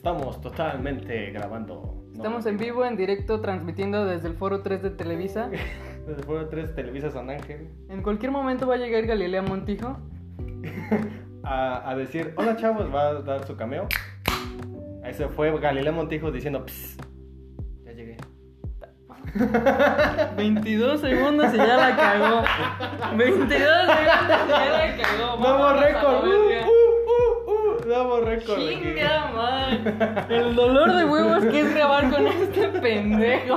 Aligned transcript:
Estamos 0.00 0.40
totalmente 0.40 1.30
grabando. 1.30 2.06
No, 2.06 2.12
Estamos 2.14 2.46
en 2.46 2.56
vivo, 2.56 2.86
en 2.86 2.96
directo, 2.96 3.42
transmitiendo 3.42 4.06
desde 4.06 4.28
el 4.28 4.34
Foro 4.34 4.62
3 4.62 4.82
de 4.82 4.88
Televisa. 4.88 5.50
Desde 6.06 6.22
Foro 6.22 6.48
3 6.48 6.74
Televisa 6.74 7.10
San 7.10 7.28
Ángel. 7.28 7.68
En 7.90 8.02
cualquier 8.02 8.32
momento 8.32 8.66
va 8.66 8.76
a 8.76 8.78
llegar 8.78 9.04
Galilea 9.04 9.42
Montijo. 9.42 9.98
A, 11.44 11.90
a 11.90 11.94
decir, 11.96 12.32
hola 12.38 12.56
chavos, 12.56 12.86
va 12.94 13.08
a 13.08 13.14
dar 13.20 13.46
su 13.46 13.56
cameo. 13.56 13.88
Ahí 15.04 15.12
se 15.12 15.28
fue 15.28 15.54
Galilea 15.60 15.92
Montijo 15.92 16.30
diciendo, 16.32 16.64
"Ps, 16.64 16.96
ya 17.84 17.92
llegué. 17.92 18.16
22 20.38 21.00
segundos 21.02 21.52
y 21.52 21.56
ya 21.58 21.76
la 21.76 21.94
cagó. 21.96 22.42
22 23.18 23.48
segundos 23.50 23.96
y 24.00 24.04
ya 24.06 24.70
la 24.70 24.96
cagó. 24.96 25.36
Nuevo 25.38 25.64
a 25.64 25.74
la 25.74 25.82
récord. 25.82 26.24
Nuevo 27.90 28.20
récord. 28.20 28.56
Chinga 28.56 29.32
madre. 29.34 30.26
El 30.36 30.54
dolor 30.54 30.92
de 30.94 31.04
huevos 31.04 31.44
que 31.46 31.60
es 31.60 31.74
grabar 31.74 32.08
con 32.08 32.24
este 32.24 32.68
pendejo. 32.68 33.56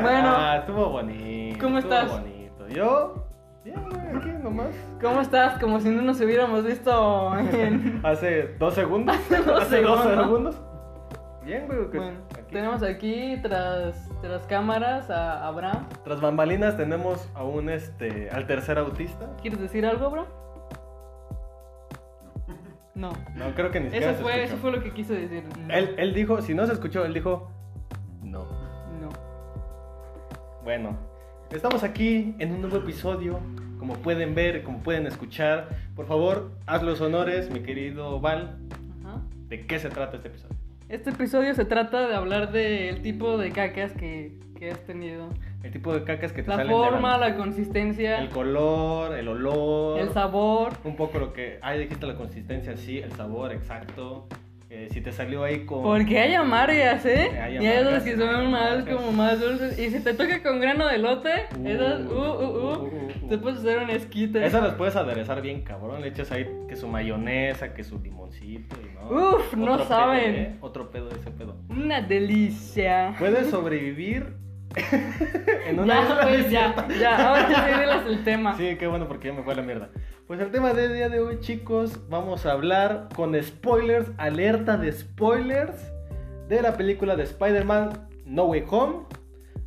Bueno, 0.00 0.32
Ah, 0.36 0.56
estuvo 0.58 0.88
bonito. 0.88 1.58
¿Cómo 1.60 1.78
estuvo 1.78 1.94
estás? 1.94 2.10
bonito. 2.20 2.68
Yo, 2.68 3.26
bien, 3.64 3.76
güey, 3.88 4.16
aquí 4.16 4.28
nomás. 4.42 4.74
¿cómo 5.00 5.20
estás? 5.20 5.60
Como 5.60 5.78
si 5.78 5.90
no 5.90 6.02
nos 6.02 6.20
hubiéramos 6.20 6.64
visto 6.64 7.38
en... 7.38 8.00
Hace 8.04 8.54
dos 8.58 8.74
segundos. 8.74 9.14
Hace 9.60 9.82
dos 9.82 10.02
segundos. 10.02 10.60
Bien, 11.44 11.66
güey. 11.68 11.78
Bueno, 11.94 12.18
aquí. 12.32 12.42
tenemos 12.50 12.82
aquí 12.82 13.38
tras, 13.40 14.08
tras 14.20 14.44
cámaras 14.48 15.10
a 15.10 15.46
Abraham. 15.46 15.86
Tras 16.02 16.20
bambalinas 16.20 16.76
tenemos 16.76 17.28
a 17.36 17.44
un 17.44 17.70
este 17.70 18.30
al 18.30 18.48
tercer 18.48 18.78
autista. 18.78 19.28
¿Quieres 19.40 19.60
decir 19.60 19.86
algo, 19.86 20.06
Abraham? 20.06 20.26
No. 22.94 23.12
No, 23.36 23.54
creo 23.54 23.70
que 23.70 23.80
ni 23.80 23.86
siquiera 23.86 24.10
Eso 24.10 24.18
se 24.18 24.22
fue, 24.22 24.32
escuchó. 24.34 24.52
eso 24.54 24.62
fue 24.62 24.72
lo 24.72 24.82
que 24.82 24.92
quiso 24.92 25.14
decir. 25.14 25.44
No. 25.66 25.72
Él, 25.74 25.94
él 25.96 26.14
dijo, 26.14 26.40
si 26.42 26.54
no 26.54 26.66
se 26.66 26.72
escuchó, 26.74 27.04
él 27.04 27.14
dijo 27.14 27.50
no. 28.22 28.44
No. 29.00 29.08
Bueno, 30.64 30.96
estamos 31.50 31.82
aquí 31.82 32.34
en 32.38 32.52
un 32.52 32.60
nuevo 32.60 32.76
episodio. 32.76 33.40
Como 33.78 33.94
pueden 33.94 34.34
ver, 34.34 34.62
como 34.62 34.78
pueden 34.78 35.06
escuchar, 35.08 35.68
por 35.96 36.06
favor, 36.06 36.52
haz 36.66 36.82
los 36.84 37.00
honores, 37.00 37.50
mi 37.50 37.60
querido 37.60 38.20
Val. 38.20 38.58
Ajá. 39.04 39.20
¿De 39.48 39.66
qué 39.66 39.78
se 39.80 39.88
trata 39.88 40.16
este 40.18 40.28
episodio? 40.28 40.56
Este 40.88 41.10
episodio 41.10 41.54
se 41.54 41.64
trata 41.64 42.06
de 42.06 42.14
hablar 42.14 42.52
del 42.52 43.02
tipo 43.02 43.38
de 43.38 43.50
cacas 43.50 43.92
que, 43.92 44.38
que 44.56 44.70
has 44.70 44.80
tenido. 44.84 45.30
El 45.62 45.70
tipo 45.72 45.94
de 45.94 46.02
cacas 46.04 46.32
que 46.32 46.42
te 46.42 46.48
La 46.50 46.56
salen 46.56 46.72
de 46.72 46.74
forma, 46.76 47.18
la- 47.18 47.28
la 47.30 47.36
consistencia, 47.36 48.18
El 48.18 48.28
color, 48.30 49.14
el 49.16 49.28
olor. 49.28 50.00
el 50.00 50.10
sabor. 50.10 50.72
Un 50.84 50.96
poco 50.96 51.18
lo 51.18 51.32
que... 51.32 51.58
Ah, 51.62 51.72
dijiste 51.74 52.06
la 52.06 52.14
consistencia, 52.16 52.76
sí, 52.76 52.98
el 52.98 53.12
sabor, 53.12 53.52
exacto. 53.52 54.26
Eh, 54.74 54.88
si 54.90 55.02
te 55.02 55.12
salió 55.12 55.44
ahí 55.44 55.66
con... 55.66 55.82
Porque 55.82 56.18
hay 56.18 56.34
amargas, 56.34 57.04
¿eh? 57.04 57.38
Hay 57.38 57.54
y 57.58 57.66
hay 57.66 57.76
otras 57.78 58.02
amargas, 58.02 58.02
que 58.04 58.16
son 58.16 58.50
más 58.50 58.70
amargas. 58.72 58.96
como 58.96 59.12
más 59.12 59.38
dulces. 59.40 59.78
Y 59.78 59.90
si 59.90 60.00
te 60.02 60.14
toca 60.14 60.42
con 60.42 60.60
grano 60.60 60.88
de 60.88 60.96
lote, 60.98 61.30
Uh, 61.60 61.68
esas, 61.68 62.00
uh, 62.00 62.14
uh, 62.14 62.16
uh, 62.16 62.56
uh, 62.56 62.84
uh, 62.86 63.28
te 63.28 63.34
uh. 63.36 63.40
puedes 63.40 63.58
hacer 63.60 63.78
un 63.82 63.90
esquite. 63.90 64.44
Esas 64.44 64.62
las 64.62 64.74
puedes 64.74 64.96
aderezar 64.96 65.42
bien, 65.42 65.60
cabrón. 65.62 66.00
Le 66.00 66.08
echas 66.08 66.32
ahí 66.32 66.46
que 66.68 66.74
su 66.74 66.88
mayonesa, 66.88 67.74
que 67.74 67.84
su 67.84 68.00
limoncito 68.00 68.74
y 68.82 68.94
no. 68.94 69.34
Uf, 69.36 69.54
no 69.54 69.74
Otro 69.74 69.84
saben. 69.86 70.20
pedo, 70.32 70.42
¿eh? 70.42 70.56
Otro 70.62 70.90
pedo 70.90 71.10
ese 71.10 71.30
pedo. 71.30 71.54
Una 71.68 72.00
delicia. 72.00 73.14
Puedes 73.18 73.50
sobrevivir 73.50 74.36
en 75.66 75.78
una 75.78 75.94
Ya, 75.94 76.20
pues, 76.22 76.50
ya, 76.50 76.68
desierta. 76.68 76.88
ya, 77.00 77.28
ahora 77.28 78.02
sí 78.04 78.12
el 78.12 78.24
tema. 78.24 78.56
Sí, 78.56 78.76
qué 78.76 78.86
bueno 78.86 79.08
porque 79.08 79.28
ya 79.28 79.34
me 79.34 79.42
fue 79.42 79.52
a 79.52 79.56
la 79.56 79.62
mierda. 79.62 79.90
Pues 80.26 80.40
el 80.40 80.50
tema 80.50 80.72
del 80.72 80.94
día 80.94 81.08
de 81.08 81.20
hoy, 81.20 81.40
chicos, 81.40 82.08
vamos 82.08 82.46
a 82.46 82.52
hablar 82.52 83.08
con 83.14 83.40
spoilers, 83.42 84.10
alerta 84.16 84.76
de 84.76 84.92
spoilers 84.92 85.92
de 86.48 86.62
la 86.62 86.76
película 86.76 87.16
de 87.16 87.24
Spider-Man 87.24 88.08
No 88.24 88.44
Way 88.44 88.64
Home. 88.70 89.06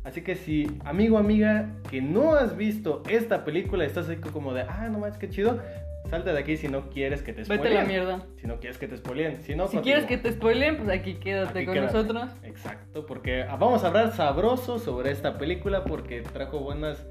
Así 0.04 0.22
que 0.22 0.36
si, 0.36 0.78
amigo, 0.84 1.18
amiga, 1.18 1.68
que 1.90 2.00
no 2.00 2.34
has 2.34 2.56
visto 2.56 3.02
esta 3.08 3.44
película, 3.44 3.84
estás 3.84 4.08
ahí 4.08 4.16
como 4.16 4.54
de, 4.54 4.62
ah, 4.62 4.88
no 4.90 5.00
manches, 5.00 5.18
qué 5.18 5.28
chido, 5.28 5.60
salte 6.06 6.32
de 6.32 6.38
aquí 6.38 6.56
si 6.56 6.68
no 6.68 6.88
quieres 6.90 7.22
que 7.22 7.32
te 7.32 7.42
Vete 7.42 7.68
a 7.68 7.82
la 7.82 7.84
mierda. 7.84 8.22
Si 8.40 8.46
no 8.46 8.56
quieres 8.58 8.78
que 8.78 8.88
te 8.88 8.96
spoileen. 8.96 9.40
Si 9.42 9.54
no, 9.54 9.68
Si 9.68 9.78
quieres 9.78 10.04
que 10.06 10.16
te 10.18 10.32
spoilen, 10.32 10.76
pues 10.78 10.88
aquí 10.88 11.14
quédate 11.14 11.58
Aquí 11.60 11.66
con 11.66 11.74
quédate. 11.74 11.92
nosotros. 11.92 12.30
Exacto, 12.42 13.06
porque 13.06 13.44
vamos 13.58 13.84
a 13.84 13.88
hablar 13.88 14.12
sabroso 14.12 14.78
sobre 14.78 15.10
esta 15.10 15.38
película 15.38 15.84
porque 15.84 16.20
trajo 16.22 16.60
buenas, 16.60 17.04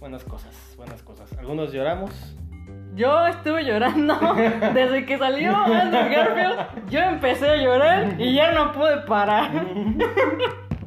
buenas 0.00 0.24
cosas, 0.24 0.74
buenas 0.76 1.02
cosas. 1.02 1.32
Algunos 1.38 1.72
lloramos, 1.72 2.10
Yo 2.94 3.26
estuve 3.26 3.64
llorando 3.64 4.14
desde 4.74 5.04
que 5.06 5.18
salió 5.18 5.54
Andrew 5.56 6.08
Garfield. 6.10 6.90
Yo 6.90 7.00
empecé 7.00 7.48
a 7.48 7.56
llorar 7.56 8.20
y 8.20 8.34
ya 8.34 8.52
no 8.52 8.72
pude 8.72 8.98
parar. 9.06 9.50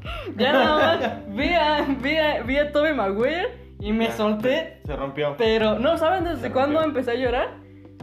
ya 0.37 0.53
nada 0.53 0.97
más 0.97 1.35
vi 1.35 1.53
a, 1.53 1.85
vi 2.01 2.17
a, 2.17 2.41
vi 2.43 2.57
a 2.57 2.71
Tobey 2.71 2.93
Maguire 2.93 3.60
y 3.81 3.91
me 3.91 4.05
Ya. 4.05 4.11
solté. 4.13 4.77
se 4.85 4.95
rompió. 4.95 5.35
Pero, 5.37 5.77
¿no 5.79 5.97
saben 5.97 6.23
desde 6.23 6.51
cuándo 6.51 6.81
empecé 6.83 7.11
a 7.11 7.15
llorar? 7.15 7.49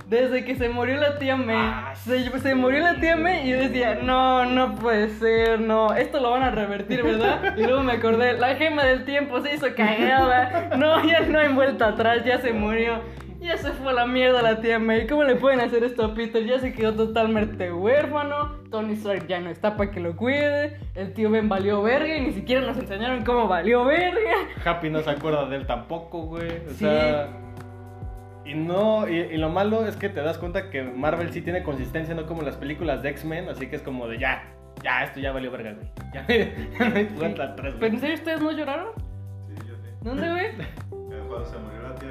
Desde 0.06 0.42
que 0.44 0.54
se 0.56 0.68
murió 0.70 0.96
la 0.96 1.18
tía 1.18 1.36
May. 1.36 1.56
Ah, 1.58 1.92
se, 1.94 2.38
se 2.40 2.54
murió 2.54 2.80
la 2.80 2.94
tía 2.94 3.16
May 3.16 3.46
y 3.46 3.50
yo 3.52 3.58
decía, 3.58 3.96
no, 4.02 4.44
no 4.46 4.74
puede 4.76 5.10
ser, 5.10 5.60
no, 5.60 5.94
esto 5.94 6.18
lo 6.20 6.30
van 6.30 6.42
a 6.44 6.50
revertir, 6.50 7.02
¿verdad? 7.02 7.54
Y 7.58 7.64
luego 7.64 7.82
me 7.82 7.92
acordé, 7.92 8.32
la 8.34 8.54
gema 8.54 8.84
del 8.84 9.04
tiempo 9.04 9.40
se 9.42 9.54
hizo 9.54 9.66
cagada. 9.76 10.70
No, 10.78 11.04
ya 11.04 11.20
no 11.20 11.38
hay 11.38 11.48
vuelta 11.48 11.88
atrás, 11.88 12.24
ya 12.24 12.38
se 12.40 12.52
murió. 12.52 13.00
Ya 13.40 13.56
se 13.56 13.70
fue 13.72 13.90
a 13.90 13.94
la 13.94 14.06
mierda 14.06 14.42
la 14.42 14.60
tía 14.60 14.78
May. 14.80 15.06
¿Cómo 15.06 15.22
le 15.22 15.36
pueden 15.36 15.60
hacer 15.60 15.84
esto 15.84 16.04
a 16.04 16.14
Peter? 16.14 16.44
Ya 16.44 16.58
se 16.58 16.72
quedó 16.72 16.94
totalmente 16.94 17.72
huérfano. 17.72 18.56
Tony 18.70 18.94
Stark 18.94 19.26
ya 19.28 19.38
no 19.40 19.48
está 19.50 19.76
para 19.76 19.90
que 19.92 20.00
lo 20.00 20.16
cuide. 20.16 20.76
El 20.94 21.14
tío 21.14 21.30
Ben 21.30 21.48
valió 21.48 21.80
verga 21.82 22.16
y 22.16 22.20
ni 22.20 22.32
siquiera 22.32 22.66
nos 22.66 22.76
enseñaron 22.76 23.24
cómo 23.24 23.46
valió 23.46 23.84
verga. 23.84 24.32
Happy 24.64 24.90
no 24.90 25.00
se 25.02 25.10
acuerda 25.10 25.46
de 25.48 25.56
él 25.56 25.66
tampoco, 25.66 26.22
güey. 26.22 26.50
O 26.66 26.70
Sí. 26.70 26.74
sea. 26.78 27.28
Y 28.44 28.54
no, 28.54 29.06
y, 29.08 29.14
y 29.16 29.36
lo 29.36 29.50
malo 29.50 29.86
es 29.86 29.96
que 29.96 30.08
te 30.08 30.20
das 30.22 30.38
cuenta 30.38 30.70
que 30.70 30.82
Marvel 30.82 31.30
sí 31.32 31.42
tiene 31.42 31.62
consistencia, 31.62 32.14
no 32.14 32.24
como 32.26 32.40
las 32.42 32.56
películas 32.56 33.02
de 33.02 33.10
X-Men, 33.10 33.48
así 33.50 33.66
que 33.68 33.76
es 33.76 33.82
como 33.82 34.08
de 34.08 34.18
ya, 34.18 34.42
ya, 34.82 35.04
esto 35.04 35.20
ya 35.20 35.32
valió 35.32 35.50
verga, 35.50 35.74
güey. 35.74 35.86
Ya, 36.14 36.26
ya 36.78 36.88
no 36.88 36.96
hay 36.96 37.04
vuelta 37.04 37.42
atrás, 37.44 37.74
¿Pero 37.78 37.86
en 37.86 37.92
güey. 37.92 38.00
serio 38.00 38.14
ustedes 38.16 38.40
no 38.40 38.50
lloraron? 38.52 38.88
Sí, 39.48 39.54
yo 39.68 39.74
sí. 39.76 39.88
¿Dónde, 40.00 40.30
güey? 40.30 40.46
Cuando 41.28 41.44
se 41.44 41.58
murió 41.58 41.82
la 41.82 41.94
tía. 41.96 42.08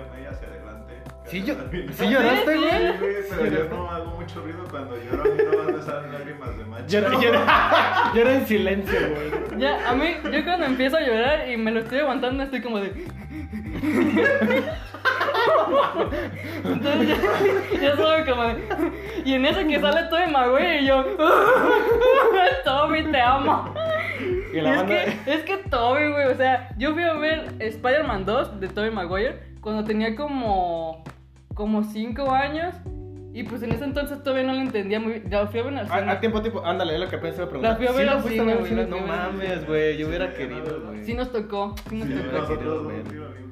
Sí, 1.28 1.44
yo. 1.44 1.56
¿sí 1.92 2.10
lloraste, 2.10 2.56
güey? 2.56 2.70
Sí, 2.70 2.78
güey, 3.00 3.16
pero 3.30 3.46
yo 3.46 3.70
no 3.70 3.92
hago 3.92 4.12
mucho 4.12 4.42
ruido 4.42 4.64
cuando 4.70 4.96
lloro. 4.96 5.22
A 5.22 5.26
mí 5.26 5.44
no 5.68 5.78
me 5.78 5.84
salen 5.84 6.14
lágrimas 6.14 6.58
de 6.58 6.66
macho. 6.66 6.86
Llora, 6.88 7.20
llora, 7.20 8.12
llora 8.16 8.34
en 8.34 8.48
silencio, 8.48 9.00
güey. 9.10 9.60
Ya, 9.60 9.90
a 9.90 9.94
mí, 9.94 10.16
yo 10.32 10.44
cuando 10.46 10.66
empiezo 10.66 10.98
a 10.98 11.02
llorar 11.02 11.50
y 11.50 11.58
me 11.58 11.72
lo 11.72 11.82
estoy 11.82 12.00
aguantando, 12.00 12.44
estoy 12.44 12.62
como 12.62 12.80
de. 12.80 12.94
Entonces, 16.64 17.10
yo, 17.10 17.16
yo 17.82 17.96
soy 17.96 18.24
como 18.24 18.44
de. 18.44 18.58
Y 19.26 19.34
en 19.34 19.46
eso 19.46 19.60
que 19.68 19.80
sale 19.82 20.04
Tommy 20.10 20.32
Maguire 20.32 20.82
y 20.82 20.88
yo. 20.88 21.04
Tommy, 22.66 23.04
te 23.04 23.22
amo. 23.22 23.74
Y 24.54 24.62
la 24.62 24.72
es, 24.72 24.78
banda. 24.78 24.96
que, 24.96 25.34
es 25.34 25.44
que 25.44 25.58
Toby, 25.70 26.12
güey, 26.12 26.28
o 26.28 26.36
sea, 26.36 26.70
yo 26.78 26.94
fui 26.94 27.04
a 27.04 27.14
ver 27.14 27.54
Spider-Man 27.60 28.26
2 28.26 28.60
de 28.60 28.68
Tobey 28.70 28.92
Maguire 28.92 29.40
cuando 29.62 29.84
tenía 29.84 30.16
como. 30.16 31.04
Como 31.58 31.84
5 31.84 32.32
años. 32.32 32.74
Y 33.34 33.44
pues 33.44 33.62
en 33.62 33.72
ese 33.72 33.84
entonces 33.84 34.24
todavía 34.24 34.48
no 34.48 34.54
lo 34.54 34.62
entendía 34.62 35.00
muy 35.00 35.14
bien. 35.14 35.30
Ya 35.30 35.42
lo 35.42 35.48
fui 35.48 35.60
a 35.60 35.64
ver 35.64 35.74
en 35.74 35.80
el 35.80 35.86
A, 35.92 36.00
cine. 36.00 36.12
a 36.12 36.20
tiempo, 36.20 36.42
tiempo, 36.42 36.66
ándale, 36.66 36.94
es 36.96 37.00
lo 37.00 37.08
que 37.10 37.18
pensé 37.20 37.46
preguntar. 37.46 37.72
La 37.72 37.78
fui 37.78 37.86
a 37.88 37.92
ver 37.92 38.04
¿Sí 38.08 38.10
al 38.10 38.18
a 38.18 38.22
cine, 38.24 38.52
al 38.54 38.58
güey, 38.60 38.70
cine? 38.70 38.84
la 38.84 38.88
No 38.90 38.96
a 38.96 39.00
al 39.00 39.06
cine. 39.06 39.18
mames, 39.48 39.68
güey, 39.68 39.98
yo 39.98 40.08
hubiera 40.08 40.28
Sí, 40.32 40.38
querido, 40.38 40.82
güey. 40.88 41.04
Sí 41.04 41.14
nos 41.14 41.32
tocó, 41.32 41.76
sí 41.90 41.98
nos 41.98 42.08
Sí, 42.08 42.14
tocó. 42.16 42.38
Nosotros 42.40 42.84
no, 42.84 42.90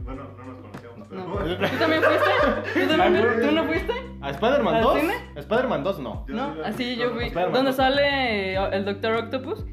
bueno, 0.03 0.23
no 0.37 0.45
nos 0.45 0.61
conocíamos. 0.61 1.07
pero 1.09 1.21
No. 1.21 1.67
¿Tú 1.69 1.77
también 1.77 2.01
fuiste? 2.01 2.79
¿Tú, 2.87 2.87
también 2.97 3.25
fuiste? 3.25 3.47
¿Tú 3.47 3.51
no 3.55 3.63
fuiste? 3.65 3.93
¿A 4.21 4.29
Spider-Man 4.31 4.75
¿Al 4.75 4.81
2? 4.83 4.99
cine? 5.01 5.13
Spider-Man 5.35 5.83
2 5.83 5.99
no. 5.99 6.25
No, 6.29 6.53
sí 6.53 6.59
la 6.61 6.67
así 6.67 6.95
yo 6.95 7.11
fui. 7.11 7.29
¿Dónde 7.29 7.73
sale 7.73 8.55
el 8.55 8.85
Doctor 8.85 9.13
Octopus? 9.17 9.65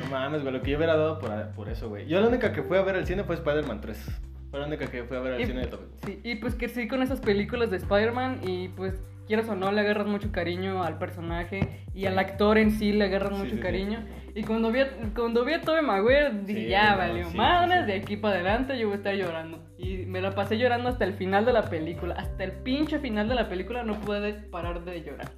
No 0.00 0.06
mames, 0.10 0.42
güey, 0.42 0.52
lo 0.52 0.62
que 0.62 0.72
yo 0.72 0.78
hubiera 0.78 0.96
dado 0.96 1.20
por, 1.20 1.30
por 1.54 1.68
eso, 1.68 1.88
güey. 1.88 2.08
Yo 2.08 2.20
la 2.20 2.26
única 2.26 2.52
que 2.52 2.62
fui 2.64 2.76
a 2.76 2.82
ver 2.82 2.96
al 2.96 3.06
cine 3.06 3.22
fue 3.22 3.36
Spider-Man 3.36 3.80
3. 3.80 4.10
Fue 4.54 4.60
la 4.60 4.68
única 4.68 4.86
que 4.86 5.02
fui 5.02 5.16
a 5.16 5.20
ver 5.20 5.32
al 5.32 5.40
Y- 5.40 5.46
cine 5.46 5.62
de 5.62 5.66
Tobey. 5.66 5.86
Sí, 6.06 6.20
y 6.22 6.36
pues 6.36 6.54
que 6.54 6.68
sí 6.68 6.86
con 6.86 7.02
esas 7.02 7.18
películas 7.20 7.72
de 7.72 7.78
Spider-Man 7.78 8.38
y 8.46 8.68
pues 8.68 9.02
quieras 9.26 9.48
o 9.48 9.56
no 9.56 9.72
le 9.72 9.80
agarras 9.80 10.06
mucho 10.06 10.30
cariño 10.30 10.84
al 10.84 10.96
personaje 10.96 11.82
y 11.92 12.06
al 12.06 12.16
actor 12.20 12.56
en 12.58 12.70
sí 12.70 12.92
le 12.92 13.06
agarras 13.06 13.32
mucho 13.32 13.50
sí, 13.50 13.56
sí. 13.56 13.60
cariño. 13.60 14.04
Y 14.32 14.44
cuando 14.44 14.70
vi 14.70 14.78
a, 14.82 14.90
cuando 15.12 15.44
vi 15.44 15.54
a 15.54 15.60
Tobey 15.60 15.82
Maguire 15.82 16.30
dije, 16.46 16.68
ya 16.68 16.94
valió 16.94 17.28
madres, 17.32 17.88
de 17.88 17.94
aquí 17.94 18.16
para 18.16 18.36
adelante 18.36 18.78
yo 18.78 18.86
voy 18.86 18.94
a 18.94 18.98
estar 18.98 19.16
llorando. 19.16 19.58
Y 19.76 20.06
me 20.06 20.20
la 20.20 20.36
pasé 20.36 20.56
llorando 20.56 20.88
hasta 20.88 21.04
el 21.04 21.14
final 21.14 21.44
de 21.44 21.52
la 21.52 21.68
película, 21.68 22.14
hasta 22.14 22.44
el 22.44 22.52
pinche 22.52 23.00
final 23.00 23.28
de 23.28 23.34
la 23.34 23.48
película 23.48 23.82
no 23.82 23.98
pude 24.02 24.34
parar 24.34 24.84
de 24.84 25.02
llorar. 25.02 25.32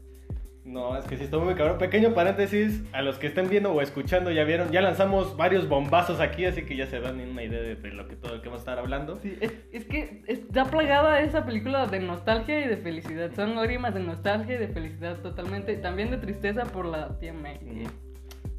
No, 0.66 0.98
es 0.98 1.04
que 1.04 1.16
sí 1.16 1.22
está 1.24 1.38
muy 1.38 1.54
cabrón. 1.54 1.78
Pequeño 1.78 2.12
paréntesis, 2.12 2.82
a 2.92 3.00
los 3.00 3.18
que 3.18 3.28
estén 3.28 3.48
viendo 3.48 3.72
o 3.72 3.80
escuchando 3.80 4.32
ya 4.32 4.42
vieron, 4.42 4.72
ya 4.72 4.80
lanzamos 4.82 5.36
varios 5.36 5.68
bombazos 5.68 6.18
aquí, 6.18 6.44
así 6.44 6.64
que 6.64 6.74
ya 6.76 6.86
se 6.86 6.98
dan 6.98 7.20
una 7.20 7.44
idea 7.44 7.60
de, 7.62 7.76
de 7.76 7.92
lo 7.92 8.08
que 8.08 8.16
todo 8.16 8.34
lo 8.34 8.42
que 8.42 8.48
vamos 8.48 8.60
a 8.60 8.62
estar 8.62 8.78
hablando. 8.80 9.14
Sí, 9.22 9.38
es, 9.40 9.54
es 9.70 9.84
que 9.84 10.22
está 10.26 10.64
plagada 10.64 11.20
esa 11.20 11.46
película 11.46 11.86
de 11.86 12.00
nostalgia 12.00 12.64
y 12.64 12.68
de 12.68 12.76
felicidad. 12.78 13.30
Son 13.36 13.54
lágrimas 13.54 13.94
de 13.94 14.00
nostalgia 14.00 14.56
y 14.56 14.58
de 14.58 14.66
felicidad 14.68 15.18
totalmente. 15.20 15.72
Y 15.72 15.76
también 15.76 16.10
de 16.10 16.16
tristeza 16.18 16.64
por 16.64 16.84
la 16.86 17.16
tía 17.20 17.32
May. 17.32 17.58
Ujú. 17.62 17.90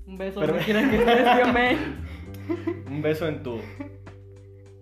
Un 0.07 0.17
beso, 0.17 0.39
Pero- 0.39 0.53
que 0.53 0.59
estés, 0.61 0.95
tía 0.95 1.51
May. 1.51 1.77
Un 2.87 3.01
beso 3.01 3.27
en 3.27 3.43
tu 3.43 3.59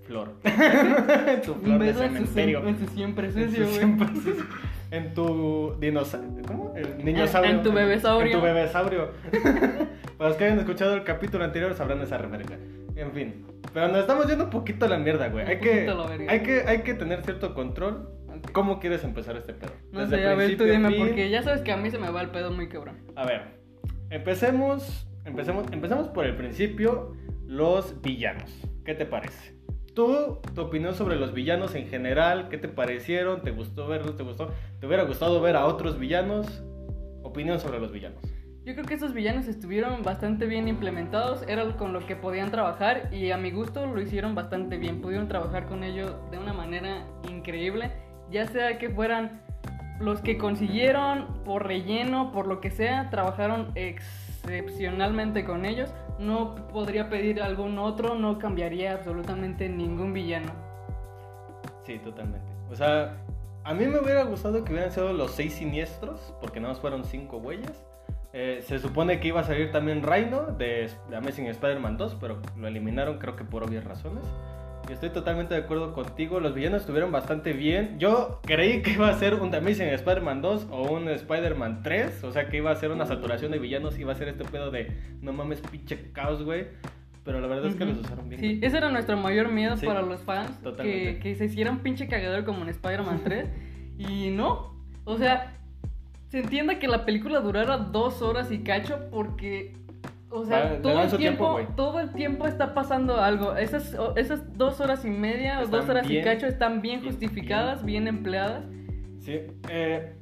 flor. 0.05 0.33
en 0.43 1.41
tu 1.41 1.53
flor 1.55 1.73
Un 1.75 1.79
de 1.79 1.93
cementerio. 1.93 2.67
en 2.67 2.79
su 2.79 2.87
siempre 2.87 3.31
sucio, 3.31 3.67
su 3.67 3.79
güey. 3.79 4.35
En 4.91 5.13
tu 5.13 5.75
dinosaurio. 5.79 6.41
¿Cómo? 6.47 6.73
El 6.75 7.03
niñosaurio. 7.03 7.51
En- 7.51 7.57
en 7.57 7.63
tu 7.63 7.71
bebesaurio. 7.73 8.31
En 8.33 8.39
tu 8.39 8.41
bebesaurio. 8.45 9.09
Para 10.17 10.29
los 10.29 10.37
que 10.37 10.45
hayan 10.45 10.59
escuchado 10.59 10.93
el 10.93 11.03
capítulo 11.03 11.43
anterior 11.43 11.73
sabrán 11.73 12.01
esa 12.01 12.17
referencia. 12.17 12.57
En 12.95 13.11
fin. 13.11 13.45
Pero 13.73 13.89
nos 13.89 13.99
estamos 13.99 14.27
yendo 14.27 14.45
un 14.45 14.49
poquito 14.51 14.85
a 14.85 14.87
la 14.87 14.97
mierda, 14.97 15.27
güey. 15.27 15.45
Hay 15.45 15.59
que, 15.59 15.89
hay, 16.29 16.39
que, 16.41 16.61
hay 16.65 16.81
que 16.83 16.93
tener 16.93 17.23
cierto 17.23 17.53
control. 17.53 18.09
¿Cómo 18.53 18.79
quieres 18.79 19.03
empezar 19.03 19.35
este 19.37 19.53
pedo? 19.53 19.71
No 19.91 20.01
Desde 20.01 20.17
sé, 20.17 20.25
a 20.27 20.35
ver, 20.35 20.51
tú 20.51 20.63
principio, 20.63 20.73
dime, 20.73 20.89
fin. 20.89 21.07
porque 21.07 21.29
ya 21.29 21.41
sabes 21.41 21.61
que 21.61 21.71
a 21.71 21.77
mí 21.77 21.89
se 21.89 21.97
me 21.97 22.09
va 22.11 22.21
el 22.21 22.29
pedo 22.29 22.51
muy 22.51 22.69
cabrón. 22.69 22.97
A 23.15 23.25
ver, 23.25 23.41
empecemos, 24.11 25.07
empecemos, 25.25 25.65
empecemos 25.71 26.07
por 26.09 26.25
el 26.25 26.35
principio, 26.35 27.13
los 27.45 28.01
villanos. 28.01 28.51
¿Qué 28.85 28.93
te 28.93 29.05
parece? 29.05 29.54
Tú, 29.95 30.39
tu 30.53 30.61
opinión 30.61 30.93
sobre 30.93 31.15
los 31.15 31.33
villanos 31.33 31.73
en 31.73 31.87
general, 31.87 32.49
¿qué 32.49 32.57
te 32.57 32.67
parecieron? 32.67 33.41
¿Te 33.43 33.51
gustó 33.51 33.87
verlos? 33.87 34.17
¿Te 34.17 34.23
gustó? 34.23 34.51
¿Te 34.81 34.87
hubiera 34.87 35.03
gustado 35.03 35.39
ver 35.39 35.55
a 35.55 35.65
otros 35.65 35.97
villanos? 35.97 36.63
Opinión 37.23 37.61
sobre 37.61 37.79
los 37.79 37.93
villanos. 37.93 38.21
Yo 38.65 38.73
creo 38.73 38.85
que 38.85 38.95
esos 38.95 39.13
villanos 39.13 39.47
estuvieron 39.47 40.03
bastante 40.03 40.47
bien 40.47 40.67
implementados, 40.67 41.43
era 41.47 41.77
con 41.77 41.93
lo 41.93 42.05
que 42.05 42.17
podían 42.17 42.51
trabajar 42.51 43.13
y 43.13 43.31
a 43.31 43.37
mi 43.37 43.51
gusto 43.51 43.85
lo 43.85 44.01
hicieron 44.01 44.35
bastante 44.35 44.77
bien. 44.77 44.99
Pudieron 44.99 45.29
trabajar 45.29 45.65
con 45.65 45.81
ellos 45.85 46.13
de 46.29 46.39
una 46.39 46.51
manera 46.51 47.07
increíble, 47.31 47.93
ya 48.29 48.47
sea 48.47 48.77
que 48.77 48.89
fueran 48.89 49.44
los 49.99 50.21
que 50.21 50.37
consiguieron 50.37 51.27
por 51.45 51.65
relleno, 51.65 52.31
por 52.31 52.47
lo 52.47 52.59
que 52.59 52.71
sea, 52.71 53.09
trabajaron 53.09 53.71
excepcionalmente 53.75 55.45
con 55.45 55.65
ellos. 55.65 55.93
No 56.19 56.55
podría 56.55 57.09
pedir 57.09 57.41
algún 57.41 57.77
otro, 57.77 58.15
no 58.15 58.39
cambiaría 58.39 58.93
absolutamente 58.93 59.69
ningún 59.69 60.13
villano. 60.13 60.51
Sí, 61.83 61.99
totalmente. 61.99 62.47
O 62.71 62.75
sea, 62.75 63.17
a 63.63 63.73
mí 63.73 63.85
me 63.85 63.99
hubiera 63.99 64.23
gustado 64.23 64.63
que 64.63 64.73
hubieran 64.73 64.91
sido 64.91 65.13
los 65.13 65.31
seis 65.31 65.53
siniestros, 65.53 66.33
porque 66.41 66.59
nada 66.59 66.73
más 66.73 66.81
fueron 66.81 67.03
cinco 67.03 67.39
güeyes. 67.39 67.85
Eh, 68.33 68.61
se 68.67 68.79
supone 68.79 69.21
que 69.21 69.29
iba 69.29 69.39
a 69.39 69.43
salir 69.43 69.71
también 69.71 70.03
Rhino 70.03 70.47
de, 70.57 70.89
de 71.09 71.15
Amazing 71.15 71.47
Spider-Man 71.47 71.97
2, 71.97 72.17
pero 72.19 72.41
lo 72.57 72.67
eliminaron 72.67 73.17
creo 73.17 73.35
que 73.37 73.45
por 73.45 73.63
obvias 73.63 73.85
razones. 73.85 74.25
Y 74.87 74.93
estoy 74.93 75.09
totalmente 75.09 75.55
de 75.55 75.61
acuerdo 75.61 75.93
contigo, 75.93 76.39
los 76.39 76.53
villanos 76.53 76.81
estuvieron 76.81 77.11
bastante 77.11 77.53
bien. 77.53 77.97
Yo 77.97 78.39
creí 78.43 78.81
que 78.81 78.91
iba 78.91 79.09
a 79.09 79.13
ser 79.17 79.35
un 79.35 79.53
Amazing 79.53 79.87
Spider-Man 79.87 80.41
2 80.41 80.67
o 80.69 80.91
un 80.91 81.09
Spider-Man 81.09 81.81
3, 81.81 82.23
o 82.23 82.31
sea 82.31 82.49
que 82.49 82.57
iba 82.57 82.71
a 82.71 82.75
ser 82.75 82.91
una 82.91 83.05
saturación 83.05 83.51
de 83.51 83.59
villanos, 83.59 83.97
iba 83.97 84.11
a 84.11 84.15
ser 84.15 84.27
este 84.27 84.43
pedo 84.43 84.69
de 84.69 84.91
no 85.21 85.33
mames 85.33 85.61
pinche 85.61 86.11
caos, 86.11 86.43
güey. 86.43 86.67
Pero 87.23 87.41
la 87.41 87.47
verdad 87.47 87.65
es 87.65 87.75
que 87.75 87.85
los 87.85 87.97
usaron 87.97 88.29
bien. 88.29 88.39
Sí, 88.39 88.59
ese 88.61 88.77
era 88.77 88.91
nuestro 88.91 89.17
mayor 89.17 89.51
miedo 89.51 89.75
Sí, 89.77 89.87
para 89.87 90.03
los 90.03 90.21
fans. 90.21 90.51
Que, 90.57 90.63
totalmente. 90.63 91.19
que 91.19 91.35
se 91.35 91.45
hiciera 91.45 91.71
un 91.71 91.79
pinche 91.79 92.07
cagadero 92.07 92.45
como 92.45 92.61
en 92.61 92.69
Spider-Man 92.69 93.21
3. 93.23 93.49
y 93.97 94.29
no. 94.29 94.75
O 95.05 95.17
sea, 95.17 95.57
se 96.29 96.41
entiende 96.41 96.77
que 96.77 96.87
la 96.87 97.03
película 97.03 97.39
durara 97.39 97.77
dos 97.77 98.21
horas 98.21 98.51
y 98.51 98.59
cacho 98.59 99.07
porque. 99.09 99.73
O 100.35 100.45
sea, 100.45 100.81
todo 100.81 101.01
el 101.01 101.17
tiempo, 101.17 101.59
todo 101.75 101.99
el 101.99 102.11
tiempo 102.11 102.45
está 102.45 102.73
pasando 102.73 103.21
algo. 103.21 103.55
Esas, 103.55 103.95
esas 104.15 104.57
dos 104.57 104.81
horas 104.81 105.05
y 105.05 105.09
media 105.09 105.61
o 105.61 105.67
dos 105.67 105.87
horas 105.87 106.07
bien, 106.07 106.21
y 106.21 106.23
cacho 106.23 106.45
están 106.45 106.81
bien 106.81 106.99
bien, 107.01 107.11
justificadas, 107.11 107.83
bien, 107.83 108.07
empleadas. 108.07 108.65
Sí, 109.19 109.41
eh... 109.69 110.13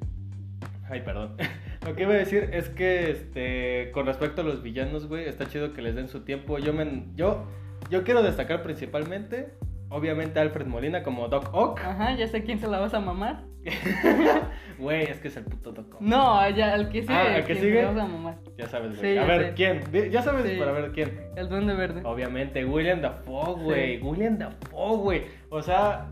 Ay, 0.89 1.01
perdón. 1.01 1.35
Lo 1.85 1.95
que 1.95 2.03
iba 2.03 2.13
a 2.13 2.17
decir 2.17 2.49
es 2.53 2.69
que, 2.69 3.11
este, 3.11 3.91
con 3.91 4.05
respecto 4.05 4.41
a 4.41 4.43
los 4.45 4.61
villanos, 4.63 5.07
güey, 5.07 5.25
está 5.25 5.47
chido 5.47 5.73
que 5.73 5.81
les 5.81 5.95
den 5.95 6.07
su 6.07 6.21
tiempo. 6.21 6.57
Yo 6.59 6.71
me, 6.73 7.05
yo, 7.15 7.45
yo 7.89 8.03
quiero 8.03 8.23
destacar 8.23 8.63
principalmente, 8.63 9.53
obviamente, 9.93 10.39
a 10.39 10.41
Alfred 10.41 10.65
Molina 10.67 11.03
como 11.03 11.27
Doc 11.29 11.49
Ock. 11.53 11.79
Ajá, 11.81 12.15
ya 12.15 12.27
sé 12.27 12.43
quién 12.43 12.59
se 12.59 12.67
la 12.67 12.79
vas 12.79 12.93
a 12.93 12.99
mamar. 12.99 13.43
Güey, 14.79 15.03
es 15.03 15.19
que 15.19 15.27
es 15.27 15.37
el 15.37 15.43
puto 15.45 15.71
Doc 15.71 15.95
Ock. 15.95 16.01
No, 16.01 16.49
ya, 16.49 16.75
el 16.75 16.89
que 16.89 17.01
sigue. 17.03 17.13
Ah, 17.13 17.37
¿el 17.37 17.43
que 17.45 17.55
sigue? 17.55 17.75
se 17.79 17.83
la 17.83 17.91
vas 17.91 18.03
a 18.03 18.07
mamar. 18.07 18.35
Ya 18.57 18.67
sabes, 18.67 18.95
Sí, 18.95 19.01
güey. 19.01 19.17
a 19.17 19.21
ya 19.21 19.27
ver, 19.27 19.45
sé. 19.47 19.53
¿quién? 19.53 20.11
Ya 20.11 20.21
sabes, 20.21 20.49
Sí. 20.51 20.57
para 20.57 20.71
ver 20.71 20.91
quién. 20.91 21.21
El 21.35 21.47
duende 21.49 21.73
verde. 21.73 22.01
Obviamente, 22.03 22.65
William 22.65 23.01
Dafoe, 23.01 23.53
güey. 23.61 23.97
Sí. 23.99 24.03
William 24.03 24.37
Dafoe, 24.37 24.97
güey. 24.97 25.21
O 25.49 25.61
sea, 25.61 26.07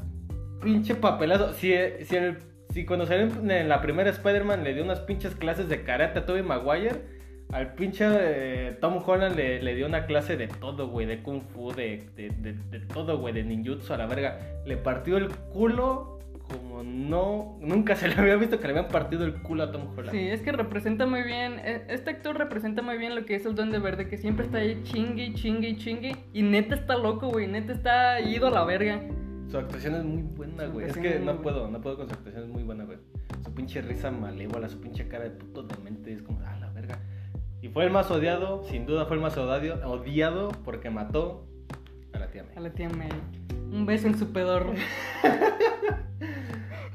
pinche 0.61 0.95
papelazo. 0.95 1.53
Si, 1.53 1.73
si, 2.03 2.15
el, 2.15 2.37
si 2.69 2.85
cuando 2.85 3.05
salió 3.05 3.25
en 3.25 3.51
en 3.51 3.67
la 3.67 3.81
primera 3.81 4.09
Spider-Man 4.11 4.63
le 4.63 4.73
dio 4.73 4.83
unas 4.83 4.99
pinches 5.01 5.35
clases 5.35 5.67
de 5.67 5.83
karate 5.83 6.19
a 6.19 6.25
Tobey 6.25 6.43
Maguire, 6.43 7.01
al 7.51 7.73
pinche 7.73 8.05
eh, 8.09 8.77
Tom 8.79 9.01
Holland 9.05 9.35
le, 9.35 9.61
le 9.61 9.75
dio 9.75 9.85
una 9.85 10.05
clase 10.05 10.37
de 10.37 10.47
todo, 10.47 10.87
güey. 10.89 11.05
De 11.05 11.21
kung 11.21 11.41
fu, 11.41 11.71
de, 11.71 12.03
de, 12.15 12.29
de, 12.29 12.53
de 12.53 12.79
todo, 12.81 13.17
güey. 13.19 13.33
De 13.33 13.43
ninjutsu 13.43 13.93
a 13.93 13.97
la 13.97 14.05
verga. 14.07 14.39
Le 14.65 14.77
partió 14.77 15.17
el 15.17 15.29
culo 15.29 16.19
como 16.49 16.83
no... 16.83 17.57
Nunca 17.61 17.95
se 17.95 18.09
le 18.09 18.15
había 18.15 18.35
visto 18.35 18.59
que 18.59 18.67
le 18.67 18.71
habían 18.77 18.89
partido 18.89 19.23
el 19.23 19.41
culo 19.41 19.63
a 19.63 19.71
Tom 19.71 19.87
Holland. 19.95 20.11
Sí, 20.11 20.19
es 20.27 20.41
que 20.41 20.51
representa 20.51 21.05
muy 21.05 21.23
bien, 21.23 21.59
e- 21.59 21.83
este 21.87 22.09
actor 22.09 22.37
representa 22.37 22.81
muy 22.81 22.97
bien 22.97 23.15
lo 23.15 23.23
que 23.25 23.35
es 23.35 23.45
el 23.45 23.55
Duende 23.55 23.79
Verde, 23.79 24.09
que 24.09 24.17
siempre 24.17 24.45
está 24.45 24.57
ahí 24.57 24.81
chingue, 24.83 25.33
chingue, 25.33 25.77
chingue, 25.77 26.15
y 26.33 26.41
neta 26.41 26.75
está 26.75 26.97
loco, 26.97 27.29
güey, 27.29 27.47
neta 27.47 27.71
está 27.71 28.19
ido 28.19 28.47
a 28.47 28.51
la 28.51 28.65
verga. 28.65 28.99
Su 29.47 29.59
actuación 29.59 29.95
es 29.95 30.03
muy 30.03 30.23
buena, 30.23 30.65
güey. 30.65 30.87
Es 30.87 30.97
que 30.97 31.19
no 31.19 31.41
puedo, 31.41 31.69
no 31.69 31.79
puedo 31.79 31.95
con 31.95 32.07
su 32.09 32.15
actuación, 32.15 32.43
es 32.43 32.49
muy 32.49 32.63
buena, 32.63 32.83
güey. 32.83 32.97
Su 33.45 33.53
pinche 33.53 33.81
risa 33.81 34.11
malévola, 34.11 34.67
su 34.67 34.81
pinche 34.81 35.07
cara 35.07 35.23
de 35.25 35.29
puto 35.31 35.63
demente, 35.63 36.11
es 36.11 36.21
como, 36.21 36.41
ah, 36.45 36.57
la 36.59 36.69
fue 37.73 37.85
el 37.85 37.91
más 37.91 38.09
odiado, 38.11 38.63
sin 38.63 38.85
duda 38.85 39.05
fue 39.05 39.15
el 39.17 39.21
más 39.21 39.37
odiado, 39.37 39.89
odiado 39.91 40.49
porque 40.65 40.89
mató 40.89 41.45
a 42.13 42.19
la 42.19 42.27
tía 42.27 42.43
May. 42.43 42.55
A 42.55 42.59
la 42.59 42.69
tía 42.71 42.89
May. 42.89 43.09
Un 43.71 43.85
beso 43.85 44.07
en 44.07 44.17
su 44.17 44.31
pedorro. 44.33 44.73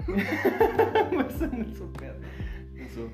Beso 0.07 1.45
en 1.45 1.75
su 1.75 1.93
pedo. 1.93 2.15
En 2.77 2.91
su- 2.91 3.11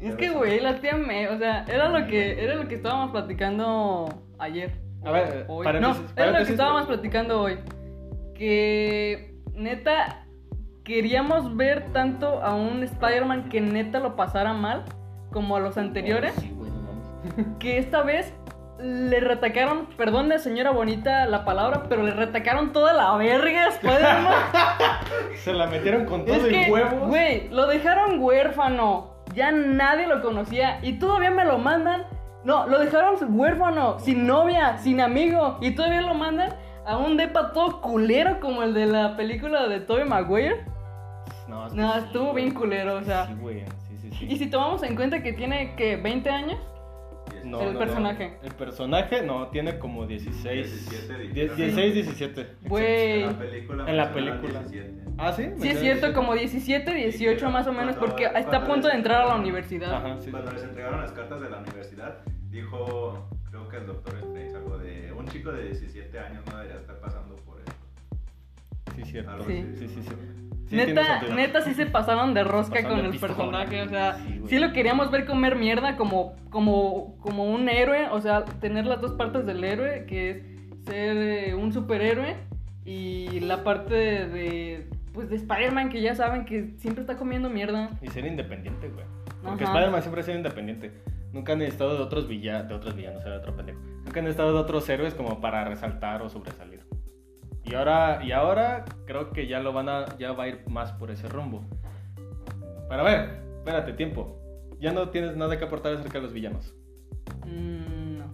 Es 0.00 0.14
que, 0.16 0.30
güey, 0.30 0.60
la 0.60 0.80
tía 0.80 0.96
May, 0.96 1.26
o 1.26 1.38
sea, 1.38 1.64
era 1.68 1.88
lo 1.88 2.06
que, 2.06 2.42
era 2.42 2.54
lo 2.54 2.66
que 2.68 2.76
estábamos 2.76 3.10
platicando 3.10 4.08
ayer. 4.38 4.72
A 5.04 5.12
ver, 5.12 5.44
hoy. 5.48 5.64
paréntesis, 5.64 6.02
no, 6.16 6.22
era 6.22 6.38
lo 6.40 6.44
que 6.46 6.52
estábamos 6.52 6.86
platicando 6.86 7.40
hoy. 7.40 7.58
Que, 8.34 9.34
neta, 9.54 10.26
queríamos 10.84 11.56
ver 11.56 11.92
tanto 11.92 12.42
a 12.42 12.54
un 12.54 12.82
Spider-Man 12.82 13.48
que 13.48 13.60
neta 13.60 14.00
lo 14.00 14.16
pasara 14.16 14.52
mal, 14.54 14.84
como 15.32 15.56
a 15.56 15.60
los 15.60 15.76
anteriores. 15.78 16.34
que 17.58 17.78
esta 17.78 18.02
vez 18.02 18.32
le 18.80 19.18
retacaron, 19.20 19.86
perdone 19.96 20.38
señora 20.38 20.70
bonita 20.70 21.26
la 21.26 21.44
palabra, 21.44 21.84
pero 21.88 22.02
le 22.02 22.12
retacaron 22.12 22.72
toda 22.72 22.92
la 22.92 23.16
verga 23.16 23.68
Spider-Man. 23.68 24.34
Se 25.42 25.52
la 25.52 25.66
metieron 25.66 26.04
con 26.04 26.24
todo 26.24 26.36
es 26.36 26.44
el 26.44 26.50
que, 26.50 26.70
huevo. 26.70 27.06
güey, 27.06 27.48
lo 27.48 27.66
dejaron 27.66 28.20
huérfano. 28.20 29.18
Ya 29.34 29.50
nadie 29.50 30.06
lo 30.06 30.22
conocía 30.22 30.78
y 30.82 30.94
todavía 30.94 31.30
me 31.30 31.44
lo 31.44 31.58
mandan. 31.58 32.06
No, 32.44 32.66
lo 32.66 32.78
dejaron 32.78 33.16
huérfano, 33.38 33.98
sin 33.98 34.26
novia, 34.26 34.78
sin 34.78 35.00
amigo 35.00 35.58
y 35.60 35.72
todavía 35.72 36.02
lo 36.02 36.14
mandan 36.14 36.54
a 36.86 36.96
un 36.96 37.16
depa 37.16 37.52
todo 37.52 37.80
culero 37.80 38.40
como 38.40 38.62
el 38.62 38.72
de 38.72 38.86
la 38.86 39.16
película 39.16 39.66
de 39.68 39.80
Tobey 39.80 40.04
Maguire. 40.06 40.64
No, 41.48 41.66
es 41.66 41.72
que 41.72 41.80
No, 41.80 41.94
estuvo 41.96 42.32
bien 42.32 42.54
culero, 42.54 42.96
o 42.96 43.02
sea. 43.02 43.26
Sí, 43.26 43.34
güey, 43.34 43.64
sí, 43.88 43.98
sí, 44.00 44.10
sí. 44.12 44.26
Y 44.30 44.36
si 44.38 44.46
tomamos 44.48 44.82
en 44.82 44.96
cuenta 44.96 45.22
que 45.22 45.32
tiene 45.34 45.74
que 45.74 45.96
20 45.96 46.30
años, 46.30 46.58
No, 47.48 47.60
el 47.60 47.66
no, 47.68 47.72
no. 47.72 47.78
personaje. 47.78 48.38
El 48.42 48.52
personaje 48.54 49.22
no, 49.22 49.48
tiene 49.48 49.78
como 49.78 50.06
16. 50.06 50.88
17, 50.88 51.28
10, 51.32 51.56
16, 51.56 51.94
17. 51.94 52.46
güey. 52.66 53.22
En 53.22 53.26
la 53.26 53.38
película. 53.38 53.90
En 53.90 53.96
la 53.96 54.12
película. 54.12 54.60
17. 54.60 54.94
Ah, 55.18 55.32
sí. 55.32 55.42
Sí, 55.58 55.68
es 55.68 55.80
cierto, 55.80 56.06
17. 56.06 56.12
como 56.14 56.34
17, 56.34 56.94
18 56.94 57.50
más 57.50 57.66
o 57.66 57.72
menos, 57.72 57.96
Cuando- 57.96 58.16
porque 58.16 58.24
está 58.38 58.58
a 58.58 58.64
punto 58.64 58.88
de 58.88 58.94
entrar 58.94 59.22
a 59.22 59.26
la 59.26 59.36
universidad. 59.36 59.92
Ajá, 59.94 60.18
sí. 60.20 60.30
Cuando 60.30 60.52
les 60.52 60.62
entregaron 60.62 61.00
las 61.00 61.12
cartas 61.12 61.40
de 61.40 61.50
la 61.50 61.58
universidad, 61.58 62.18
dijo, 62.50 63.28
creo 63.50 63.68
que 63.68 63.76
el 63.78 63.86
doctor 63.86 64.16
Strange, 64.18 64.54
algo 64.56 64.78
de 64.78 65.12
un 65.12 65.26
chico 65.28 65.50
de 65.52 65.64
17 65.64 66.18
años 66.18 66.44
no 66.46 66.56
debería 66.58 66.78
estar 66.80 66.98
pasando 67.00 67.34
por 67.36 67.58
esto. 67.58 67.72
Sí, 68.96 69.02
cierto. 69.04 69.44
Sí. 69.46 69.64
Sí, 69.76 69.88
sí, 69.88 70.02
sí. 70.02 70.47
Sí, 70.68 70.76
neta, 70.76 71.22
neta 71.34 71.60
sí 71.62 71.74
se 71.74 71.86
pasaron 71.86 72.34
de 72.34 72.44
rosca 72.44 72.74
Pasaron 72.76 72.90
con 72.90 73.00
de 73.00 73.06
el 73.06 73.12
pistola. 73.12 73.34
personaje, 73.34 73.82
o 73.82 73.88
sea, 73.88 74.18
Sí, 74.18 74.40
sí 74.48 74.58
lo 74.58 74.72
queríamos 74.72 75.10
ver 75.10 75.24
comer 75.26 75.56
mierda 75.56 75.96
como, 75.96 76.36
como, 76.50 77.16
como 77.20 77.44
un 77.44 77.68
héroe, 77.68 78.08
o 78.10 78.20
sea, 78.20 78.44
tener 78.44 78.86
las 78.86 79.00
dos 79.00 79.12
partes 79.12 79.46
del 79.46 79.64
héroe, 79.64 80.04
que 80.06 80.30
es 80.30 80.42
ser 80.84 81.16
eh, 81.16 81.54
un 81.54 81.72
superhéroe 81.72 82.36
y 82.84 83.40
la 83.40 83.64
parte 83.64 83.94
de, 83.94 84.28
de, 84.28 84.88
pues 85.12 85.28
de 85.28 85.36
Spider-Man 85.36 85.90
que 85.90 86.00
ya 86.00 86.14
saben 86.14 86.44
que 86.44 86.70
siempre 86.78 87.02
está 87.02 87.16
comiendo 87.16 87.50
mierda. 87.50 87.90
Y 88.00 88.08
ser 88.08 88.24
independiente, 88.26 88.88
güey. 88.88 89.04
Porque. 89.42 89.64
Spider-Man 89.64 90.02
siempre 90.02 90.20
ha 90.20 90.24
sido 90.24 90.36
independiente. 90.38 90.92
Nunca 91.32 91.52
han 91.52 91.58
necesitado 91.58 91.96
de 91.96 92.02
otros 92.02 92.26
villanos, 92.26 92.68
de 92.68 92.74
otros 92.74 92.96
villanos, 92.96 93.24
era 93.24 93.36
otro 93.38 93.54
pendejo. 93.54 93.78
Nunca 94.04 94.20
han 94.20 94.24
necesitado 94.24 94.54
de 94.54 94.58
otros 94.60 94.88
héroes 94.88 95.14
como 95.14 95.40
para 95.40 95.64
resaltar 95.64 96.22
o 96.22 96.30
sobresalir. 96.30 96.80
Y 97.68 97.74
ahora, 97.74 98.20
y 98.24 98.32
ahora 98.32 98.86
creo 99.04 99.30
que 99.30 99.46
ya 99.46 99.60
lo 99.60 99.74
van 99.74 99.90
a, 99.90 100.16
ya 100.18 100.32
va 100.32 100.44
a 100.44 100.48
ir 100.48 100.62
más 100.68 100.92
por 100.92 101.10
ese 101.10 101.28
rumbo. 101.28 101.62
Para 102.88 103.02
ver, 103.02 103.42
espérate, 103.58 103.92
tiempo. 103.92 104.40
Ya 104.80 104.92
no 104.92 105.10
tienes 105.10 105.36
nada 105.36 105.58
que 105.58 105.64
aportar 105.64 105.92
acerca 105.92 106.14
de 106.14 106.22
los 106.22 106.32
villanos. 106.32 106.74
Mm, 107.44 108.18
no. 108.18 108.24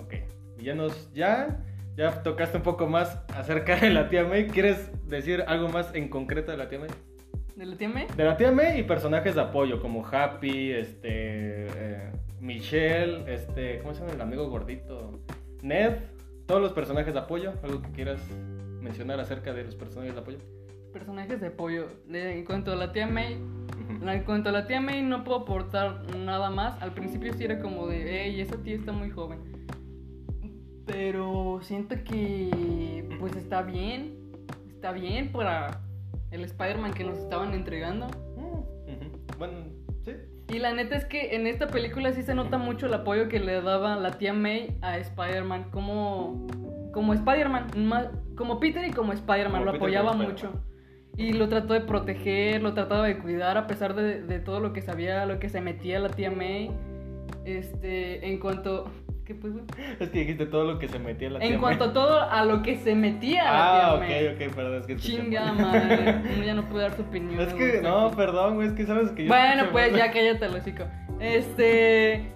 Ok, 0.00 0.14
villanos 0.56 1.12
ya. 1.12 1.62
Ya 1.96 2.22
tocaste 2.22 2.56
un 2.56 2.62
poco 2.62 2.86
más 2.86 3.20
acerca 3.34 3.76
de 3.76 3.90
la 3.90 4.08
tía 4.08 4.24
May. 4.24 4.48
¿Quieres 4.48 4.90
decir 5.06 5.44
algo 5.46 5.68
más 5.68 5.94
en 5.94 6.08
concreto 6.08 6.50
de 6.50 6.56
la 6.56 6.68
tía 6.68 6.80
May? 6.80 6.90
¿De 7.54 7.66
la 7.66 7.76
tía 7.76 7.88
May? 7.88 8.06
De 8.16 8.24
la 8.24 8.36
tía 8.36 8.50
May 8.50 8.80
y 8.80 8.82
personajes 8.82 9.34
de 9.36 9.40
apoyo 9.42 9.80
como 9.80 10.04
Happy, 10.04 10.72
este, 10.72 11.66
eh, 11.66 12.10
Michelle, 12.40 13.32
este, 13.32 13.78
¿cómo 13.80 13.94
se 13.94 14.00
llama 14.00 14.14
el 14.14 14.20
amigo 14.20 14.48
gordito? 14.48 15.20
Ned, 15.62 15.96
todos 16.46 16.60
los 16.60 16.72
personajes 16.72 17.12
de 17.12 17.20
apoyo. 17.20 17.52
¿Algo 17.62 17.82
que 17.82 17.90
quieras 17.90 18.20
mencionar 18.80 19.20
acerca 19.20 19.52
de 19.52 19.64
los 19.64 19.74
personajes 19.76 20.14
de 20.14 20.20
apoyo? 20.20 20.38
Personajes 20.92 21.40
de 21.40 21.46
apoyo. 21.48 21.86
En 22.12 22.44
cuanto 22.44 22.72
a 22.72 22.76
la 22.76 22.92
tía 22.92 23.06
May. 23.06 23.34
En 24.02 24.24
cuanto 24.24 24.48
a 24.48 24.52
la 24.52 24.66
tía 24.66 24.80
May, 24.80 25.02
no 25.02 25.24
puedo 25.24 25.40
aportar 25.40 26.04
nada 26.16 26.50
más. 26.50 26.80
Al 26.82 26.92
principio 26.92 27.32
sí 27.32 27.44
era 27.44 27.60
como 27.60 27.86
de, 27.86 28.24
hey, 28.24 28.40
esa 28.40 28.56
tía 28.56 28.74
está 28.76 28.92
muy 28.92 29.10
joven. 29.10 29.38
Pero 30.86 31.60
siento 31.62 31.94
que, 32.04 33.08
pues 33.20 33.36
está 33.36 33.62
bien. 33.62 34.18
Está 34.70 34.92
bien 34.92 35.30
para 35.30 35.82
el 36.30 36.44
Spider-Man 36.44 36.92
que 36.94 37.04
nos 37.04 37.18
estaban 37.18 37.52
entregando. 37.54 38.06
Mm. 38.36 39.38
Bueno, 39.38 39.54
sí. 40.04 40.12
Y 40.48 40.58
la 40.58 40.72
neta 40.74 40.96
es 40.96 41.04
que 41.04 41.36
en 41.36 41.46
esta 41.46 41.68
película 41.68 42.12
sí 42.12 42.22
se 42.22 42.34
nota 42.34 42.58
mucho 42.58 42.86
el 42.86 42.94
apoyo 42.94 43.28
que 43.28 43.38
le 43.38 43.60
daba 43.60 43.94
la 43.96 44.12
tía 44.18 44.32
May 44.32 44.76
a 44.82 44.98
Spider-Man. 44.98 45.70
Como, 45.70 46.46
como 46.92 47.12
Spider-Man, 47.14 47.68
ma- 47.76 48.10
como 48.40 48.58
Peter 48.58 48.82
y 48.86 48.90
como 48.90 49.12
Spider-Man, 49.12 49.66
lo 49.66 49.72
Peter 49.72 49.76
apoyaba 49.98 50.12
mucho. 50.14 50.50
Y 51.18 51.34
lo 51.34 51.50
trató 51.50 51.74
de 51.74 51.82
proteger, 51.82 52.62
lo 52.62 52.72
trataba 52.72 53.06
de 53.06 53.18
cuidar 53.18 53.58
a 53.58 53.66
pesar 53.66 53.94
de, 53.94 54.22
de 54.22 54.38
todo 54.38 54.60
lo 54.60 54.72
que 54.72 54.80
sabía, 54.80 55.26
lo 55.26 55.38
que 55.38 55.50
se 55.50 55.60
metía 55.60 55.98
la 55.98 56.08
tía 56.08 56.30
May. 56.30 56.70
Este, 57.44 58.26
en 58.26 58.38
cuanto... 58.38 58.90
¿Qué 59.26 59.34
pues? 59.34 59.52
Es 60.00 60.08
que 60.08 60.20
dijiste 60.20 60.46
todo 60.46 60.64
lo 60.64 60.78
que 60.78 60.88
se 60.88 60.98
metía 60.98 61.28
en 61.28 61.34
la 61.34 61.40
tía 61.40 61.48
En 61.50 61.60
cuanto 61.60 61.84
May. 61.84 61.90
a 61.90 61.92
todo 61.92 62.20
a 62.22 62.44
lo 62.46 62.62
que 62.62 62.76
se 62.76 62.94
metía 62.94 63.42
Ah, 63.46 63.98
la 64.00 64.06
tía 64.06 64.24
ok, 64.24 64.34
May. 64.38 64.46
ok, 64.48 64.54
perdón, 64.56 64.80
es 64.80 64.86
que 64.86 64.96
Chinga 64.96 65.52
madre, 65.52 66.22
uno 66.34 66.44
ya 66.44 66.54
no 66.54 66.68
puede 66.70 66.84
dar 66.88 66.96
su 66.96 67.02
opinión. 67.02 67.38
Es 67.40 67.52
que, 67.52 67.80
no, 67.82 68.10
perdón, 68.12 68.54
güey, 68.54 68.68
es 68.68 68.72
que 68.74 68.86
sabes 68.86 69.10
que 69.10 69.24
yo 69.24 69.28
Bueno, 69.28 69.64
pues 69.70 69.92
mal. 69.92 70.00
ya 70.00 70.10
cállate, 70.10 70.48
lo 70.48 70.58
chico. 70.64 70.84
Este. 71.20 72.32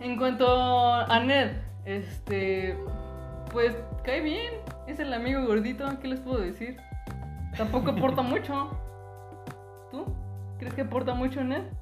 En 0.00 0.16
cuanto 0.18 0.46
a 0.94 1.20
Ned, 1.20 1.52
este. 1.84 2.76
Pues 3.52 3.74
cae 4.04 4.20
bien. 4.20 4.54
Es 4.88 4.98
el 4.98 5.12
amigo 5.12 5.44
gordito, 5.46 5.86
¿qué 6.00 6.08
les 6.08 6.20
puedo 6.20 6.38
decir? 6.40 6.76
Tampoco 7.56 7.90
aporta 7.90 8.22
mucho. 8.32 8.70
¿Tú? 9.90 10.04
¿Crees 10.58 10.74
que 10.74 10.80
aporta 10.82 11.14
mucho 11.14 11.42
Ned? 11.44 11.62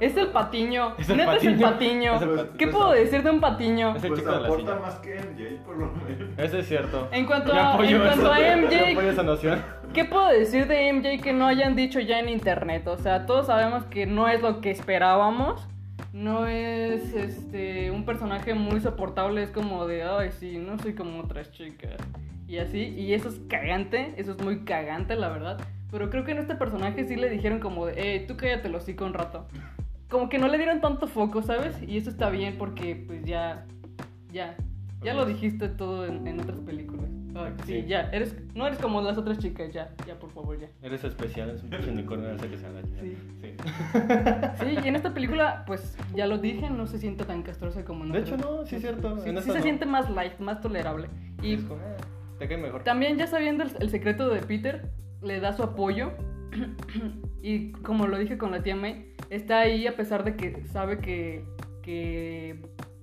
Es 0.00 0.16
el 0.16 0.28
patiño. 0.28 0.94
Es 0.96 1.10
el 1.10 1.18
Ned 1.18 1.28
es 1.36 1.44
el 1.44 1.60
patiño. 1.60 1.70
patiño. 1.70 2.14
Es 2.16 2.22
el 2.22 2.28
Pues- 2.28 2.40
pat- 2.42 2.56
¿Qué 2.56 2.66
pues- 2.68 2.76
puedo 2.76 2.92
decir 2.92 3.22
de 3.22 3.30
un 3.30 3.40
patiño? 3.40 3.94
Es 3.96 4.02
el 4.04 4.08
Pues 4.08 4.20
chico 4.20 4.32
de 4.32 4.38
la 4.40 4.46
aporta 4.46 4.72
silla. 4.72 4.80
más 4.86 4.94
que 5.00 5.14
MJ, 5.18 5.62
por 5.66 5.76
lo 5.76 5.86
menos. 5.92 6.38
Eso 6.38 6.56
es 6.58 6.66
cierto. 6.68 7.08
En 7.12 7.26
cuanto 7.26 7.52
a, 7.52 7.58
en 7.84 7.98
cuanto 7.98 8.32
MJ, 8.32 8.92
apoyo 8.92 9.10
esa 9.10 9.22
noción. 9.22 9.62
¿Qué 9.92 10.06
puedo 10.06 10.28
decir 10.28 10.66
de 10.68 10.90
MJ 10.90 11.20
que 11.22 11.34
no 11.34 11.46
hayan 11.46 11.76
dicho 11.76 12.00
ya 12.00 12.18
en 12.18 12.30
internet? 12.30 12.86
O 12.88 12.96
sea, 12.96 13.26
todos 13.26 13.48
sabemos 13.48 13.84
que 13.84 14.06
no 14.06 14.26
es 14.28 14.40
lo 14.40 14.62
que 14.62 14.70
esperábamos. 14.70 15.68
No 16.12 16.46
es 16.46 17.14
este 17.14 17.90
un 17.90 18.04
personaje 18.04 18.54
muy 18.54 18.80
soportable, 18.80 19.42
es 19.42 19.50
como 19.50 19.86
de, 19.86 20.02
ay, 20.02 20.30
sí, 20.32 20.58
no 20.58 20.78
soy 20.78 20.94
como 20.94 21.20
otras 21.20 21.52
chicas. 21.52 21.96
Y 22.48 22.58
así, 22.58 22.78
y 22.80 23.14
eso 23.14 23.28
es 23.28 23.40
cagante, 23.48 24.14
eso 24.16 24.32
es 24.32 24.42
muy 24.42 24.64
cagante, 24.64 25.14
la 25.14 25.28
verdad. 25.28 25.60
Pero 25.90 26.10
creo 26.10 26.24
que 26.24 26.32
en 26.32 26.38
este 26.38 26.56
personaje 26.56 27.06
sí 27.06 27.14
le 27.14 27.30
dijeron 27.30 27.60
como 27.60 27.86
de, 27.86 27.94
hey, 27.96 28.24
tú 28.26 28.36
cállate 28.36 28.68
los 28.68 28.82
hocico 28.82 29.04
un 29.04 29.14
rato. 29.14 29.46
Como 30.08 30.28
que 30.28 30.38
no 30.38 30.48
le 30.48 30.56
dieron 30.56 30.80
tanto 30.80 31.06
foco, 31.06 31.42
¿sabes? 31.42 31.80
Y 31.82 31.96
eso 31.96 32.10
está 32.10 32.30
bien 32.30 32.58
porque, 32.58 32.96
pues 32.96 33.24
ya, 33.24 33.66
ya, 34.32 34.56
ya 35.02 35.14
lo 35.14 35.24
dijiste 35.26 35.68
todo 35.68 36.06
en, 36.06 36.26
en 36.26 36.40
otras 36.40 36.60
películas. 36.60 37.06
Ay, 37.34 37.52
sí, 37.64 37.82
Sí. 37.82 37.86
ya, 37.86 38.10
eres, 38.12 38.34
no 38.54 38.66
eres 38.66 38.78
como 38.80 39.00
las 39.00 39.16
otras 39.16 39.38
chicas, 39.38 39.72
ya, 39.72 39.94
ya, 40.06 40.18
por 40.18 40.30
favor, 40.30 40.58
ya. 40.58 40.68
Eres 40.82 41.04
especial, 41.04 41.50
es 41.50 41.62
un 41.62 41.70
pinche 41.70 41.90
unicornio, 41.90 42.30
hace 42.32 42.48
que 42.48 42.58
se 42.58 42.66
haga. 42.66 42.82
Sí. 43.00 43.16
sí. 43.40 43.54
Sí, 44.60 44.78
y 44.84 44.88
en 44.88 44.96
esta 44.96 45.14
película, 45.14 45.64
pues 45.66 45.96
ya 46.14 46.26
lo 46.26 46.38
dije, 46.38 46.68
no 46.70 46.86
se 46.86 46.98
siente 46.98 47.24
tan 47.24 47.42
castrosa 47.42 47.84
como 47.84 48.04
en 48.04 48.12
De 48.12 48.18
otras. 48.20 48.40
hecho, 48.40 48.50
no, 48.50 48.66
sí 48.66 48.76
es 48.76 48.82
cierto, 48.82 49.16
Sí, 49.18 49.24
se 49.26 49.32
no. 49.32 49.62
siente 49.62 49.86
más 49.86 50.10
light, 50.10 50.38
más 50.40 50.60
tolerable. 50.60 51.08
Y 51.42 51.54
Es 51.54 51.62
como, 51.62 51.80
eh, 51.80 51.96
te 52.40 52.48
cae 52.48 52.58
mejor. 52.58 52.82
también 52.82 53.16
ya 53.16 53.26
sabiendo 53.28 53.62
el, 53.64 53.70
el 53.80 53.90
secreto 53.90 54.28
de 54.28 54.40
Peter, 54.42 54.90
le 55.22 55.38
da 55.40 55.52
su 55.52 55.62
apoyo. 55.62 56.10
y 57.42 57.70
como 57.72 58.06
lo 58.08 58.18
dije 58.18 58.38
con 58.38 58.50
la 58.50 58.62
tía 58.62 58.74
May, 58.76 59.14
está 59.30 59.60
ahí 59.60 59.86
a 59.86 59.94
pesar 59.96 60.24
de 60.24 60.34
que 60.36 60.64
sabe 60.66 60.98
que, 60.98 61.44
que, 61.82 62.60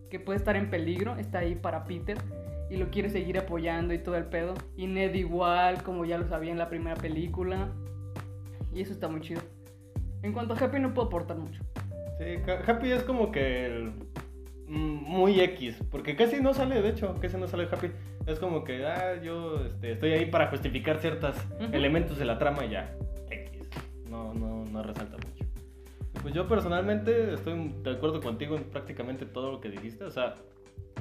que 0.09 0.19
puede 0.19 0.37
estar 0.37 0.55
en 0.55 0.69
peligro, 0.69 1.15
está 1.17 1.39
ahí 1.39 1.55
para 1.55 1.85
Peter. 1.85 2.17
Y 2.69 2.77
lo 2.77 2.89
quiere 2.89 3.09
seguir 3.09 3.37
apoyando 3.37 3.93
y 3.93 3.99
todo 3.99 4.15
el 4.15 4.25
pedo. 4.25 4.53
Y 4.75 4.87
Ned 4.87 5.13
igual, 5.13 5.83
como 5.83 6.03
ya 6.03 6.17
lo 6.17 6.27
sabía 6.27 6.51
en 6.51 6.57
la 6.57 6.69
primera 6.69 6.95
película. 6.95 7.69
Y 8.73 8.81
eso 8.81 8.91
está 8.91 9.07
muy 9.07 9.21
chido. 9.21 9.41
En 10.21 10.33
cuanto 10.33 10.53
a 10.53 10.57
Happy 10.57 10.79
no 10.79 10.93
puedo 10.93 11.07
aportar 11.07 11.37
mucho. 11.37 11.63
Sí, 12.17 12.51
Happy 12.67 12.91
es 12.91 13.03
como 13.03 13.31
que 13.31 13.67
el, 13.67 13.93
mm, 14.67 15.03
muy 15.03 15.39
X, 15.39 15.77
porque 15.91 16.15
casi 16.15 16.41
no 16.41 16.53
sale, 16.53 16.81
de 16.81 16.89
hecho, 16.89 17.15
casi 17.21 17.37
no 17.37 17.47
sale 17.47 17.67
Happy. 17.71 17.91
Es 18.25 18.39
como 18.39 18.63
que, 18.63 18.85
ah, 18.85 19.21
yo 19.21 19.63
este, 19.65 19.93
estoy 19.93 20.11
ahí 20.11 20.25
para 20.25 20.47
justificar 20.47 20.99
ciertos 20.99 21.37
elementos 21.71 22.17
de 22.17 22.25
la 22.25 22.37
trama 22.37 22.65
y 22.65 22.71
ya, 22.71 22.93
X. 23.29 23.69
No, 24.09 24.33
no, 24.33 24.65
no 24.65 24.83
resalta 24.83 25.15
mucho. 25.15 25.36
Pues 26.27 26.35
yo 26.35 26.45
personalmente 26.45 27.33
estoy 27.35 27.73
de 27.83 27.91
acuerdo 27.91 28.19
contigo 28.19 28.57
en 28.57 28.65
prácticamente 28.65 29.25
todo 29.25 29.49
lo 29.49 29.61
que 29.61 29.69
dijiste, 29.69 30.03
o 30.03 30.11
sea, 30.11 30.35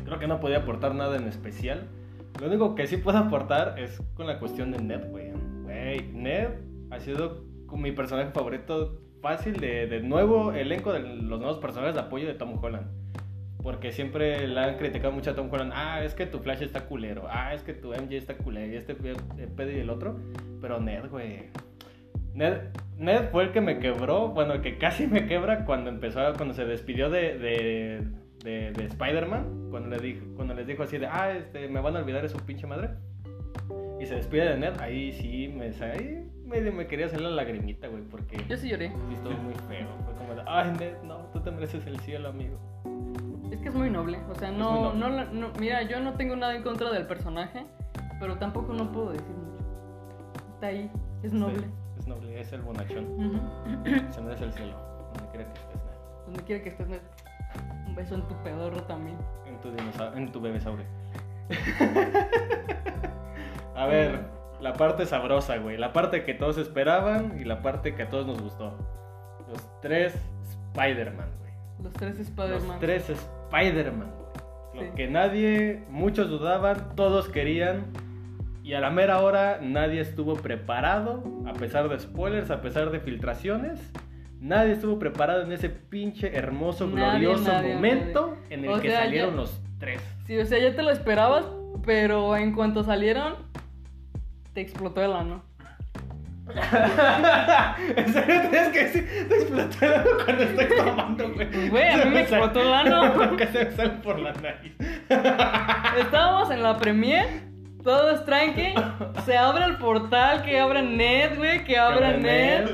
creo 0.05 0.21
que 0.21 0.29
no 0.29 0.39
podía 0.39 0.59
aportar 0.59 0.95
nada 0.95 1.17
en 1.17 1.25
especial. 1.27 1.89
Lo 2.41 2.47
único 2.47 2.77
que 2.77 2.87
sí 2.87 2.97
puedo 2.99 3.19
aportar 3.19 3.77
es 3.77 4.01
con 4.15 4.29
la 4.29 4.39
cuestión 4.39 4.71
de 4.71 4.79
Ned, 4.81 5.11
güey. 5.11 5.33
Güey, 5.65 6.13
Ned 6.13 6.51
ha 6.93 7.01
sido 7.01 7.43
mi 7.73 7.91
personaje 7.91 8.31
favorito 8.31 9.01
fácil 9.21 9.57
de, 9.59 9.89
de 9.89 10.01
nuevo 10.01 10.53
elenco 10.53 10.93
de 10.93 11.01
los 11.01 11.41
nuevos 11.41 11.59
personajes 11.59 11.97
de 11.97 12.03
apoyo 12.03 12.29
de 12.29 12.35
Tom 12.35 12.63
Holland. 12.63 12.87
Porque 13.65 13.91
siempre 13.91 14.47
le 14.47 14.61
han 14.61 14.77
criticado 14.77 15.13
mucho 15.13 15.33
a 15.33 15.35
Tom 15.35 15.49
Holland. 15.53 15.73
Ah, 15.75 16.05
es 16.05 16.15
que 16.15 16.27
tu 16.27 16.39
Flash 16.39 16.63
está 16.63 16.87
culero. 16.87 17.25
Ah, 17.29 17.53
es 17.53 17.63
que 17.65 17.75
tu 17.75 17.89
MJ 17.93 18.13
está 18.17 18.37
culero. 18.37 18.73
Y 18.73 18.77
este 18.77 18.95
pe- 18.95 19.17
pedo 19.57 19.73
y 19.73 19.81
el 19.81 19.91
otro. 19.91 20.21
Pero 20.61 20.79
Ned, 20.79 21.11
güey. 21.11 21.47
Ned, 22.37 22.59
Ned 22.99 23.31
fue 23.33 23.45
el 23.45 23.53
que 23.53 23.61
me 23.61 23.79
quebró. 23.79 24.29
Bueno, 24.29 24.53
el 24.55 24.61
que 24.63 24.79
casi 24.79 25.07
me 25.07 25.27
quebra 25.27 25.65
cuando 25.65 25.91
empezó, 25.91 26.21
cuando 26.37 26.55
se 26.55 26.65
despidió 26.67 27.11
de, 27.11 27.39
de, 27.39 28.07
de, 28.45 28.73
de 28.73 28.85
Spider-Man. 28.85 29.69
Cuando, 29.71 29.89
le 29.89 29.99
dijo, 29.99 30.25
cuando 30.37 30.55
les 30.55 30.67
dijo 30.67 30.83
así 30.83 30.99
de, 30.99 31.07
ah, 31.07 31.33
este, 31.33 31.69
me 31.69 31.81
van 31.81 31.97
a 31.97 32.01
olvidar 32.01 32.23
de 32.23 32.29
su 32.29 32.39
pinche 32.39 32.67
madre. 32.67 32.91
Y 34.01 34.07
se 34.07 34.17
despide 34.17 34.51
de 34.51 34.59
Ned. 34.59 34.79
Ahí 34.81 35.13
sí 35.15 35.49
me, 35.49 35.67
ahí 35.85 36.31
medio 36.45 36.73
me 36.73 36.87
quería 36.87 37.07
hacer 37.07 37.21
la 37.23 37.31
lagrimita, 37.31 37.89
güey. 37.89 38.03
Porque 38.03 38.37
Yo 38.49 38.57
sí 38.57 38.69
lloré. 38.69 38.89
sí 39.09 39.15
estuvo 39.15 39.33
muy 39.39 39.55
feo. 39.69 39.89
Fue 40.05 40.15
como 40.15 40.35
de, 40.35 40.43
ay, 40.47 40.73
Ned, 40.79 40.93
no, 41.05 41.17
tú 41.33 41.41
te 41.41 41.51
mereces 41.51 41.87
el 41.87 41.99
cielo, 42.01 42.29
amigo. 42.29 42.59
Es 43.51 43.61
que 43.61 43.69
es 43.69 43.75
muy 43.75 43.89
noble. 43.91 44.19
O 44.31 44.35
sea, 44.35 44.51
no, 44.51 44.93
no, 44.93 45.09
no- 45.09 45.53
Mira, 45.59 45.83
yo 45.83 46.01
no 46.01 46.15
tengo 46.15 46.37
nada 46.37 46.55
en 46.55 46.63
contra 46.63 46.91
del 46.93 47.07
personaje, 47.07 47.65
pero 48.21 48.37
tampoco 48.37 48.75
no 48.75 48.93
puedo 48.93 49.13
decir 49.13 49.35
mucho. 49.35 49.65
Está 50.55 50.67
ahí, 50.69 50.91
es 51.23 51.33
noble. 51.33 51.61
Sí, 51.61 51.65
noble, 52.07 52.41
es 52.41 52.53
el 52.53 52.63
bonachón. 52.63 53.07
Ujú. 53.07 54.13
Se 54.13 54.21
merece 54.21 54.45
el 54.45 54.53
cielo. 54.53 54.77
Donde 55.15 55.29
quiera 55.31 55.53
que 55.53 55.61
estés, 55.61 55.77
Ned. 55.77 56.25
Donde 56.27 56.43
quiera 56.45 56.63
que 56.63 56.69
estés, 56.71 56.89
Ned. 56.89 57.01
un 57.87 57.95
beso 57.95 58.15
en 58.15 58.23
tu 58.29 58.35
pedorro 58.43 58.83
también. 58.85 59.17
En 59.47 59.61
tu, 59.61 59.71
dinosau- 59.73 60.17
en 60.17 60.33
tu 60.33 60.41
bebesaurio. 60.41 60.85
a 63.75 63.87
ver, 63.87 64.21
la 64.61 64.73
parte 64.75 65.07
sabrosa, 65.07 65.57
güey. 65.59 65.77
La 65.77 65.93
parte 65.93 66.25
que 66.25 66.35
todos 66.35 66.59
esperaban 66.59 67.39
y 67.41 67.45
la 67.45 67.63
parte 67.63 67.95
que 67.95 68.03
a 68.05 68.09
todos 68.09 68.27
nos 68.27 68.41
gustó. 68.43 68.77
Los 69.49 69.81
tres 69.81 70.15
Spider-Man, 70.73 71.29
güey. 71.41 71.53
Los 71.83 71.93
tres 71.93 72.19
Los 72.19 72.27
Spider-Man. 72.29 72.79
tres 72.81 73.11
Spider-Man, 73.11 74.11
güey. 74.13 74.27
Lo 74.75 74.83
Sí. 74.83 74.89
que 74.97 75.09
nadie, 75.09 75.85
muchos 75.89 76.29
dudaban, 76.29 76.95
todos 76.97 77.29
querían. 77.29 77.87
Y 78.67 78.75
a 78.75 78.81
la 78.81 78.91
mera 78.91 79.21
hora 79.21 79.61
nadie 79.63 80.01
estuvo 80.01 80.35
preparado, 80.35 81.23
a 81.47 81.53
pesar 81.53 81.89
de 81.89 82.01
spoilers, 82.01 82.51
a 82.51 82.61
pesar 82.63 82.91
de 82.91 82.99
filtraciones. 82.99 83.79
Nadie 84.41 84.73
estuvo 84.73 84.99
preparado 84.99 85.43
en 85.43 85.53
ese 85.53 85.69
pinche 85.71 86.37
hermoso, 86.37 86.89
Nadie, 86.89 87.21
glorioso 87.21 87.53
nadie, 87.53 87.75
momento 87.75 88.37
en 88.51 88.65
el 88.65 88.71
O 88.73 88.81
que 88.81 88.91
sea, 88.91 89.03
salieron 89.03 89.31
ya- 89.31 89.37
los 89.37 89.61
tres. 89.79 90.03
Sí, 90.27 90.37
o 90.37 90.45
sea, 90.45 90.59
ya 90.59 90.75
te 90.75 90.83
lo 90.83 90.91
esperabas, 90.91 91.47
pero 91.85 92.37
en 92.37 92.53
cuanto 92.55 92.83
salieron, 92.83 93.35
te 94.53 94.63
explotó 94.63 95.01
el 95.01 95.13
ano. 95.13 95.45
¿En 97.97 98.13
serio 98.13 98.41
tienes 98.51 98.69
que 98.71 98.85
decir? 98.85 99.27
Te 99.29 99.35
explotó 99.37 99.87
el 99.87 99.95
ano 99.95 100.11
cuando 100.25 100.43
estoy 100.43 100.77
tomando, 100.77 101.33
güey. 101.35 101.69
Güey, 101.69 101.89
a 101.89 102.05
mí 102.05 102.11
me 102.11 102.21
explotó 102.23 102.61
el 102.63 102.73
ano. 102.75 103.37
Que 103.37 103.47
se 103.47 103.65
me 103.65 103.71
sale 103.71 103.91
por 104.03 104.19
la 104.19 104.33
nariz. 104.33 104.73
Estábamos 105.99 106.51
en 106.51 106.63
la 106.65 106.77
premier, 106.77 107.27
todo 107.87 108.11
es 108.11 108.25
tranqui. 108.25 108.75
Se 109.25 109.37
abre 109.37 109.65
el 109.65 109.77
portal, 109.77 110.43
que 110.43 110.59
abre 110.59 110.83
Ned, 110.83 111.39
güey, 111.39 111.65
que 111.65 111.79
abre 111.79 112.19
Ned. 112.19 112.69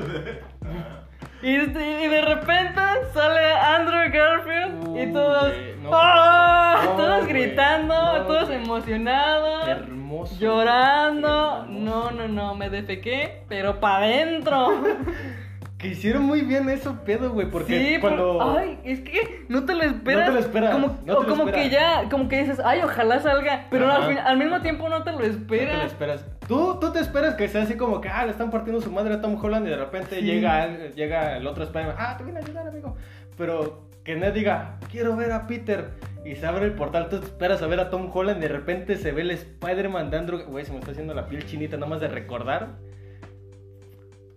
Y, 1.43 1.55
y 1.55 2.07
de 2.07 2.21
repente 2.21 2.81
sale 3.13 3.53
Andrew 3.53 4.11
Garfield 4.11 4.97
y 4.97 5.13
todos. 5.13 5.53
no. 5.83 5.89
¡Ah! 5.93 6.81
No, 6.85 6.91
todos 6.95 7.27
gritando, 7.27 7.93
no, 7.93 8.25
todos 8.25 8.45
güey. 8.45 8.57
Hermoso. 8.57 9.75
emocionados. 9.75 10.39
Llorando. 10.39 11.65
No, 11.69 12.11
no, 12.11 12.27
no, 12.27 12.55
me 12.55 12.69
defequé, 12.71 13.43
pero 13.47 13.79
para 13.79 14.05
adentro. 14.05 14.83
Que 15.83 15.89
hicieron 15.89 16.23
muy 16.23 16.41
bien 16.41 16.69
eso, 16.69 16.97
pedo, 17.05 17.31
güey. 17.33 17.51
Porque 17.51 17.95
sí, 17.95 17.99
cuando. 17.99 18.39
por- 18.39 18.57
ay, 18.57 18.79
es 18.85 19.01
que 19.01 19.45
no 19.49 19.65
te 19.65 19.75
lo 19.75 19.83
esperas. 19.83 20.21
No 20.21 20.33
te 20.33 20.39
lo 20.39 20.39
esperas, 20.39 20.71
Como, 20.71 20.87
no 20.87 20.95
te 21.03 21.11
o 21.11 21.21
lo 21.23 21.27
como 21.29 21.43
esperas. 21.43 21.61
que 21.63 21.69
ya, 21.69 22.09
como 22.09 22.29
que 22.29 22.39
dices, 22.41 22.61
ay, 22.63 22.79
ojalá 22.83 23.19
salga. 23.19 23.67
Pero 23.69 23.91
al, 23.91 24.07
fin- 24.07 24.17
al 24.17 24.37
mismo 24.37 24.61
tiempo 24.61 24.87
no 24.87 25.03
te 25.03 25.11
lo 25.11 25.17
no 25.17 25.23
te 25.23 25.27
lo 25.29 25.33
esperas. 25.35 25.85
esperas. 25.87 26.25
¿Tú, 26.47 26.77
tú 26.79 26.91
te 26.93 26.99
esperas 27.01 27.35
que 27.35 27.49
sea 27.49 27.63
así 27.63 27.75
como 27.75 27.99
que, 27.99 28.07
ah, 28.07 28.23
le 28.25 28.31
están 28.31 28.49
partiendo 28.49 28.79
su 28.81 28.91
madre 28.91 29.13
a 29.15 29.21
Tom 29.21 29.37
Holland 29.43 29.67
y 29.67 29.71
de 29.71 29.75
repente 29.77 30.15
Sí. 30.19 30.25
llega, 30.25 30.63
el- 30.65 30.93
llega 30.93 31.35
el 31.35 31.45
otro 31.45 31.65
Spider-Man, 31.65 31.95
ah, 31.99 32.15
te 32.17 32.23
vine 32.23 32.39
a 32.39 32.41
ayudar, 32.43 32.65
amigo. 32.67 32.95
Pero 33.37 33.89
que 34.05 34.15
Ned 34.15 34.31
diga, 34.33 34.79
quiero 34.89 35.15
ver 35.17 35.33
a 35.33 35.47
Peter. 35.47 35.89
Y 36.25 36.35
se 36.35 36.45
abre 36.45 36.63
el 36.63 36.73
portal, 36.75 37.09
tú 37.09 37.19
te 37.19 37.25
esperas 37.25 37.61
a 37.61 37.67
ver 37.67 37.81
a 37.81 37.89
Tom 37.89 38.09
Holland 38.13 38.37
y 38.37 38.41
de 38.43 38.47
repente 38.47 38.95
se 38.95 39.11
ve 39.11 39.23
el 39.23 39.31
Spider-Man 39.31 40.09
de 40.11 40.17
Andrew. 40.17 40.43
Güey, 40.45 40.63
se 40.63 40.71
me 40.71 40.79
está 40.79 40.91
haciendo 40.91 41.13
la 41.13 41.27
piel 41.27 41.45
chinita 41.45 41.75
nada 41.75 41.89
más 41.89 41.99
de 41.99 42.07
recordar. 42.07 42.69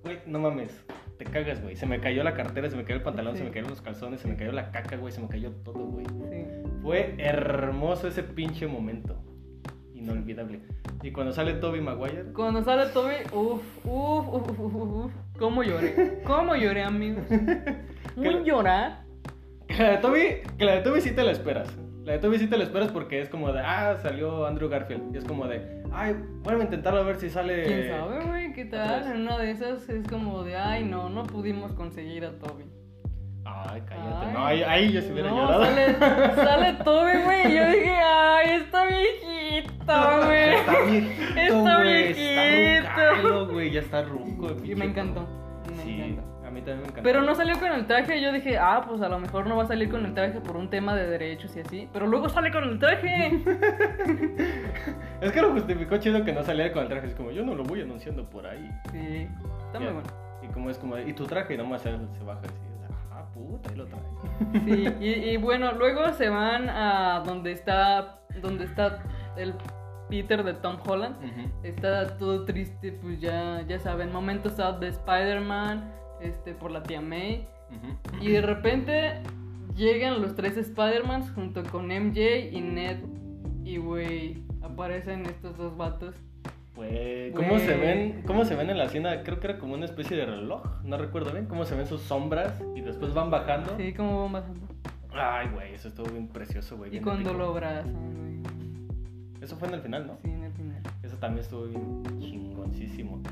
Güey, 0.02 0.18
no 0.26 0.40
mames. 0.40 0.84
Te 1.18 1.24
cagas, 1.24 1.62
güey. 1.62 1.76
Se 1.76 1.86
me 1.86 2.00
cayó 2.00 2.22
la 2.22 2.34
cartera, 2.34 2.68
se 2.68 2.76
me 2.76 2.84
cayó 2.84 2.96
el 2.96 3.02
pantalón, 3.02 3.32
Sí. 3.34 3.38
se 3.38 3.44
me 3.44 3.50
cayeron 3.50 3.70
los 3.70 3.80
calzones, 3.82 4.20
se 4.20 4.28
me 4.28 4.36
cayó 4.36 4.52
la 4.52 4.70
caca, 4.70 4.96
güey. 4.96 5.12
Se 5.12 5.20
me 5.20 5.28
cayó 5.28 5.50
todo, 5.64 5.84
güey. 5.86 6.04
Sí. 6.06 6.44
Fue 6.82 7.14
hermoso 7.18 8.08
ese 8.08 8.22
pinche 8.22 8.66
momento. 8.66 9.16
Inolvidable. 9.94 10.60
Y 11.02 11.10
cuando 11.12 11.32
sale 11.32 11.54
Toby 11.54 11.80
Maguire. 11.80 12.24
Cuando 12.34 12.62
sale 12.62 12.86
Toby, 12.92 13.14
uff, 13.32 13.62
uff, 13.84 14.28
uff, 14.28 14.50
uff, 14.50 14.60
uff, 14.60 14.74
uff. 14.74 15.12
¿Cómo 15.38 15.62
lloré? 15.62 16.22
¿Cómo 16.24 16.54
lloré, 16.54 16.82
amigos? 16.84 17.24
Un 18.16 18.44
llorar. 18.44 19.04
Que 19.66 19.74
la 19.82 19.90
de 19.92 19.96
Toby, 19.98 20.20
que 20.58 20.64
la 20.64 20.72
de 20.76 20.80
Toby 20.82 21.00
sí 21.00 21.10
te 21.12 21.22
la 21.24 21.32
esperas. 21.32 21.68
La 22.04 22.12
de 22.12 22.18
Toby 22.18 22.38
sí 22.38 22.46
te 22.46 22.56
la 22.56 22.64
esperas 22.64 22.92
porque 22.92 23.20
es 23.20 23.28
como 23.28 23.52
de, 23.52 23.60
ah, 23.60 23.96
salió 24.00 24.46
Andrew 24.46 24.68
Garfield. 24.68 25.14
Y 25.14 25.18
es 25.18 25.24
como 25.24 25.48
de, 25.48 25.75
ay, 25.96 26.16
vuelve 26.42 26.62
a 26.62 26.64
intentarlo 26.64 27.00
a 27.00 27.04
ver 27.04 27.16
si 27.16 27.30
sale. 27.30 27.64
¿Quién 27.64 27.88
sabe, 27.90 28.24
güey? 28.24 28.52
¿Qué 28.52 28.64
tal? 28.66 29.06
En 29.10 29.22
una 29.22 29.38
de 29.38 29.50
esas 29.50 29.88
es 29.88 30.06
como 30.08 30.42
de, 30.44 30.56
ay, 30.56 30.84
no, 30.84 31.08
no 31.08 31.22
pudimos 31.24 31.72
conseguir 31.72 32.24
a 32.24 32.38
Toby. 32.38 32.64
Ay, 33.44 33.82
cállate. 33.86 34.26
Ay. 34.26 34.32
No, 34.32 34.46
ahí, 34.46 34.62
ahí 34.62 34.92
yo 34.92 35.00
se 35.00 35.12
hubiera 35.12 35.30
No, 35.30 35.36
llorado. 35.36 35.64
sale, 35.64 35.94
sale 36.34 36.72
Toby, 36.84 37.12
güey. 37.24 37.52
Y 37.52 37.56
yo 37.56 37.66
dije, 37.70 37.94
ay, 38.04 38.50
está 38.62 38.84
viejito, 38.86 39.76
güey. 40.26 40.54
Está 40.54 40.82
viejito, 40.82 41.40
Está 41.40 41.80
viejito. 41.80 42.20
Está 42.90 43.40
güey. 43.52 43.70
Ya 43.70 43.80
está 43.80 44.02
ruco. 44.02 44.56
Y 44.64 44.74
me 44.74 44.84
encantó. 44.86 45.26
También 46.66 46.82
me 46.82 46.88
encantó. 46.88 47.02
Pero 47.02 47.22
no 47.22 47.34
salió 47.34 47.58
con 47.58 47.72
el 47.72 47.86
traje, 47.86 48.20
yo 48.20 48.32
dije, 48.32 48.58
ah, 48.58 48.84
pues 48.86 49.00
a 49.00 49.08
lo 49.08 49.18
mejor 49.18 49.46
no 49.46 49.56
va 49.56 49.62
a 49.62 49.66
salir 49.66 49.90
con 49.90 50.04
el 50.04 50.12
traje 50.12 50.40
por 50.40 50.56
un 50.56 50.68
tema 50.68 50.94
de 50.94 51.06
derechos 51.06 51.56
y 51.56 51.60
así. 51.60 51.88
Pero 51.92 52.06
luego 52.06 52.28
sale 52.28 52.50
con 52.50 52.64
el 52.64 52.78
traje. 52.78 53.42
Es 55.20 55.32
que 55.32 55.40
lo 55.40 55.50
justificó 55.52 55.96
chido 55.96 56.22
que 56.24 56.32
no 56.32 56.42
saliera 56.42 56.72
con 56.74 56.82
el 56.82 56.88
traje. 56.88 57.06
Es 57.06 57.14
como, 57.14 57.30
yo 57.30 57.42
no 57.42 57.54
lo 57.54 57.64
voy 57.64 57.80
anunciando 57.80 58.28
por 58.28 58.46
ahí. 58.46 58.70
Sí, 58.92 59.26
está 59.64 59.80
muy 59.80 59.92
bueno. 59.92 60.08
Y 60.42 60.48
como 60.48 60.68
es 60.68 60.76
como, 60.76 60.98
y 60.98 61.12
tu 61.14 61.24
traje, 61.24 61.54
y 61.54 61.56
nomás 61.56 61.80
se, 61.80 61.90
se 61.90 62.24
baja 62.24 62.40
así. 62.44 62.54
Ah, 63.10 63.24
puta, 63.32 63.70
ahí 63.70 63.76
lo 63.76 63.86
trae. 63.86 64.02
Sí, 64.66 64.94
y, 65.00 65.08
y 65.30 65.36
bueno, 65.38 65.72
luego 65.72 66.12
se 66.12 66.28
van 66.28 66.68
a 66.68 67.22
donde 67.24 67.52
está, 67.52 68.18
donde 68.42 68.64
está 68.64 68.98
el 69.38 69.54
Peter 70.08 70.44
de 70.44 70.54
Tom 70.54 70.76
Holland. 70.86 71.16
Está 71.62 72.16
todo 72.16 72.44
triste, 72.44 72.92
pues 72.92 73.20
ya, 73.20 73.62
ya 73.66 73.78
saben, 73.78 74.12
momentos 74.12 74.52
sad 74.52 74.74
de 74.74 74.88
Spider-Man, 74.88 75.92
este, 76.20 76.54
por 76.54 76.70
la 76.70 76.82
tía 76.82 77.00
May. 77.00 77.46
Ujú. 77.70 78.24
Y 78.24 78.28
de 78.30 78.42
repente 78.42 79.14
llegan 79.76 80.22
los 80.22 80.34
tres 80.34 80.56
Spider-Mans 80.56 81.30
junto 81.32 81.62
con 81.64 81.86
MJ 81.88 82.50
y 82.52 82.60
Ned. 82.60 82.98
Y 83.64 83.78
güey, 83.78 84.42
aparecen 84.62 85.26
estos 85.26 85.56
dos 85.56 85.76
vatos. 85.76 86.14
Pues, 86.74 87.32
¿cómo 87.34 87.48
Güey. 87.48 87.60
se 87.60 87.74
ven? 87.76 88.22
¿Cómo 88.26 88.44
se 88.44 88.54
ven 88.54 88.68
en 88.68 88.76
la 88.76 88.84
escena? 88.84 89.22
Creo 89.22 89.40
que 89.40 89.46
era 89.46 89.58
como 89.58 89.72
una 89.74 89.86
especie 89.86 90.14
de 90.14 90.26
reloj, 90.26 90.62
no 90.84 90.98
recuerdo 90.98 91.32
bien. 91.32 91.46
¿Cómo 91.46 91.64
se 91.64 91.74
ven 91.74 91.86
sus 91.86 92.02
sombras 92.02 92.62
y 92.74 92.82
después 92.82 93.14
van 93.14 93.30
bajando? 93.30 93.74
Sí, 93.78 93.94
como 93.94 94.24
van 94.24 94.32
bajando. 94.32 94.66
Ay, 95.14 95.48
güey, 95.54 95.72
eso 95.72 95.88
estuvo 95.88 96.10
bien 96.10 96.28
precioso, 96.28 96.76
güey. 96.76 96.94
Y 96.94 97.00
cuando 97.00 97.32
lo 97.32 97.46
abrazan, 97.46 97.94
güey. 97.94 98.36
Eso 99.40 99.56
fue 99.56 99.68
en 99.68 99.74
el 99.74 99.80
final, 99.80 100.06
¿no? 100.06 100.18
Sí, 100.22 100.28
en 100.28 100.44
el 100.44 100.52
final. 100.52 100.82
Eso 101.02 101.16
también 101.16 101.40
estuvo 101.44 101.64
bien 101.64 102.02
chingoncísimo. 102.20 103.22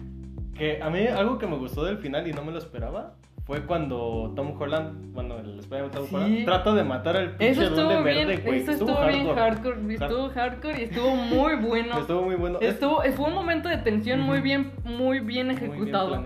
Que 0.55 0.81
a 0.83 0.89
mí 0.91 1.07
algo 1.07 1.39
que 1.39 1.47
me 1.47 1.57
gustó 1.57 1.85
del 1.85 1.99
final 1.99 2.27
y 2.29 2.33
no 2.33 2.45
me 2.45 2.53
lo 2.53 2.59
esperaba 2.59 3.15
fue 3.45 3.67
cuando 3.67 4.33
Tom 4.35 4.55
Holland, 4.59 5.13
bueno, 5.13 5.37
el 5.39 5.59
Spider-Man 5.59 5.91
Tom 5.91 6.07
Sí. 6.07 6.15
Holland, 6.15 6.45
trata 6.47 6.73
de 6.75 6.83
matar 6.85 7.17
al 7.17 7.25
Eso 7.25 7.37
pinche 7.39 7.65
estuvo 7.65 7.83
duende 7.85 8.13
bien, 8.13 8.29
verde, 8.29 8.43
güey. 8.43 8.61
eso 8.61 8.71
estuvo 8.71 9.07
bien 9.07 9.35
hardcore, 9.35 9.95
estuvo 9.95 10.29
hardcore 10.31 10.81
y 10.81 10.85
estuvo 10.85 11.15
muy 11.15 11.55
bueno. 11.69 11.99
Estuvo 11.99 12.23
muy 12.23 12.37
bueno. 12.37 12.59
Es- 12.63 12.75
Estuvo, 12.75 13.03
fue 13.17 13.27
un 13.27 13.35
momento 13.35 13.69
de 13.69 13.77
tensión 13.79 14.21
muy 14.21 14.41
bien, 14.41 14.73
muy 14.85 15.21
bien 15.21 15.21
Muy 15.21 15.21
bien 15.21 15.51
ejecutado. 15.51 16.23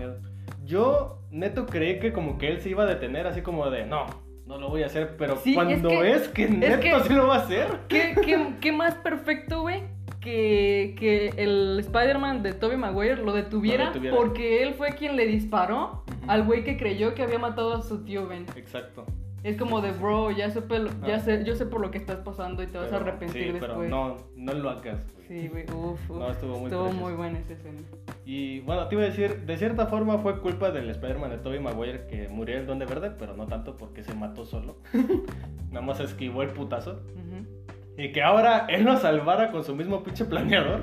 Yo, 0.63 1.19
neto, 1.31 1.65
creí 1.65 1.99
que 1.99 2.13
como 2.13 2.37
que 2.37 2.47
él 2.49 2.61
se 2.61 2.69
iba 2.69 2.83
a 2.83 2.85
detener, 2.87 3.27
así 3.27 3.41
como 3.41 3.69
de, 3.69 3.85
no, 3.85 4.05
no 4.45 4.57
lo 4.57 4.69
voy 4.69 4.83
a 4.83 4.85
hacer, 4.85 5.15
pero 5.17 5.35
Sí, 5.37 5.55
cuando 5.55 5.73
es 5.73 5.81
que- 5.97 6.01
ves 6.01 6.27
que 6.29 6.47
neto 6.47 6.79
que- 6.79 6.99
sí 7.07 7.13
lo 7.13 7.27
va 7.27 7.35
a 7.35 7.39
hacer. 7.39 7.67
¿Qué, 7.89 8.15
qué, 8.23 8.53
qué 8.61 8.71
más 8.71 8.95
perfecto, 8.95 9.61
güey? 9.61 9.83
Que, 10.19 10.95
que 10.99 11.29
el 11.37 11.79
Spider-Man 11.79 12.43
de 12.43 12.53
Tobey 12.53 12.75
Maguire 12.77 13.17
lo 13.23 13.31
detuviera, 13.33 13.85
Lo 13.85 13.91
detuviera. 13.91 14.17
porque 14.17 14.63
él 14.63 14.73
fue 14.73 14.89
quien 14.89 15.15
le 15.15 15.25
disparó 15.25 16.03
al 16.27 16.43
güey 16.43 16.63
que 16.65 16.75
creyó 16.77 17.13
que 17.15 17.23
había 17.23 17.39
matado 17.39 17.73
a 17.73 17.81
su 17.81 18.03
tío 18.03 18.27
Ben. 18.27 18.45
Exacto. 18.57 19.05
Es 19.41 19.55
como 19.55 19.79
de, 19.79 19.93
bro, 19.93 20.31
ya, 20.31 20.51
supe 20.51 20.83
ya 21.07 21.15
Ah. 21.15 21.19
sé, 21.19 21.45
yo 21.45 21.55
sé 21.55 21.65
por 21.65 21.79
lo 21.79 21.89
que 21.91 21.97
estás 21.97 22.17
pasando 22.17 22.61
y 22.61 22.67
te 22.67 22.77
vas 22.77 22.91
a 22.91 22.97
arrepentir 22.97 23.41
sí, 23.43 23.51
después. 23.51 23.71
Pero 23.71 23.83
no, 23.87 24.17
no 24.35 24.53
lo 24.53 24.69
hagas, 24.69 24.99
güey. 25.13 25.25
Sí, 25.29 25.47
güey, 25.47 25.63
uf, 25.71 26.09
uf. 26.09 26.17
No, 26.17 26.29
estuvo 26.29 26.57
muy 26.59 26.65
Estuvo 26.65 26.91
muy 26.91 27.13
buena 27.13 27.39
esa 27.39 27.53
escena. 27.53 27.79
Y 28.25 28.59
bueno, 28.59 28.89
te 28.89 28.95
iba 28.95 29.03
a 29.05 29.07
decir, 29.07 29.45
de 29.45 29.57
cierta 29.57 29.85
forma 29.87 30.17
fue 30.17 30.41
culpa 30.41 30.71
del 30.71 30.89
Spider-Man 30.89 31.29
de 31.29 31.37
Tobey 31.37 31.61
Maguire 31.61 32.07
que 32.07 32.27
murió 32.27 32.57
el 32.57 32.65
Duende 32.65 32.85
Verde, 32.85 33.11
pero 33.17 33.37
no 33.37 33.47
tanto 33.47 33.77
porque 33.77 34.03
se 34.03 34.13
mató 34.13 34.43
solo. 34.45 34.75
Nada 35.71 35.85
más 35.85 36.01
esquivó 36.01 36.43
el 36.43 36.49
putazo. 36.49 36.99
Ujú. 37.15 37.58
Y 37.99 38.11
que 38.11 38.23
ahora 38.23 38.65
él 38.69 38.85
nos 38.85 39.01
salvara 39.01 39.51
con 39.51 39.63
su 39.63 39.75
mismo 39.75 40.01
pinche 40.03 40.25
planeador. 40.25 40.81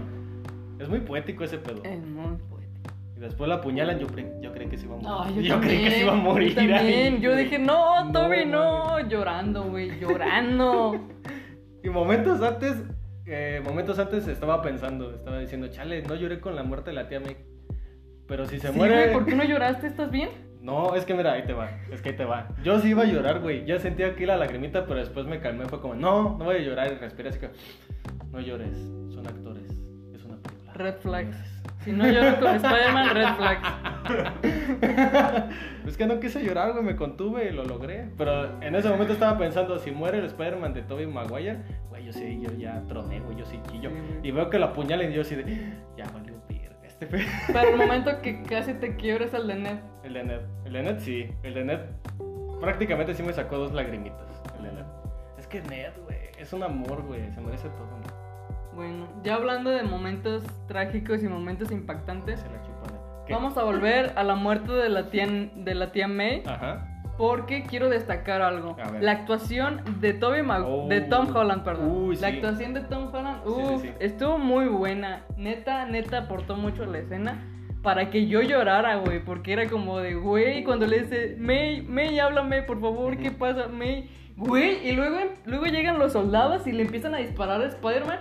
Es 0.79 0.88
muy 0.88 1.00
poético 1.00 1.44
ese 1.44 1.59
pedo. 1.59 1.83
Es 1.83 1.98
muy 2.05 2.37
poético. 2.37 2.94
Y 3.16 3.20
después 3.20 3.48
la 3.48 3.55
apuñalan, 3.57 3.98
yo, 3.98 4.07
pre- 4.07 4.31
yo 4.42 4.52
creí 4.52 4.68
que 4.68 4.76
se 4.76 4.85
iba 4.85 4.94
a 4.96 4.98
morir. 4.98 5.35
No, 5.37 5.40
yo, 5.40 5.61
creí 5.61 5.83
que 5.85 5.90
se 5.90 6.00
iba 6.02 6.12
a 6.12 6.16
morir. 6.16 6.48
Yo 6.55 6.57
también. 6.76 7.20
yo 7.22 7.35
dije, 7.35 7.59
no, 7.59 8.12
Toby, 8.12 8.44
no. 8.44 9.00
Llorando, 9.09 9.64
güey, 9.64 9.98
llorando. 9.98 11.00
Y 11.83 11.88
momentos 11.88 12.42
antes, 12.42 12.83
eh, 13.26 13.62
momentos 13.64 13.98
antes 14.00 14.26
estaba 14.26 14.61
pensando, 14.61 15.14
estaba 15.14 15.38
diciendo, 15.38 15.68
chale, 15.68 16.02
no 16.02 16.16
lloré 16.16 16.40
con 16.40 16.57
la 16.57 16.64
muerte 16.64 16.90
de 16.90 16.94
la 16.96 17.07
tía 17.09 17.20
May. 17.20 17.37
Pero 18.26 18.44
si 18.46 18.59
se 18.59 18.72
Sí, 18.72 18.76
muere. 18.76 18.94
güey, 18.94 19.12
¿por 19.12 19.24
qué 19.24 19.37
no 19.37 19.44
lloraste? 19.44 19.87
¿Estás 19.87 20.11
bien? 20.11 20.31
No, 20.66 20.96
es 20.96 21.05
que 21.05 21.14
mira, 21.14 21.35
ahí 21.35 21.44
te 21.44 21.52
va, 21.52 21.70
es 21.92 22.02
que 22.02 22.09
ahí 22.09 22.16
te 22.16 22.24
va. 22.24 22.48
Yo 22.64 22.81
sí 22.81 22.88
iba 22.88 23.05
a 23.05 23.07
llorar, 23.07 23.38
güey. 23.38 23.64
Ya 23.64 23.79
sentía 23.79 24.09
aquí 24.09 24.26
la 24.26 24.37
lagrimita, 24.37 24.85
pero 24.85 24.98
después 24.98 25.24
me 25.24 25.38
calmé. 25.38 25.66
Fue 25.66 25.81
como, 25.81 25.94
no, 25.94 26.37
no 26.37 26.44
voy 26.44 26.57
a 26.57 26.59
llorar. 26.59 26.92
Y 26.92 26.96
respiré 26.96 27.29
así 27.29 27.38
que, 27.38 27.50
no 28.33 28.40
llores, 28.40 28.76
son 29.14 29.24
actores. 29.29 29.70
Es 30.12 30.24
una 30.24 30.38
película. 30.38 30.72
Red 30.74 30.96
flags. 30.96 31.37
Si 31.85 31.92
no 31.92 32.05
lloro 32.05 32.40
con 32.40 32.57
Spider-Man, 32.57 33.14
red 33.14 33.29
flags. 33.37 33.68
es 35.87 35.96
que 35.96 36.07
no 36.09 36.18
quise 36.18 36.42
llorar, 36.42 36.72
güey, 36.72 36.85
me 36.85 36.96
contuve 36.96 37.48
y 37.48 37.52
lo 37.52 37.64
logré. 37.64 38.09
Pero 38.18 38.61
en 38.61 38.74
ese 38.74 38.88
momento 38.88 39.12
estaba 39.12 39.38
pensando, 39.38 39.79
si 39.79 39.92
muere 39.92 40.18
el 40.18 40.24
Spider-Man 40.24 40.74
de 40.74 40.83
Tobey 40.83 41.07
Maguire, 41.07 41.59
güey, 41.90 42.07
yo 42.07 42.12
sí, 42.12 42.40
yo 42.42 42.50
ya 42.59 42.83
troné, 42.88 43.20
güey, 43.20 43.37
yo 43.37 43.46
sí 43.46 43.61
chillo. 43.70 43.90
Sí, 43.90 43.96
güey. 43.96 44.29
y 44.29 44.33
veo 44.33 44.50
que 44.50 44.59
lo 44.59 44.64
apuñalan 44.64 45.12
y 45.12 45.14
yo 45.14 45.20
así 45.20 45.37
de, 45.37 45.44
ya 45.96 46.07
valió 46.12 46.26
este. 47.01 47.27
Pero 47.53 47.71
el 47.71 47.77
momento 47.77 48.21
que 48.23 48.43
casi 48.43 48.75
te 48.75 48.97
quiebres 48.97 49.35
el 49.35 49.47
de 49.47 49.55
Ned. 49.55 49.79
El 50.05 50.15
de 50.15 50.25
Ned, 50.25 50.41
el 50.65 50.73
de 50.73 50.83
Ned 50.83 50.99
sí, 51.01 51.31
el 51.43 51.55
de 51.55 51.65
Ned 51.65 51.81
prácticamente 52.61 53.15
sí 53.15 53.23
me 53.23 53.33
sacó 53.33 53.59
dos 53.59 53.73
lagrimitas, 53.73 54.43
el 54.59 54.65
de. 54.65 54.85
Es 55.39 55.47
que 55.47 55.61
Ned, 55.63 55.93
güey, 56.05 56.19
es 56.39 56.53
un 56.53 56.63
amor, 56.63 57.03
güey, 57.03 57.31
se 57.33 57.41
merece 57.41 57.69
todo, 57.71 57.87
¿no? 57.87 58.75
Bueno, 58.75 59.09
ya 59.23 59.35
hablando 59.37 59.71
de 59.71 59.83
momentos 59.83 60.45
trágicos 60.69 61.23
y 61.23 61.29
momentos 61.29 61.71
impactantes, 61.71 62.41
Se 62.41 62.51
la 62.51 62.63
chupa 62.63 62.93
Ned. 62.93 63.25
¿Qué? 63.27 63.33
vamos 63.35 63.57
a 63.57 63.65
volver 63.65 64.13
a 64.17 64.23
la 64.23 64.35
muerte 64.35 64.73
de 64.73 64.89
la 64.89 65.11
tía, 65.11 65.27
de 65.27 65.75
la 65.75 65.93
tía 65.93 66.09
May. 66.09 66.43
Ajá. 66.47 66.96
Porque 67.18 67.62
quiero 67.64 67.88
destacar 67.88 68.42
algo. 68.42 68.76
La 69.00 69.12
actuación 69.12 69.81
de 70.00 70.12
Toby 70.12 70.42
Mag- 70.42 70.64
Oh. 70.66 70.87
de 70.88 71.00
Tom 71.00 71.35
Holland, 71.35 71.64
perdón. 71.64 71.90
Uy, 71.90 72.16
La 72.16 72.29
sí. 72.31 72.37
actuación 72.37 72.74
de 72.74 72.81
Tom 72.83 73.09
Holland, 73.14 73.42
sí, 73.44 73.50
uf, 73.50 73.83
sí. 73.83 73.90
estuvo 74.00 74.38
muy 74.38 74.66
buena. 74.66 75.24
Neta, 75.37 75.87
neta 75.87 76.18
aportó 76.18 76.57
mucho 76.57 76.83
a 76.85 76.87
la 76.87 76.98
escena. 76.98 77.42
para 77.83 78.11
que 78.11 78.26
yo 78.26 78.42
llorara, 78.42 78.96
güey, 78.96 79.24
porque 79.24 79.52
era 79.52 79.68
como 79.68 80.00
de, 80.00 80.14
güey, 80.16 80.64
cuando 80.64 80.88
le 80.88 81.02
dice, 81.05 81.37
May, 81.38 81.83
May, 81.83 82.18
háblame, 82.18 82.62
por 82.62 82.81
favor, 82.81 83.16
¿qué 83.16 83.31
pasa, 83.31 83.68
May? 83.68 84.11
Güey, 84.37 84.88
y 84.88 84.92
luego, 84.92 85.18
luego 85.44 85.66
llegan 85.66 85.96
los 86.00 86.12
soldados 86.12 86.66
y 86.66 86.72
le 86.72 86.83
empiezan 86.83 87.14
a 87.14 87.18
disparar 87.18 87.61
a 87.61 87.66
Spider-Man. 87.66 88.18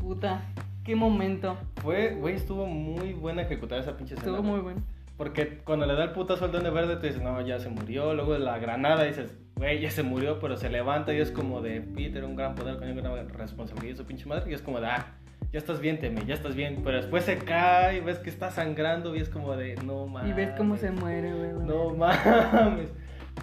Puta, 0.00 0.42
qué 0.84 0.94
momento. 0.94 1.56
Fue, 1.82 2.14
güey, 2.14 2.36
estuvo 2.36 2.64
muy 2.66 3.12
buena 3.12 3.42
ejecutada 3.42 3.80
esa 3.80 3.96
pinche 3.96 4.14
escena. 4.14 4.30
Estuvo 4.36 4.48
muy 4.52 4.60
bueno. 4.60 4.82
Porque 5.18 5.58
cuando 5.64 5.84
le 5.84 5.94
da 5.94 6.04
el 6.04 6.12
putazo 6.12 6.46
al 6.46 6.52
Duende 6.52 6.70
Verde, 6.70 6.96
tú 6.96 7.02
dices, 7.06 7.20
no, 7.20 7.40
ya 7.42 7.58
se 7.58 7.68
murió. 7.68 8.14
Luego 8.14 8.32
de 8.34 8.38
la 8.38 8.58
granada 8.58 9.02
dices, 9.04 9.36
güey, 9.56 9.80
ya 9.80 9.90
se 9.90 10.02
murió, 10.04 10.38
pero 10.38 10.56
se 10.56 10.70
levanta 10.70 11.12
y 11.12 11.18
es 11.18 11.30
como 11.32 11.60
de, 11.60 11.80
Peter, 11.82 12.24
un 12.24 12.36
gran 12.36 12.54
poder 12.54 12.78
con 12.78 12.88
una 12.88 13.00
gran 13.10 13.28
responsabilidad, 13.28 13.96
su 13.96 14.06
pinche 14.06 14.24
madre. 14.26 14.50
Y 14.50 14.54
es 14.54 14.62
como 14.62 14.80
de, 14.80 14.86
ah, 14.86 15.06
ya 15.52 15.58
estás 15.58 15.80
bien, 15.80 15.98
Teme, 15.98 16.24
ya 16.24 16.34
estás 16.34 16.54
bien. 16.54 16.82
Pero 16.84 16.96
después 16.98 17.24
se 17.24 17.36
cae 17.36 17.96
y 17.98 18.00
ves 18.00 18.20
que 18.20 18.30
está 18.30 18.50
sangrando 18.52 19.14
y 19.16 19.18
es 19.18 19.28
como 19.28 19.56
de, 19.56 19.74
no 19.84 20.06
mames. 20.06 20.30
Y 20.30 20.34
ves 20.34 20.50
cómo 20.56 20.76
se 20.76 20.90
muere, 20.92 21.32
güey. 21.34 21.50
No 21.66 21.90
mames. 21.94 22.92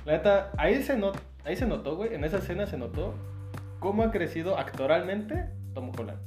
La 0.05 0.13
neta, 0.13 0.51
ahí 0.57 0.81
se, 0.81 0.97
not, 0.97 1.17
ahí 1.43 1.55
se 1.57 1.65
notó, 1.65 1.97
güey, 1.97 2.13
en 2.13 2.23
esa 2.23 2.38
escena 2.38 2.67
se 2.67 2.77
notó 2.77 3.15
cómo 3.79 4.03
ha 4.03 4.11
crecido 4.11 4.57
actoralmente 4.57 5.45
Tom 5.73 5.91
Holland. 5.97 6.19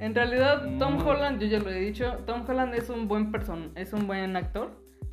En 0.00 0.14
realidad, 0.14 0.62
Tom 0.78 0.96
Mm. 0.96 1.06
Holland, 1.06 1.40
yo 1.40 1.46
ya 1.46 1.58
lo 1.60 1.70
he 1.70 1.78
dicho, 1.78 2.18
Tom 2.26 2.44
Holland 2.48 2.74
es 2.74 2.88
un 2.90 3.06
buen 3.08 3.30
person, 3.32 3.70
es 3.76 3.92
un 3.92 4.06
buen 4.06 4.36
actor. 4.36 4.70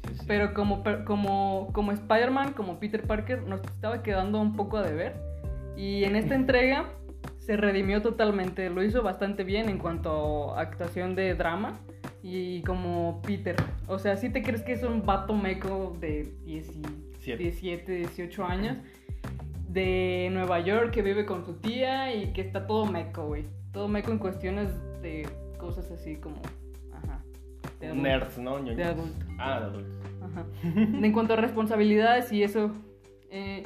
Sí, 0.08 0.14
sí. 0.16 0.24
Pero 0.28 0.54
como, 0.54 0.84
como, 1.06 1.70
como 1.74 1.92
Spider-Man, 1.92 2.54
como 2.54 2.80
Peter 2.80 3.04
Parker, 3.04 3.44
nos 3.44 3.62
estaba 3.62 4.02
quedando 4.04 4.40
un 4.42 4.56
poco 4.56 4.78
a 4.78 4.84
deber. 4.84 5.14
Y 5.78 6.04
en 6.04 6.16
esta 6.16 6.36
entrega 6.42 6.90
se 7.40 7.58
redimió 7.58 8.02
totalmente. 8.02 8.70
Lo 8.70 8.84
hizo 8.84 9.04
bastante 9.04 9.44
bien 9.44 9.70
en 9.70 9.78
cuanto 9.78 10.56
a 10.56 10.62
actuación 10.62 11.16
de 11.16 11.34
drama. 11.36 11.80
Y 12.24 12.62
como 12.64 13.22
Peter. 13.22 13.56
O 13.88 14.00
sea, 14.00 14.18
si 14.18 14.30
te 14.30 14.42
crees 14.42 14.64
que 14.64 14.74
es 14.74 14.84
un 14.84 15.06
vato 15.06 15.34
meco 15.36 15.96
de 16.00 16.34
10 16.46 16.76
y- 16.76 16.82
Siete. 17.20 17.44
17, 17.44 17.92
18 17.92 18.46
años. 18.46 18.78
De 19.70 20.30
Nueva 20.32 20.60
York 20.62 20.92
que 20.92 21.02
vive 21.02 21.26
con 21.26 21.44
su 21.46 21.56
tía 21.56 22.14
y 22.16 22.32
que 22.34 22.42
está 22.42 22.66
todo 22.66 22.86
meco, 22.86 23.26
güey. 23.28 23.46
Todo 23.74 23.88
meco 23.88 24.12
en 24.12 24.20
cuestiones 24.20 24.70
de 25.02 25.28
cosas 25.58 25.92
así 25.92 26.16
como... 26.16 26.38
De 27.80 27.88
adulto. 27.88 28.04
Nerds, 28.04 28.38
¿no? 28.38 28.60
Ñoños. 28.60 28.78
De 28.78 28.84
adulto. 28.84 29.26
Ah, 29.40 29.60
de 29.60 29.66
adultos. 29.66 30.12
Ajá. 30.24 30.46
En 30.64 31.12
cuanto 31.12 31.34
a 31.34 31.38
responsabilidades 31.38 32.32
y 32.32 32.44
eso. 32.44 32.72
eh, 33.30 33.64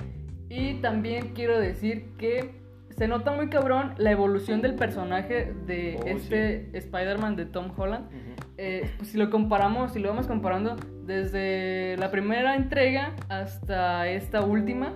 y 0.49 0.75
también 0.81 1.33
quiero 1.35 1.59
decir 1.59 2.09
que 2.17 2.55
se 2.97 3.07
nota 3.07 3.31
muy 3.31 3.49
cabrón 3.49 3.93
la 3.97 4.11
evolución 4.11 4.61
del 4.61 4.73
personaje 4.75 5.53
de 5.67 5.99
Oh, 6.01 6.07
este 6.07 6.75
Spider-Man 6.77 7.35
de 7.35 7.45
Tom 7.45 7.71
Holland. 7.77 8.09
Eh, 8.57 8.89
pues 8.97 9.09
si 9.09 9.17
lo 9.17 9.29
comparamos, 9.29 9.93
si 9.93 9.99
lo 9.99 10.09
vamos 10.09 10.27
comparando 10.27 10.75
desde 11.05 11.95
la 11.97 12.09
primera 12.11 12.55
entrega 12.55 13.15
hasta 13.29 14.07
esta 14.09 14.41
última, 14.41 14.91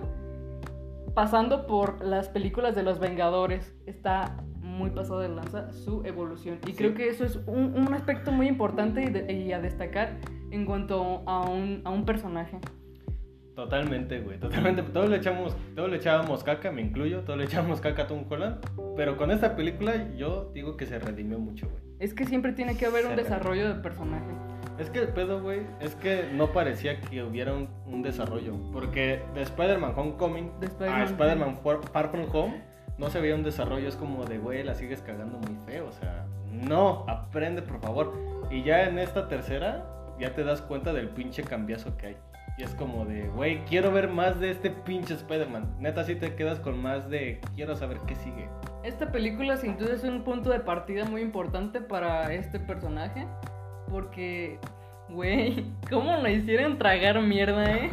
pasando 1.14 1.66
por 1.66 2.04
las 2.04 2.28
películas 2.28 2.74
de 2.74 2.82
los 2.82 2.98
Vengadores, 2.98 3.72
está 3.86 4.36
muy 4.74 4.90
pasado 4.90 5.20
de 5.20 5.28
lanza 5.28 5.72
su 5.72 6.02
evolución. 6.04 6.58
Y 6.66 6.72
Sí. 6.72 6.76
creo 6.76 6.94
que 6.94 7.08
eso 7.08 7.24
es 7.24 7.36
un, 7.46 7.74
un 7.76 7.94
aspecto 7.94 8.32
muy 8.32 8.46
importante 8.48 9.02
y, 9.02 9.10
de- 9.10 9.32
y 9.32 9.52
a 9.52 9.60
destacar 9.60 10.16
en 10.50 10.64
cuanto 10.66 11.22
a 11.26 11.48
un, 11.48 11.80
a 11.84 11.90
un 11.90 12.04
personaje. 12.04 12.58
Totalmente, 13.54 14.20
güey, 14.20 14.38
totalmente. 14.40 14.82
Todos 14.82 15.08
le 15.08 15.16
echamos, 15.18 15.56
todos 15.76 15.88
le 15.88 15.96
echábamos 15.98 16.42
caca, 16.42 16.72
me 16.72 16.82
incluyo, 16.82 17.20
todos 17.20 17.38
le 17.38 17.44
echábamos 17.44 17.80
caca 17.80 18.02
a 18.02 18.06
Tom 18.08 18.24
Holland. 18.28 18.58
Pero 18.96 19.16
con 19.16 19.30
esta 19.30 19.54
película 19.54 20.12
yo 20.16 20.50
digo 20.52 20.76
que 20.76 20.86
se 20.86 20.98
redimió 20.98 21.38
mucho, 21.38 21.68
güey. 21.68 21.80
Es 22.00 22.14
que 22.14 22.24
siempre 22.24 22.52
tiene 22.52 22.76
que 22.76 22.86
haber 22.86 23.04
un 23.06 23.12
Se 23.14 23.22
desarrollo 23.22 23.68
de 23.72 23.80
personaje. 23.80 24.26
Es 24.80 24.90
que 24.90 24.98
el 24.98 25.08
pedo, 25.08 25.40
güey, 25.40 25.60
es 25.80 25.94
que 25.94 26.28
no 26.34 26.52
parecía 26.52 27.00
que 27.00 27.22
hubiera 27.22 27.54
un, 27.54 27.68
un 27.86 28.02
desarrollo. 28.02 28.54
Porque 28.72 29.22
de 29.34 29.42
Spider-Man 29.42 29.92
Homecoming 29.96 30.50
De 30.58 30.66
a 30.88 31.04
Spider-Man. 31.04 31.56
Far 31.92 32.10
From 32.10 32.26
Home 32.32 32.60
no 32.98 33.10
se 33.10 33.20
veía 33.20 33.34
un 33.34 33.42
desarrollo. 33.42 33.88
Es 33.88 33.96
como 33.96 34.24
de, 34.24 34.38
güey, 34.38 34.62
la 34.62 34.74
sigues 34.74 35.02
cagando 35.02 35.38
muy 35.38 35.56
feo. 35.66 35.88
O 35.88 35.92
sea, 35.92 36.26
no, 36.50 37.04
aprende, 37.08 37.62
por 37.62 37.80
favor. 37.80 38.14
Y 38.50 38.62
ya 38.62 38.84
en 38.84 38.98
esta 38.98 39.28
tercera, 39.28 39.84
ya 40.18 40.34
te 40.34 40.44
das 40.44 40.62
cuenta 40.62 40.92
del 40.92 41.08
pinche 41.08 41.42
cambiazo 41.42 41.96
que 41.96 42.06
hay. 42.08 42.16
Y 42.56 42.62
es 42.62 42.74
como 42.76 43.04
de, 43.04 43.26
güey, 43.28 43.64
quiero 43.64 43.90
ver 43.90 44.08
más 44.08 44.38
de 44.38 44.50
este 44.50 44.70
pinche 44.70 45.14
Spider-Man. 45.14 45.76
Neta, 45.80 46.04
sí 46.04 46.14
te 46.14 46.36
quedas 46.36 46.60
con 46.60 46.80
más 46.80 47.10
de, 47.10 47.40
quiero 47.56 47.74
saber 47.74 47.98
qué 48.06 48.14
sigue. 48.14 48.48
Esta 48.84 49.10
película 49.10 49.56
sin 49.56 49.76
duda 49.76 49.94
es 49.94 50.04
un 50.04 50.22
punto 50.22 50.50
de 50.50 50.60
partida 50.60 51.04
muy 51.04 51.22
importante 51.22 51.80
para 51.80 52.32
este 52.32 52.60
personaje. 52.60 53.26
Porque, 53.90 54.60
güey, 55.14 55.64
¿cómo 55.88 56.16
le 56.18 56.32
hicieron 56.34 56.76
tragar 56.78 57.20
mierda, 57.22 57.76
eh? 57.76 57.90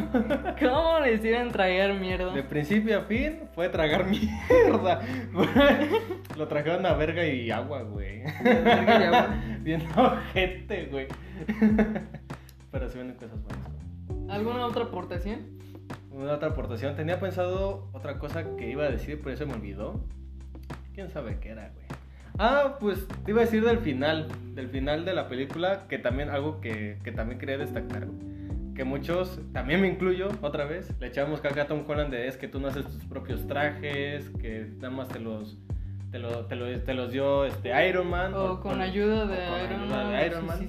¿Cómo 0.60 1.00
le 1.00 1.14
hicieron 1.14 1.52
tragar 1.52 1.94
mierda? 2.00 2.34
De 2.34 2.44
principio 2.44 3.00
a 3.00 3.04
fin 3.04 3.42
fue 3.54 3.70
tragar 3.70 4.06
mierda. 4.10 5.02
Lo 6.38 6.48
trajeron 6.48 6.86
a 6.86 6.94
verga 6.94 7.26
y 7.26 7.52
agua, 7.52 7.84
güey. 7.84 8.24
verga 8.44 9.00
y 9.00 9.04
agua. 9.04 9.36
Bien 9.62 9.84
ojete, 9.96 10.86
güey. 10.88 11.08
Pero 12.72 12.90
se 12.90 12.96
vienen 12.96 13.16
cosas 13.16 13.42
buenas. 13.44 13.68
güey. 14.08 14.30
¿Alguna 14.30 14.66
otra 14.66 14.86
aportación? 14.86 15.40
Una 16.12 16.34
otra 16.34 16.50
aportación. 16.50 16.96
Tenía 16.96 17.20
pensado 17.20 17.90
otra 17.94 18.18
cosa 18.20 18.56
que 18.58 18.70
iba 18.70 18.86
a 18.86 18.90
decir, 18.90 19.22
pero 19.24 19.38
se 19.38 19.46
me 19.46 19.54
olvidó. 19.54 20.04
¿Quién 20.94 21.10
sabe 21.10 21.38
qué 21.40 21.50
era, 21.50 21.70
güey? 21.74 21.86
Ah, 22.40 22.78
pues 22.80 23.08
te 23.26 23.32
iba 23.32 23.42
a 23.42 23.46
decir 23.46 23.64
del 23.64 23.80
final. 23.80 24.28
Del 24.56 24.68
final 24.70 25.06
de 25.06 25.14
la 25.14 25.28
película, 25.28 25.88
que 25.88 25.98
también 25.98 26.30
algo 26.30 26.60
que, 26.62 26.98
que 27.04 27.12
también 27.12 27.40
quería 27.40 27.58
destacar. 27.58 28.08
Que 28.76 28.84
muchos, 28.84 29.40
también 29.54 29.82
me 29.82 29.88
incluyo, 29.88 30.30
otra 30.42 30.66
vez, 30.66 30.92
le 31.00 31.08
echamos 31.08 31.42
caca 31.42 31.64
a 31.64 31.68
Tom 31.68 31.84
Holland 31.88 32.10
de 32.12 32.28
es 32.28 32.38
que 32.38 32.48
tú 32.48 32.60
no 32.60 32.68
haces 32.70 32.86
tus 32.86 33.04
propios 33.06 33.46
trajes, 33.48 34.30
que 34.42 34.68
nada 34.78 34.90
más 34.90 35.10
te 35.10 35.20
los, 35.20 35.58
te 36.10 36.20
lo- 36.20 36.46
te 36.46 36.56
lo- 36.56 36.80
te 36.82 36.94
los 36.94 37.12
dio 37.12 37.46
este 37.46 37.88
Iron 37.88 38.10
Man. 38.10 38.34
O 38.34 38.60
con 38.62 38.82
ayuda 38.82 39.26
de 39.26 39.48
o 39.48 39.52
con 39.52 39.60
Iron 39.62 39.82
ayuda 39.84 40.04
Man. 40.04 40.12
de 40.12 40.26
Iron 40.26 40.46
Man. 40.48 40.60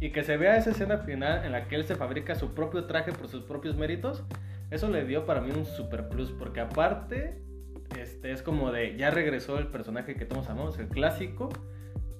Y 0.00 0.10
que 0.10 0.24
se 0.24 0.36
vea 0.36 0.56
esa 0.56 0.70
escena 0.70 0.98
final 0.98 1.44
en 1.44 1.52
la 1.52 1.68
que 1.68 1.76
él 1.76 1.84
se 1.84 1.94
fabrica 1.94 2.34
su 2.34 2.54
propio 2.54 2.84
traje 2.86 3.12
por 3.12 3.28
sus 3.28 3.42
propios 3.42 3.76
méritos, 3.76 4.24
eso 4.70 4.88
le 4.90 5.04
dio 5.04 5.24
para 5.26 5.40
mí 5.42 5.50
un 5.56 5.64
super 5.64 6.08
plus, 6.08 6.32
porque 6.32 6.60
aparte 6.60 7.40
este, 7.98 8.32
es 8.32 8.42
como 8.42 8.70
de, 8.72 8.96
ya 8.96 9.10
regresó 9.10 9.58
el 9.58 9.68
personaje 9.68 10.14
que 10.14 10.24
todos 10.24 10.48
amamos, 10.48 10.78
el 10.78 10.88
clásico, 10.88 11.48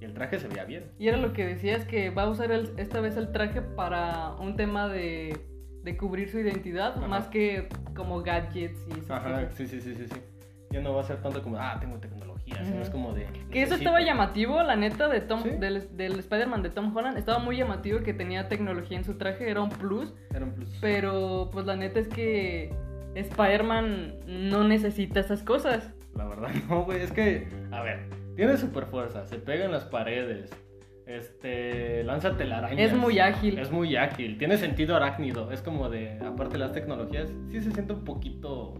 y 0.00 0.04
el 0.04 0.14
traje 0.14 0.38
se 0.38 0.48
veía 0.48 0.64
bien. 0.64 0.90
Y 0.98 1.08
era 1.08 1.16
lo 1.16 1.32
que 1.32 1.44
decías 1.46 1.84
que 1.84 2.10
va 2.10 2.22
a 2.22 2.28
usar 2.28 2.50
el- 2.50 2.72
esta 2.76 3.00
vez 3.00 3.16
el 3.16 3.30
traje 3.32 3.62
para 3.62 4.32
un 4.40 4.56
tema 4.56 4.88
de, 4.88 5.36
de 5.84 5.96
cubrir 5.96 6.28
su 6.30 6.38
identidad, 6.40 6.96
Ajá. 6.98 7.06
más 7.06 7.28
que 7.28 7.68
como 7.94 8.22
gadgets 8.22 8.84
y 8.88 8.98
esas 9.00 9.10
Ajá, 9.10 9.48
sí, 9.52 9.66
sí, 9.66 9.80
sí, 9.80 9.94
sí, 9.94 10.06
sí. 10.06 10.20
Ya 10.70 10.80
no 10.80 10.94
va 10.94 11.02
a 11.02 11.04
ser 11.04 11.20
tanto 11.20 11.42
como, 11.42 11.58
ah, 11.58 11.76
tengo 11.78 11.98
tecnología, 11.98 12.64
sino 12.64 12.80
es 12.80 12.88
como 12.88 13.12
de... 13.12 13.26
Que 13.50 13.62
eso 13.62 13.74
estaba 13.74 14.00
llamativo, 14.00 14.62
la 14.62 14.74
neta, 14.74 15.06
de 15.08 15.20
Tom, 15.20 15.42
Sí. 15.42 15.50
del, 15.50 15.94
del 15.98 16.18
Spider-Man 16.18 16.62
de 16.62 16.70
Tom 16.70 16.96
Holland. 16.96 17.18
Estaba 17.18 17.38
muy 17.40 17.58
llamativo 17.58 18.00
que 18.02 18.14
tenía 18.14 18.48
tecnología 18.48 18.96
en 18.96 19.04
su 19.04 19.18
traje, 19.18 19.50
era 19.50 19.60
un 19.60 19.68
plus. 19.68 20.14
Era 20.34 20.46
un 20.46 20.52
plus. 20.54 20.70
Pero 20.80 21.50
pues 21.52 21.66
la 21.66 21.76
neta 21.76 22.00
es 22.00 22.08
que 22.08 22.74
Spider-Man 23.14 24.14
no 24.26 24.64
necesita 24.64 25.20
esas 25.20 25.42
cosas. 25.42 25.92
La 26.14 26.26
verdad, 26.26 26.50
no, 26.68 26.84
güey. 26.84 27.02
Es 27.02 27.12
que, 27.12 27.48
a 27.70 27.82
ver, 27.82 28.08
tiene 28.36 28.56
super 28.56 28.86
fuerza, 28.86 29.26
se 29.26 29.38
pega 29.38 29.64
en 29.64 29.72
las 29.72 29.84
paredes. 29.84 30.50
Este, 31.06 32.04
lanza 32.04 32.36
telarañas. 32.36 32.78
Es 32.92 32.96
muy 32.96 33.18
ágil. 33.18 33.58
Es 33.58 33.70
muy 33.70 33.96
ágil, 33.96 34.38
tiene 34.38 34.56
sentido 34.56 34.96
arácnido. 34.96 35.50
Es 35.50 35.60
como 35.60 35.90
de, 35.90 36.18
aparte 36.20 36.54
de 36.54 36.58
las 36.60 36.72
tecnologías, 36.72 37.28
sí 37.48 37.60
se 37.60 37.72
siente 37.72 37.92
un 37.92 38.04
poquito 38.04 38.74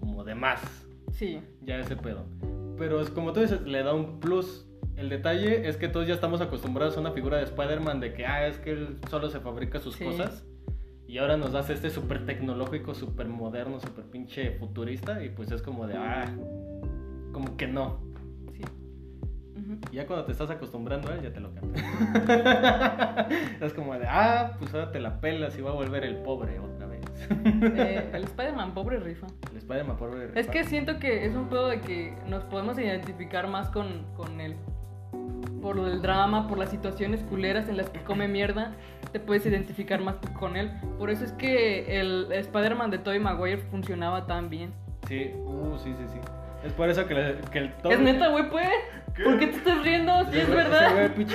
como 0.00 0.24
de 0.24 0.34
más, 0.34 0.60
Sí. 1.12 1.40
ya 1.62 1.78
ese 1.78 1.96
pedo. 1.96 2.26
Pero 2.76 3.00
es 3.00 3.08
como 3.08 3.32
tú 3.32 3.40
dices, 3.40 3.62
le 3.62 3.82
da 3.82 3.94
un 3.94 4.20
plus. 4.20 4.66
El 4.96 5.08
detalle 5.08 5.66
es 5.68 5.76
que 5.76 5.88
todos 5.88 6.06
ya 6.06 6.14
estamos 6.14 6.40
acostumbrados 6.40 6.96
a 6.96 7.00
una 7.00 7.12
figura 7.12 7.38
de 7.38 7.44
Spider-Man 7.44 8.00
de 8.00 8.12
que, 8.12 8.26
ah, 8.26 8.46
es 8.46 8.58
que 8.58 8.70
él 8.72 8.96
solo 9.08 9.28
se 9.30 9.40
fabrica 9.40 9.78
sus 9.78 9.94
Sí. 9.94 10.04
cosas. 10.04 10.46
Y 11.06 11.18
ahora 11.18 11.36
nos 11.36 11.54
hace 11.54 11.74
este 11.74 11.90
súper 11.90 12.24
tecnológico, 12.26 12.94
súper 12.94 13.28
moderno, 13.28 13.78
súper 13.78 14.04
pinche 14.04 14.52
futurista. 14.52 15.22
Y 15.22 15.28
pues 15.28 15.50
es 15.50 15.62
como 15.62 15.86
de, 15.86 15.96
ah, 15.96 16.24
como 17.32 17.56
que 17.56 17.66
no. 17.66 18.00
sí. 18.52 18.62
Ya 19.92 20.06
cuando 20.06 20.24
te 20.24 20.32
estás 20.32 20.50
acostumbrando 20.50 21.10
a 21.10 21.14
él, 21.14 21.22
ya 21.22 21.32
te 21.32 21.40
lo 21.40 21.54
cambia. 21.54 23.28
es 23.60 23.72
como 23.74 23.94
de, 23.98 24.06
ah, 24.08 24.56
pues 24.58 24.72
ahora 24.74 24.90
te 24.92 25.00
la 25.00 25.20
pelas 25.20 25.56
y 25.58 25.62
va 25.62 25.70
a 25.70 25.74
volver 25.74 26.04
el 26.04 26.16
pobre 26.16 26.58
otra 26.58 26.86
vez. 26.86 27.04
Eh, 27.30 28.10
el 28.12 28.24
Spider-Man 28.24 28.74
pobre 28.74 28.98
rifa. 28.98 29.26
el 29.50 29.58
Spider-Man 29.58 29.96
pobre. 29.96 30.30
Es 30.34 30.48
que 30.48 30.64
siento 30.64 30.98
que 30.98 31.26
es 31.26 31.34
un 31.34 31.48
pedo 31.48 31.68
de 31.68 31.80
que 31.80 32.14
nos 32.28 32.44
podemos 32.44 32.78
identificar 32.78 33.46
más 33.48 33.68
con, 33.70 34.06
con 34.16 34.40
él. 34.40 34.56
Por 35.64 35.78
el 35.78 36.02
drama, 36.02 36.46
por 36.46 36.58
las 36.58 36.68
situaciones 36.68 37.22
culeras 37.22 37.70
en 37.70 37.78
las 37.78 37.88
que 37.88 38.00
come 38.00 38.28
mierda, 38.28 38.72
te 39.12 39.18
puedes 39.18 39.46
identificar 39.46 39.98
más 40.02 40.16
con 40.38 40.58
él. 40.58 40.70
Por 40.98 41.08
eso 41.08 41.24
es 41.24 41.32
que 41.32 41.98
el 41.98 42.30
Spider-Man 42.30 42.90
de 42.90 42.98
Tobey 42.98 43.18
Maguire 43.18 43.62
funcionaba 43.70 44.26
tan 44.26 44.50
bien. 44.50 44.74
Sí, 45.08 45.32
uh, 45.34 45.78
sí, 45.78 45.94
sí, 45.96 46.04
sí. 46.06 46.18
Es 46.64 46.72
por 46.72 46.88
eso 46.88 47.06
que, 47.06 47.14
le- 47.14 47.36
que 47.52 47.58
el 47.58 47.70
¿Es 47.90 47.98
neta, 47.98 48.28
güey, 48.28 48.48
pues? 48.48 48.66
¿Qué? 49.14 49.22
¿Por 49.22 49.38
qué 49.38 49.46
te 49.48 49.56
estás 49.58 49.82
riendo? 49.82 50.24
Sí, 50.32 50.38
es 50.40 50.48
verdad. 50.50 50.92
güey, 50.92 51.04
Es 51.04 51.14
güey, 51.14 51.26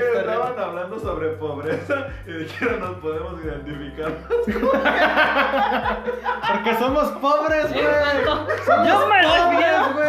que 0.00 0.18
estaban 0.18 0.56
re- 0.56 0.62
hablando 0.62 1.00
sobre 1.00 1.28
pobreza 1.30 2.06
y 2.26 2.32
dijeron 2.32 2.80
nos 2.80 2.96
podemos 2.98 3.42
identificar. 3.44 4.12
Porque 6.52 6.74
somos 6.78 7.10
pobres, 7.12 7.72
güey. 7.72 7.84
Somos 8.64 8.86
Yo 8.88 9.06
me 9.08 9.22
refiero, 9.22 9.92
güey. 9.94 10.08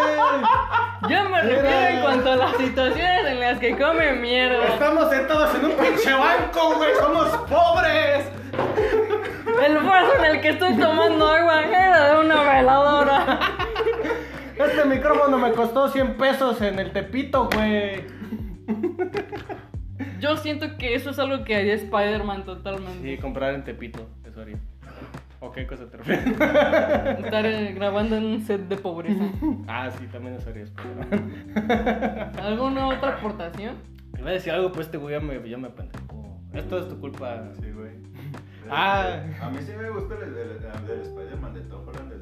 yo 1.10 1.30
me 1.30 1.42
refiero 1.42 1.88
en 1.88 2.02
cuanto 2.02 2.32
a 2.32 2.36
las 2.36 2.56
situaciones 2.58 3.26
en 3.28 3.40
las 3.40 3.58
que 3.60 3.78
come 3.78 4.12
mierda. 4.14 4.68
Estamos 4.68 5.10
sentados 5.10 5.56
en 5.56 5.66
un 5.66 5.72
pinche 5.72 6.14
banco, 6.14 6.76
güey. 6.76 6.94
Somos 7.00 7.30
pobres. 7.50 8.30
El 9.66 9.78
vaso 9.80 10.14
en 10.20 10.26
el 10.26 10.42
que 10.42 10.50
estoy 10.50 10.78
tomando 10.78 11.28
agua 11.28 11.64
era 11.64 12.14
de 12.14 12.20
una 12.20 12.44
veladora. 12.44 13.40
Este 14.58 14.86
micrófono 14.86 15.38
me 15.38 15.52
costó 15.52 15.90
100 15.90 16.16
pesos 16.16 16.62
en 16.62 16.80
el 16.80 16.92
Tepito, 16.92 17.50
güey. 17.54 18.04
Yo 20.20 20.38
siento 20.38 20.78
que 20.78 20.96
eso 20.96 21.10
es 21.10 21.20
algo 21.20 21.44
que 21.44 21.56
haría 21.56 21.74
Spider-Man 21.76 22.46
totalmente. 22.46 23.02
Sí, 23.02 23.18
comprar 23.22 23.54
en 23.54 23.64
Tepito, 23.64 24.08
eso 24.26 24.42
haría. 24.42 24.58
¿O 25.42 25.52
qué 25.52 25.68
cosa 25.68 25.86
te 25.88 25.98
refieres? 25.98 26.26
Estar 26.28 27.46
eh, 27.46 27.74
grabando 27.76 28.16
en 28.16 28.26
un 28.26 28.42
set 28.42 28.62
de 28.62 28.78
pobreza. 28.78 29.26
ah, 29.68 29.92
sí, 29.92 30.08
también 30.08 30.36
eso 30.36 30.50
haría 30.50 30.64
Spider-Man. 30.64 32.32
¿Alguna 32.42 32.88
otra 32.88 33.18
aportación? 33.18 33.76
Iba 34.18 34.30
a 34.30 34.34
decir 34.34 34.54
algo, 34.54 34.72
pues 34.72 34.88
este 34.88 34.98
güey 34.98 35.16
ya 35.16 35.20
me, 35.20 35.48
ya 35.48 35.58
me. 35.58 35.70
Esto 36.54 36.80
es 36.80 36.88
tu 36.88 37.00
culpa. 37.00 37.44
Sí, 37.60 37.70
güey. 37.72 37.92
Ah. 38.70 39.22
A 39.42 39.50
mí 39.50 39.60
sí 39.62 39.74
me 39.78 39.90
gusta 39.90 40.16
el 40.16 40.34
del, 40.34 40.52
el 40.52 40.88
del 40.88 41.02
Spider-Man 41.02 41.54
de 41.54 41.62
Tom 41.62 41.88
Holland 41.88 42.12
el. 42.14 42.15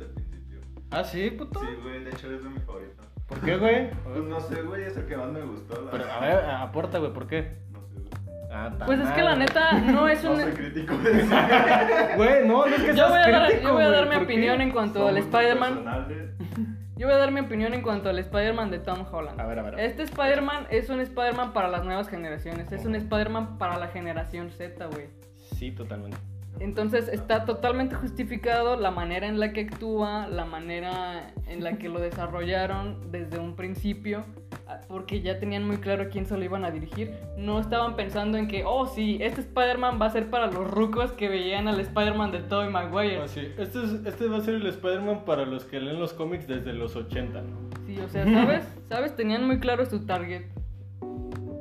Ah, 0.93 1.03
sí, 1.03 1.31
puto. 1.31 1.59
Sí, 1.59 1.67
güey, 1.81 2.03
de 2.03 2.09
hecho 2.11 2.31
es 2.31 2.43
de 2.43 2.49
mi 2.49 2.59
favorito. 2.59 3.03
¿Por 3.27 3.39
qué, 3.41 3.57
güey? 3.57 3.89
Pues 4.03 4.23
no 4.25 4.39
sé, 4.39 4.61
güey, 4.61 4.83
es 4.83 4.95
el 4.97 5.05
que 5.07 5.17
más 5.17 5.29
me 5.29 5.41
gustó. 5.41 5.81
La 5.85 5.91
Pero, 5.91 6.11
a 6.11 6.19
ver, 6.19 6.45
aporta, 6.51 6.99
güey, 6.99 7.11
¿por 7.13 7.25
qué? 7.27 7.57
No 7.71 7.81
sé, 7.81 7.93
güey. 7.95 8.09
Ah, 8.51 8.71
Pues 8.85 8.99
es 8.99 9.09
que 9.11 9.21
la 9.23 9.35
neta 9.35 9.73
no 9.79 10.07
es 10.07 10.23
No 10.23 10.31
un... 10.33 10.41
soy 10.41 10.51
crítico 10.51 10.95
de. 10.97 11.23
Güey, 12.17 12.47
no, 12.47 12.65
no 12.67 12.75
es 12.75 12.81
que 12.83 12.87
Yo 12.89 13.07
seas 13.07 13.09
voy 13.09 13.17
a 13.19 13.31
dar, 13.31 13.47
crítico, 13.49 13.67
yo 13.69 13.73
voy 13.73 13.83
a 13.83 13.89
dar 13.89 14.07
mi 14.09 14.15
opinión 14.17 14.61
en 14.61 14.71
cuanto 14.71 15.07
al 15.07 15.17
Spider-Man. 15.17 16.37
Yo 16.95 17.07
voy 17.07 17.15
a 17.15 17.17
dar 17.17 17.31
mi 17.31 17.39
opinión 17.39 17.73
en 17.73 17.81
cuanto 17.81 18.09
al 18.09 18.19
Spider-Man 18.19 18.69
de 18.69 18.77
Tom 18.77 19.03
Holland. 19.11 19.41
A 19.41 19.47
ver, 19.47 19.57
a 19.57 19.63
ver. 19.63 19.73
a 19.73 19.77
ver. 19.77 19.85
Este 19.85 20.03
Spider-Man 20.03 20.67
es 20.69 20.89
un 20.89 20.99
Spider-Man 21.01 21.51
para 21.51 21.67
las 21.67 21.83
nuevas 21.83 22.07
generaciones. 22.07 22.71
Es 22.71 22.85
un 22.85 22.93
Spider-Man 22.95 23.57
para 23.57 23.79
la 23.79 23.87
generación 23.87 24.51
Z, 24.51 24.85
güey. 24.85 25.07
Sí, 25.55 25.71
totalmente. 25.71 26.17
Entonces 26.59 27.07
está 27.09 27.45
totalmente 27.45 27.95
justificado 27.95 28.75
la 28.77 28.91
manera 28.91 29.27
en 29.27 29.39
la 29.39 29.51
que 29.53 29.61
actúa, 29.61 30.27
la 30.27 30.45
manera 30.45 31.33
en 31.47 31.63
la 31.63 31.77
que 31.77 31.89
lo 31.89 31.99
desarrollaron 31.99 33.11
desde 33.11 33.39
un 33.39 33.55
principio, 33.55 34.23
ah, 34.67 34.79
porque 34.87 35.21
ya 35.21 35.39
tenían 35.39 35.65
muy 35.67 35.77
claro 35.77 36.03
a 36.03 36.07
quién 36.07 36.25
se 36.25 36.37
lo 36.37 36.43
iban 36.43 36.63
a 36.63 36.71
dirigir. 36.71 37.11
No 37.37 37.59
estaban 37.59 37.95
pensando 37.95 38.37
en 38.37 38.47
que, 38.47 38.63
oh 38.65 38.85
sí, 38.85 39.17
este 39.21 39.41
Spider-Man 39.41 39.99
va 40.01 40.05
a 40.05 40.09
ser 40.11 40.29
para 40.29 40.47
los 40.47 40.69
rucos 40.69 41.11
que 41.11 41.27
veían 41.27 41.67
al 41.67 41.79
Spider-Man 41.79 42.31
de 42.31 42.39
Tobey 42.41 42.69
Maguire. 42.69 43.17
Ah, 43.23 43.27
sí. 43.27 43.51
Este, 43.57 43.83
es- 43.83 44.05
este 44.05 44.27
va 44.27 44.37
a 44.37 44.41
ser 44.41 44.55
el 44.55 44.67
Spider-Man 44.67 45.25
para 45.25 45.45
los 45.45 45.65
que 45.65 45.79
leen 45.81 45.99
los 45.99 46.13
cómics 46.13 46.47
desde 46.47 46.71
los 46.71 46.95
80, 46.95 47.41
¿no? 47.41 47.57
Sí, 47.87 47.97
o 47.99 48.07
sea, 48.07 48.23
¿sabes? 48.25 48.63
¿Sabes? 48.89 49.15
Tenían 49.15 49.45
muy 49.45 49.59
claro 49.59 49.85
su 49.85 50.05
target. 50.05 50.43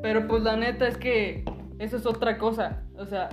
Pero 0.02 0.26
pues 0.28 0.42
la 0.42 0.56
neta 0.56 0.86
es 0.86 0.96
que 0.96 1.44
eso 1.78 1.96
es 1.96 2.06
otra 2.06 2.36
cosa. 2.38 2.82
O 2.96 3.06
sea, 3.06 3.28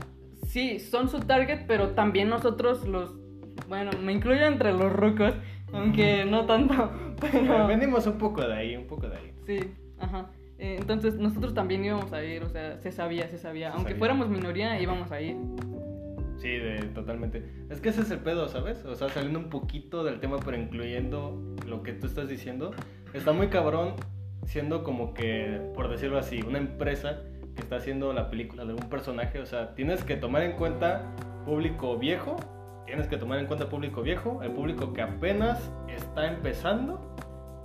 sí, 0.49 0.79
son 0.79 1.09
su 1.09 1.19
target, 1.19 1.65
pero 1.67 1.89
también 1.91 2.27
nosotros 2.29 2.87
los... 2.87 3.13
Bueno, 3.67 3.91
me 4.01 4.13
incluyo 4.13 4.45
entre 4.45 4.71
los 4.73 4.91
rucos, 4.91 5.33
aunque 5.71 6.25
no 6.25 6.45
tanto, 6.45 6.91
pero... 7.31 7.67
Venimos 7.67 8.07
un 8.07 8.17
poco 8.17 8.41
de 8.41 8.53
ahí, 8.53 8.75
un 8.75 8.87
poco 8.87 9.07
de 9.07 9.15
ahí. 9.17 9.31
Sí, 9.45 9.59
ajá. 9.99 10.31
Eh, 10.57 10.77
Entonces 10.79 11.15
nosotros 11.15 11.53
también 11.53 11.85
íbamos 11.85 12.11
a 12.11 12.23
ir, 12.23 12.43
o 12.43 12.49
sea, 12.49 12.79
se 12.79 12.91
sabía, 12.91 13.29
se 13.29 13.37
sabía. 13.37 13.67
Se 13.69 13.73
Aunque 13.75 13.91
sabía. 13.91 13.99
fuéramos 13.99 14.29
minoría, 14.29 14.79
íbamos 14.81 15.11
a 15.11 15.21
ir. 15.21 15.37
Sí, 16.37 16.49
de, 16.49 16.79
totalmente. 16.95 17.43
Es 17.69 17.79
que 17.81 17.89
ese 17.89 18.01
es 18.01 18.11
el 18.11 18.19
pedo, 18.19 18.47
¿sabes? 18.47 18.83
O 18.85 18.95
sea, 18.95 19.09
saliendo 19.09 19.39
un 19.39 19.49
poquito 19.49 20.03
del 20.03 20.19
tema, 20.19 20.37
pero 20.43 20.57
incluyendo 20.57 21.55
lo 21.67 21.83
que 21.83 21.93
tú 21.93 22.07
estás 22.07 22.27
diciendo. 22.27 22.71
Está 23.13 23.33
muy 23.33 23.47
cabrón 23.47 23.95
siendo 24.45 24.83
como 24.83 25.13
que, 25.13 25.61
por 25.75 25.89
decirlo 25.89 26.17
así, 26.17 26.41
una 26.41 26.57
empresa 26.57 27.21
que 27.59 27.65
está 27.65 27.75
haciendo 27.75 28.13
la 28.13 28.29
película 28.29 28.65
de 28.65 28.73
un 28.73 28.89
personaje. 28.89 29.39
O 29.39 29.45
sea, 29.45 29.75
tienes 29.75 30.03
que 30.03 30.15
tomar 30.15 30.43
en 30.43 30.53
cuenta 30.53 31.03
público 31.45 31.97
viejo. 31.97 32.37
Tienes 32.85 33.07
que 33.07 33.17
tomar 33.17 33.39
en 33.39 33.45
cuenta 33.45 33.69
público 33.69 34.01
viejo, 34.01 34.41
el 34.41 34.51
público 34.51 34.93
que 34.93 35.03
apenas 35.03 35.71
está 35.87 36.25
empezando 36.25 37.15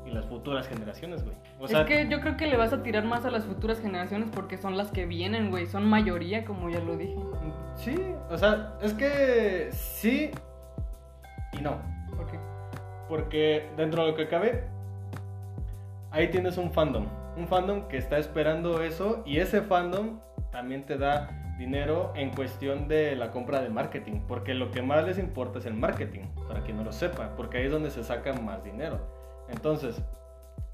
y 0.05 0.11
las 0.11 0.27
futuras 0.27 0.69
generaciones, 0.69 1.25
güey. 1.25 1.35
O 1.59 1.67
sea, 1.67 1.81
es 1.81 1.87
que 1.87 2.09
yo 2.11 2.21
creo 2.21 2.37
que 2.37 2.47
le 2.47 2.59
vas 2.59 2.75
a 2.75 2.83
tirar 2.83 3.07
más 3.07 3.25
a 3.25 3.31
las 3.31 3.45
futuras 3.45 3.81
generaciones 3.81 4.29
porque 4.31 4.59
son 4.59 4.77
las 4.77 4.91
que 4.91 5.07
vienen, 5.07 5.51
güey. 5.51 5.67
Son 5.67 5.87
mayoría, 5.87 6.45
como 6.45 6.69
ya 6.69 6.81
lo 6.81 6.99
dije. 6.99 7.17
sí, 7.77 7.97
o 8.29 8.37
sea, 8.37 8.75
es 8.83 8.93
que 8.93 9.69
sí 9.73 10.31
y 11.55 11.63
no. 11.63 11.79
¿Por 12.15 12.27
qué? 12.27 12.39
Porque 13.09 13.71
dentro 13.79 14.05
de 14.05 14.11
lo 14.11 14.17
que 14.17 14.29
cabe, 14.29 14.65
ahí 16.11 16.29
tienes 16.29 16.59
un 16.59 16.71
fandom. 16.71 17.07
Un 17.37 17.49
fandom 17.49 17.89
que 17.89 17.97
está 17.97 18.19
esperando 18.19 18.83
eso 18.83 19.23
y 19.27 19.39
ese 19.39 19.63
fandom 19.63 20.21
también 20.53 20.87
te 20.87 20.97
da 20.97 21.57
dinero 21.59 22.13
en 22.17 22.31
cuestión 22.31 22.89
de 22.89 23.17
la 23.17 23.31
compra 23.31 23.61
de 23.61 23.69
marketing. 23.69 24.21
Porque 24.27 24.55
lo 24.55 24.71
que 24.71 24.83
más 24.83 25.05
les 25.05 25.19
importa 25.19 25.59
es 25.59 25.67
el 25.67 25.75
marketing, 25.75 26.23
para 26.49 26.63
quien 26.63 26.77
no 26.77 26.85
lo 26.85 26.93
sepa, 26.93 27.35
porque 27.37 27.59
ahí 27.59 27.65
es 27.65 27.73
donde 27.73 27.91
se 27.91 28.05
saca 28.05 28.33
más 28.35 28.63
dinero. 28.65 29.01
Entonces, 29.49 30.01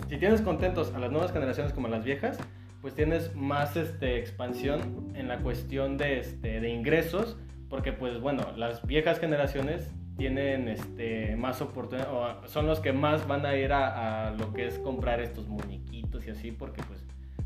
si 0.09 0.17
tienes 0.19 0.41
contentos 0.43 0.93
a 0.95 0.99
las 0.99 1.11
nuevas 1.11 1.33
generaciones 1.33 1.73
como 1.73 1.87
a 1.87 1.91
las 1.91 2.05
viejas, 2.05 2.39
pues 2.81 2.95
tienes 2.95 3.35
más 3.35 3.77
este, 3.77 4.19
expansión 4.19 5.13
en 5.15 5.29
la 5.29 5.39
cuestión 5.39 5.97
de, 5.97 6.19
este, 6.19 6.61
de 6.61 6.71
ingresos, 6.71 7.37
porque 7.69 7.93
pues 7.93 8.21
bueno, 8.21 8.53
las 8.57 8.85
viejas 8.87 9.19
generaciones 9.19 9.93
tienen 10.21 10.69
este, 10.69 11.35
más 11.37 11.63
oportunidades, 11.63 12.13
o 12.13 12.47
son 12.47 12.67
los 12.67 12.79
que 12.81 12.93
más 12.93 13.27
van 13.27 13.47
a 13.47 13.57
ir 13.57 13.73
a, 13.73 14.29
a 14.29 14.31
lo 14.33 14.53
que 14.53 14.67
es 14.67 14.79
comprar 14.79 15.19
estos 15.19 15.49
muñequitos 15.49 16.27
y 16.27 16.31
así, 16.31 16.53
porque 16.53 16.83
pues 16.83 17.03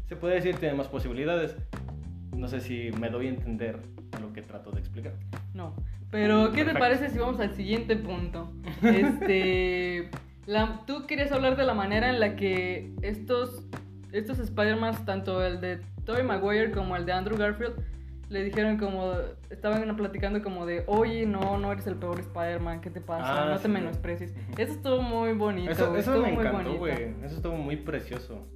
se 0.08 0.16
puede 0.16 0.34
decir 0.34 0.56
tienen 0.56 0.76
más 0.76 0.88
posibilidades. 0.88 1.54
No 2.36 2.48
sé 2.48 2.60
si 2.60 2.90
me 2.98 3.10
doy 3.10 3.28
a 3.28 3.30
entender 3.30 3.78
lo 4.20 4.32
que 4.32 4.42
trato 4.42 4.72
de 4.72 4.80
explicar. 4.80 5.12
No. 5.54 5.76
Pero, 6.10 6.46
¿qué 6.50 6.64
te 6.64 6.72
Perfecto. 6.74 6.78
parece 6.80 7.10
si 7.10 7.18
vamos 7.18 7.38
al 7.38 7.54
siguiente 7.54 7.94
punto? 7.94 8.52
Este. 8.82 10.10
la- 10.46 10.80
tú 10.84 11.06
querías 11.06 11.30
hablar 11.30 11.56
de 11.56 11.64
la 11.64 11.74
manera 11.74 12.10
en 12.10 12.18
la 12.18 12.34
que 12.34 12.92
estos, 13.02 13.68
estos 14.10 14.40
Spider-Man, 14.40 15.04
tanto 15.04 15.44
el 15.46 15.60
de 15.60 15.80
Tobey 16.04 16.24
Maguire 16.24 16.72
como 16.72 16.96
el 16.96 17.06
de 17.06 17.12
Andrew 17.12 17.38
Garfield, 17.38 17.74
le 18.28 18.44
dijeron 18.44 18.76
como. 18.76 19.12
Estaban 19.50 19.96
platicando 19.96 20.42
como 20.42 20.66
de, 20.66 20.84
oye, 20.86 21.26
no, 21.26 21.58
no 21.58 21.72
eres 21.72 21.86
el 21.86 21.96
peor 21.96 22.20
Spider-Man, 22.20 22.80
¿qué 22.80 22.90
te 22.90 23.00
pasa? 23.00 23.44
Ah, 23.44 23.54
no 23.54 23.58
te 23.58 23.68
menosprecies. 23.68 24.34
Eso 24.56 24.72
estuvo 24.72 25.02
muy 25.02 25.32
bonito. 25.32 25.70
Eso, 25.70 25.96
eso 25.96 26.12
me 26.12 26.32
muy 26.32 26.46
encantó, 26.46 26.74
güey. 26.74 27.14
Eso 27.22 27.36
estuvo 27.36 27.56
muy 27.56 27.76
precioso. 27.76 28.46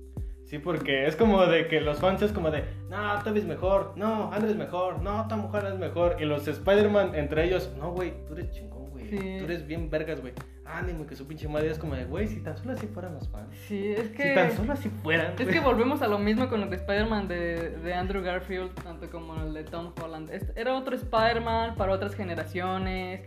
Sí, 0.49 0.59
porque 0.59 1.07
es 1.07 1.15
como 1.15 1.45
de 1.45 1.69
que 1.69 1.79
los 1.83 1.99
fans 1.99 2.23
es 2.23 2.33
como 2.33 2.51
de, 2.51 2.65
no, 2.89 3.23
Toby 3.23 3.41
es 3.41 3.45
mejor, 3.45 3.93
no, 3.97 4.33
Andrew 4.33 4.51
es 4.51 4.57
mejor, 4.57 5.03
no, 5.03 5.29
Tom 5.29 5.45
Holland 5.55 5.75
es 5.75 5.79
mejor. 5.79 6.17
Y 6.21 6.25
los 6.25 6.49
Spider-Man 6.49 7.15
entre 7.15 7.45
ellos, 7.45 7.71
no, 7.79 7.93
güey, 7.93 8.25
tú 8.25 8.33
eres 8.33 8.51
chingón, 8.53 8.78
güey. 9.11 9.21
Sí. 9.23 9.39
Tú 9.39 9.45
eres 9.45 9.67
bien 9.67 9.91
vergas, 9.91 10.21
güey. 10.21 10.33
Ánimo, 10.65 11.07
que 11.07 11.17
su 11.17 11.27
pinche 11.27 11.49
madre 11.49 11.71
es 11.71 11.79
como 11.79 11.95
de, 11.95 12.05
güey, 12.05 12.29
si 12.29 12.41
tan 12.41 12.57
solo 12.57 12.73
así 12.73 12.87
fueran 12.89 13.15
los 13.15 13.29
fans. 13.29 13.49
Sí, 13.67 13.89
es 13.89 14.09
que. 14.11 14.29
Si 14.29 14.35
tan 14.35 14.53
solo 14.53 14.73
así 14.75 14.89
fueran. 15.03 15.33
Es 15.33 15.45
güey. 15.45 15.53
que 15.55 15.61
volvemos 15.61 16.03
a 16.03 16.09
lo 16.09 16.19
mismo 16.19 16.49
con 16.49 16.63
el 16.63 16.69
de 16.71 16.77
Spider-Man 16.77 17.27
de, 17.29 17.71
de 17.79 17.95
Andrew 17.95 18.23
Garfield, 18.23 18.75
tanto 18.83 19.09
como 19.11 19.35
el 19.43 19.55
de 19.55 19.65
Tom 19.65 19.93
Holland. 20.03 20.31
Este 20.31 20.53
Era 20.61 20.77
otro 20.77 20.95
Spider-Man 20.95 21.75
para 21.77 21.93
otras 21.93 22.15
generaciones, 22.15 23.23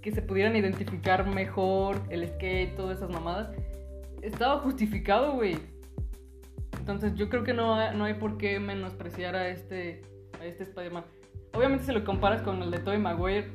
que 0.00 0.10
se 0.12 0.22
pudieran 0.22 0.56
identificar 0.56 1.26
mejor, 1.26 2.00
el 2.10 2.26
skate, 2.28 2.74
todas 2.74 2.96
esas 2.98 3.10
mamadas. 3.10 3.50
Estaba 4.22 4.58
justificado, 4.60 5.32
güey. 5.34 5.58
Entonces 6.78 7.14
yo 7.14 7.28
creo 7.28 7.44
que 7.44 7.54
no, 7.54 7.74
hay- 7.74 7.96
no 7.96 8.04
hay 8.04 8.14
por 8.14 8.36
qué 8.38 8.58
menospreciar 8.60 9.36
a 9.36 9.48
este, 9.48 10.02
a 10.40 10.44
este 10.44 10.64
Spider-Man. 10.64 11.04
Obviamente 11.54 11.84
si 11.84 11.92
lo 11.92 12.04
comparas 12.04 12.42
con 12.42 12.62
el 12.62 12.70
de 12.70 12.78
Tobey 12.78 12.98
Maguire, 12.98 13.48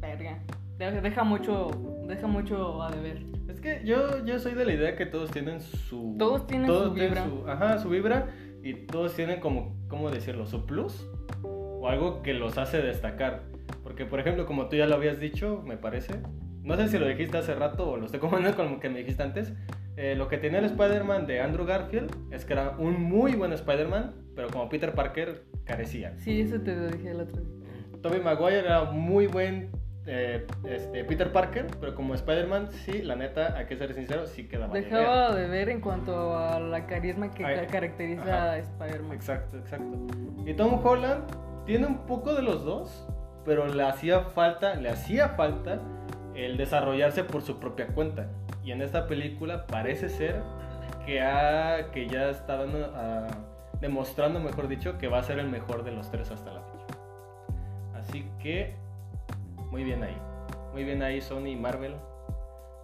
verga. 0.00 0.38
Deja, 0.78 1.24
mucho, 1.24 1.70
deja 2.06 2.26
mucho 2.26 2.82
a 2.82 2.90
deber. 2.90 3.22
Es 3.48 3.60
que 3.60 3.82
yo, 3.84 4.24
yo 4.24 4.38
soy 4.38 4.54
de 4.54 4.64
la 4.64 4.72
idea 4.72 4.96
que 4.96 5.04
todos 5.04 5.30
tienen 5.30 5.60
su... 5.60 6.16
Todos 6.18 6.46
tienen 6.46 6.68
su 6.68 6.92
vibra. 6.92 7.26
ajá, 7.46 7.78
su 7.78 7.90
vibra. 7.90 8.28
Y 8.62 8.74
todos 8.86 9.14
tienen 9.14 9.40
como, 9.40 9.76
¿cómo 9.88 10.10
decirlo? 10.10 10.46
Su 10.46 10.64
plus. 10.64 11.06
O 11.42 11.86
algo 11.88 12.22
que 12.22 12.32
los 12.32 12.56
hace 12.56 12.80
destacar. 12.80 13.42
Porque, 13.82 14.06
por 14.06 14.20
ejemplo, 14.20 14.46
como 14.46 14.68
tú 14.68 14.76
ya 14.76 14.86
lo 14.86 14.94
habías 14.94 15.20
dicho, 15.20 15.62
me 15.66 15.76
parece. 15.76 16.14
No 16.62 16.76
sé 16.76 16.88
si 16.88 16.98
lo 16.98 17.06
dijiste 17.06 17.38
hace 17.38 17.54
rato 17.54 17.90
o 17.90 17.96
lo 17.96 18.06
estoy 18.06 18.20
comentando 18.20 18.56
con 18.56 18.70
lo 18.70 18.80
que 18.80 18.88
me 18.88 19.00
dijiste 19.00 19.22
antes. 19.22 19.52
eh, 19.96 20.14
lo 20.14 20.28
que 20.28 20.38
tenía 20.38 20.60
el 20.60 20.64
Spider-Man 20.66 21.26
de 21.26 21.40
Andrew 21.40 21.66
Garfield 21.66 22.10
es 22.30 22.44
que 22.46 22.54
era 22.54 22.76
un 22.78 23.02
muy 23.02 23.34
buen 23.34 23.52
Spider-Man, 23.52 24.14
pero 24.34 24.48
como 24.48 24.68
Peter 24.70 24.94
Parker 24.94 25.44
carecía. 25.64 26.16
Sí, 26.18 26.40
eso 26.40 26.60
te 26.60 26.74
lo 26.74 26.88
dije 26.88 27.10
el 27.10 27.20
otro 27.20 27.40
día. 27.40 27.50
Tobey 28.02 28.20
Maguire 28.22 28.60
era 28.60 28.84
muy 28.84 29.26
buen 29.26 29.70
eh, 30.06 30.46
este, 30.68 31.04
Peter 31.04 31.30
Parker, 31.32 31.66
pero 31.80 31.94
como 31.94 32.14
Spider-Man, 32.14 32.70
sí, 32.72 33.02
la 33.02 33.16
neta, 33.16 33.54
hay 33.56 33.66
que 33.66 33.76
ser 33.76 33.92
sincero, 33.94 34.26
sí 34.26 34.48
quedaba 34.48 34.72
de 34.74 34.80
ver. 34.80 34.90
Dejaba 34.90 35.34
de 35.34 35.48
ver 35.48 35.68
en 35.68 35.80
cuanto 35.80 36.36
a 36.38 36.58
la 36.58 36.86
carisma 36.86 37.30
que 37.30 37.44
Ay, 37.44 37.56
ca- 37.56 37.66
caracteriza 37.66 38.22
ajá. 38.22 38.52
a 38.52 38.58
Spider-Man. 38.58 39.12
Exacto, 39.12 39.58
exacto. 39.58 39.98
Y 40.46 40.54
Tom 40.54 40.80
Holland 40.84 41.24
tiene 41.66 41.86
un 41.86 42.06
poco 42.06 42.34
de 42.34 42.42
los 42.42 42.64
dos, 42.64 43.06
pero 43.44 43.66
le 43.66 43.82
hacía 43.82 44.20
falta, 44.20 44.74
le 44.74 44.88
hacía 44.88 45.28
falta 45.30 45.80
el 46.34 46.56
desarrollarse 46.56 47.24
por 47.24 47.42
su 47.42 47.58
propia 47.60 47.88
cuenta. 47.88 48.26
Y 48.64 48.72
en 48.72 48.82
esta 48.82 49.06
película 49.06 49.66
parece 49.66 50.08
ser 50.08 50.40
que, 51.06 51.20
ha, 51.22 51.90
que 51.92 52.08
ya 52.08 52.30
está 52.30 52.56
dando, 52.56 52.90
ah, 52.94 53.26
demostrando, 53.80 54.40
mejor 54.40 54.68
dicho, 54.68 54.98
que 54.98 55.08
va 55.08 55.18
a 55.18 55.22
ser 55.22 55.38
el 55.38 55.48
mejor 55.48 55.84
de 55.84 55.92
los 55.92 56.10
tres 56.10 56.30
hasta 56.30 56.52
la 56.52 56.62
fecha. 56.62 56.86
Así 57.94 58.26
que, 58.42 58.74
muy 59.70 59.84
bien 59.84 60.02
ahí. 60.02 60.16
Muy 60.72 60.84
bien 60.84 61.02
ahí 61.02 61.20
Sony 61.20 61.48
y 61.48 61.56
Marvel. 61.56 61.94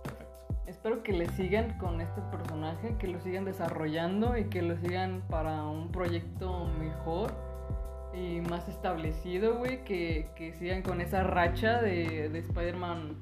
Perfecto. 0.03 0.55
Espero 0.66 1.03
que 1.03 1.12
le 1.12 1.27
sigan 1.29 1.79
con 1.79 2.01
este 2.01 2.20
personaje, 2.31 2.96
que 2.99 3.09
lo 3.09 3.20
sigan 3.20 3.44
desarrollando 3.44 4.37
y 4.37 4.44
que 4.44 4.62
lo 4.62 4.77
sigan 4.77 5.22
para 5.29 5.64
un 5.64 5.90
proyecto 5.92 6.66
mejor 6.79 7.33
y 8.14 8.40
más 8.40 8.68
establecido, 8.68 9.59
güey. 9.59 9.85
Que, 9.85 10.29
que 10.37 10.53
sigan 10.55 10.83
con 10.83 11.01
esa 11.01 11.22
racha 11.22 11.81
de, 11.81 12.29
de 12.29 12.38
Spider-Man 12.38 13.16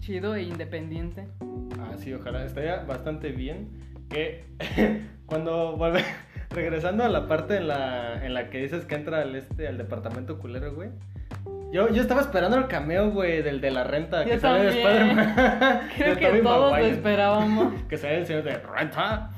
chido 0.00 0.34
e 0.34 0.42
independiente. 0.42 1.28
Ah, 1.80 1.92
sí, 1.96 2.12
ojalá. 2.12 2.44
Estaría 2.44 2.84
bastante 2.84 3.30
bien 3.30 3.70
que 4.08 4.44
cuando 5.26 5.76
vuelve... 5.76 6.04
Regresando 6.54 7.02
a 7.02 7.08
la 7.08 7.28
parte 7.28 7.56
en 7.56 7.66
la, 7.66 8.24
en 8.26 8.34
la 8.34 8.50
que 8.50 8.58
dices 8.60 8.84
que 8.84 8.94
entra 8.94 9.22
al, 9.22 9.34
este, 9.34 9.68
al 9.68 9.78
departamento 9.78 10.38
culero, 10.38 10.74
güey. 10.74 10.90
Yo, 11.72 11.88
yo 11.88 12.02
estaba 12.02 12.20
esperando 12.20 12.56
el 12.58 12.66
cameo, 12.68 13.10
güey, 13.10 13.42
del 13.42 13.60
de 13.62 13.70
la 13.70 13.82
renta. 13.84 14.24
Yo 14.24 14.30
que 14.30 14.38
sale 14.40 14.64
de. 14.64 14.82
Spider-Man. 14.82 15.88
Creo 15.96 16.16
que 16.18 16.26
todos 16.42 16.78
lo 16.78 16.86
esperábamos. 16.86 17.74
Que 17.88 17.96
sale 17.96 18.18
el 18.18 18.26
señor 18.26 18.42
de 18.44 18.58
renta. 18.58 19.30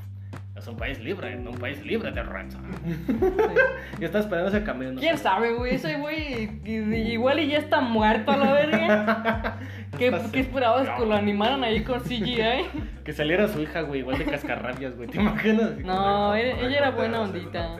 Es 0.57 0.68
un 0.68 0.77
país 0.77 0.99
libre, 1.01 1.35
no 1.37 1.51
un 1.51 1.59
país 1.59 1.85
libre 1.85 2.11
de 2.12 2.23
renta. 2.23 2.59
Sí. 2.85 2.97
Yo 4.01 4.07
estaba 4.07 4.23
esperando 4.25 4.49
ese 4.49 4.64
cameo. 4.64 4.92
No 4.92 5.01
¿Quién 5.01 5.16
sé. 5.16 5.23
sabe, 5.25 5.53
güey? 5.55 5.75
Ese 5.75 5.97
güey 5.99 6.61
igual 6.64 7.38
y 7.40 7.49
ya 7.49 7.59
está 7.59 7.81
muerto 7.81 8.31
a 8.33 8.37
la 8.37 8.53
verga. 8.53 9.57
¿Qué, 9.99 10.12
qué 10.33 10.40
esperabas 10.40 10.88
que 10.90 11.07
lo 11.07 11.14
animaran 11.14 11.62
ahí 11.64 11.83
con 11.83 12.01
CGI? 12.01 12.66
Que 13.05 13.12
saliera 13.12 13.47
su 13.49 13.61
hija, 13.61 13.83
güey, 13.83 14.01
igual 14.01 14.18
de 14.18 14.25
cascarrabias, 14.25 14.97
güey. 14.97 15.09
¿Te 15.09 15.18
imaginas? 15.20 15.77
No, 15.79 16.35
ella- 16.35 16.59
ella 16.61 16.79
era 16.79 16.90
buena 16.90 17.20
ondita. 17.20 17.77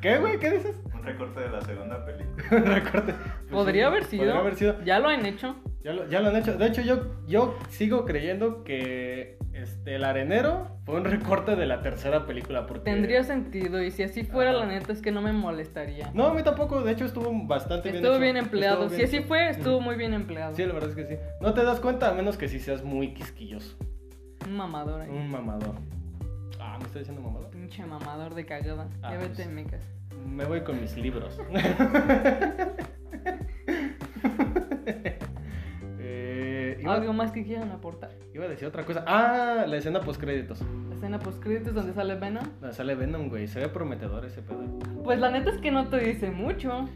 ¿Qué, 0.00 0.18
güey? 0.18 0.38
¿Qué 0.40 0.50
dices? 0.50 0.76
Un 1.02 1.08
recorte 1.08 1.40
de 1.40 1.50
la 1.50 1.60
segunda 1.62 2.04
película. 2.04 2.44
Recorte. 2.74 3.12
Pues 3.12 3.50
Podría 3.50 3.82
sí, 3.82 3.86
haber 3.88 4.04
sido. 4.04 4.22
Podría 4.22 4.40
haber 4.40 4.54
sido. 4.54 4.84
Ya 4.84 5.00
lo 5.00 5.08
han 5.08 5.26
hecho. 5.26 5.56
Ya 5.82 5.92
lo, 5.94 6.08
ya 6.08 6.20
lo 6.20 6.28
han 6.28 6.36
hecho. 6.36 6.56
De 6.56 6.64
hecho, 6.64 6.80
yo, 6.80 7.16
yo 7.26 7.58
sigo 7.70 8.04
creyendo 8.04 8.62
que 8.62 9.36
este, 9.52 9.96
El 9.96 10.04
Arenero 10.04 10.78
fue 10.84 10.94
un 10.94 11.04
recorte 11.04 11.56
de 11.56 11.66
la 11.66 11.82
tercera 11.82 12.24
película. 12.24 12.68
Porque... 12.68 12.84
Tendría 12.84 13.24
sentido 13.24 13.82
y 13.82 13.90
si 13.90 14.04
así 14.04 14.22
fuera, 14.22 14.50
Ajá. 14.50 14.60
la 14.60 14.66
neta 14.66 14.92
es 14.92 15.02
que 15.02 15.10
no 15.10 15.22
me 15.22 15.32
molestaría. 15.32 16.12
No, 16.14 16.26
a 16.26 16.34
mí 16.34 16.44
tampoco. 16.44 16.82
De 16.82 16.92
hecho, 16.92 17.04
estuvo 17.04 17.32
bastante 17.48 17.90
bien 17.90 17.96
Estuvo 17.96 18.14
hecho. 18.14 18.22
bien 18.22 18.36
empleado. 18.36 18.84
Estuvo 18.84 18.96
Si 18.96 19.02
así 19.04 19.24
fue, 19.24 19.48
estuvo 19.48 19.80
muy 19.80 19.96
bien 19.96 20.14
empleado. 20.14 20.54
Sí, 20.54 20.64
la 20.64 20.72
verdad 20.72 20.90
es 20.90 20.94
que 20.94 21.06
sí. 21.06 21.16
No 21.40 21.52
te 21.52 21.64
das 21.64 21.80
cuenta 21.80 22.10
a 22.10 22.14
menos 22.14 22.36
que 22.36 22.46
si 22.46 22.60
seas 22.60 22.84
muy 22.84 23.12
quisquilloso. 23.12 23.76
Un 24.46 24.56
mamador 24.56 25.00
ahí. 25.00 25.10
Un 25.10 25.28
mamador. 25.32 25.74
Ah, 26.60 26.76
¿me 26.78 26.84
estoy 26.84 27.00
diciendo 27.00 27.22
mamador? 27.22 27.50
Pinche 27.50 27.84
mamador 27.84 28.36
de 28.36 28.46
cagada. 28.46 28.88
Ah, 29.02 29.10
ya 29.10 29.18
vete 29.18 29.34
pues. 29.34 29.46
en 29.48 29.54
mi 29.56 29.64
casa. 29.64 29.88
Me 30.26 30.44
voy 30.44 30.62
con 30.62 30.80
mis 30.80 30.96
libros. 30.96 31.38
Eh, 36.04 36.78
iba, 36.80 36.94
¿Algo 36.94 37.12
más 37.12 37.30
que 37.30 37.44
quieran 37.44 37.70
aportar? 37.70 38.10
iba 38.34 38.44
a 38.44 38.48
decir 38.48 38.66
otra 38.66 38.84
cosa. 38.84 39.04
Ah, 39.06 39.64
la 39.68 39.76
escena 39.76 40.00
post 40.00 40.20
créditos. 40.20 40.60
La 40.88 40.94
escena 40.96 41.18
post 41.18 41.40
créditos 41.42 41.74
donde 41.74 41.92
sale 41.92 42.16
Venom. 42.16 42.44
Sale 42.72 42.94
Venom, 42.94 43.28
güey. 43.28 43.46
Se 43.46 43.60
ve 43.60 43.68
prometedor 43.68 44.24
ese 44.24 44.42
pedo. 44.42 44.60
Pues 45.04 45.18
la 45.20 45.30
neta 45.30 45.50
es 45.50 45.58
que 45.58 45.70
no 45.70 45.88
te 45.88 45.98
dice 46.00 46.30
mucho. 46.30 46.88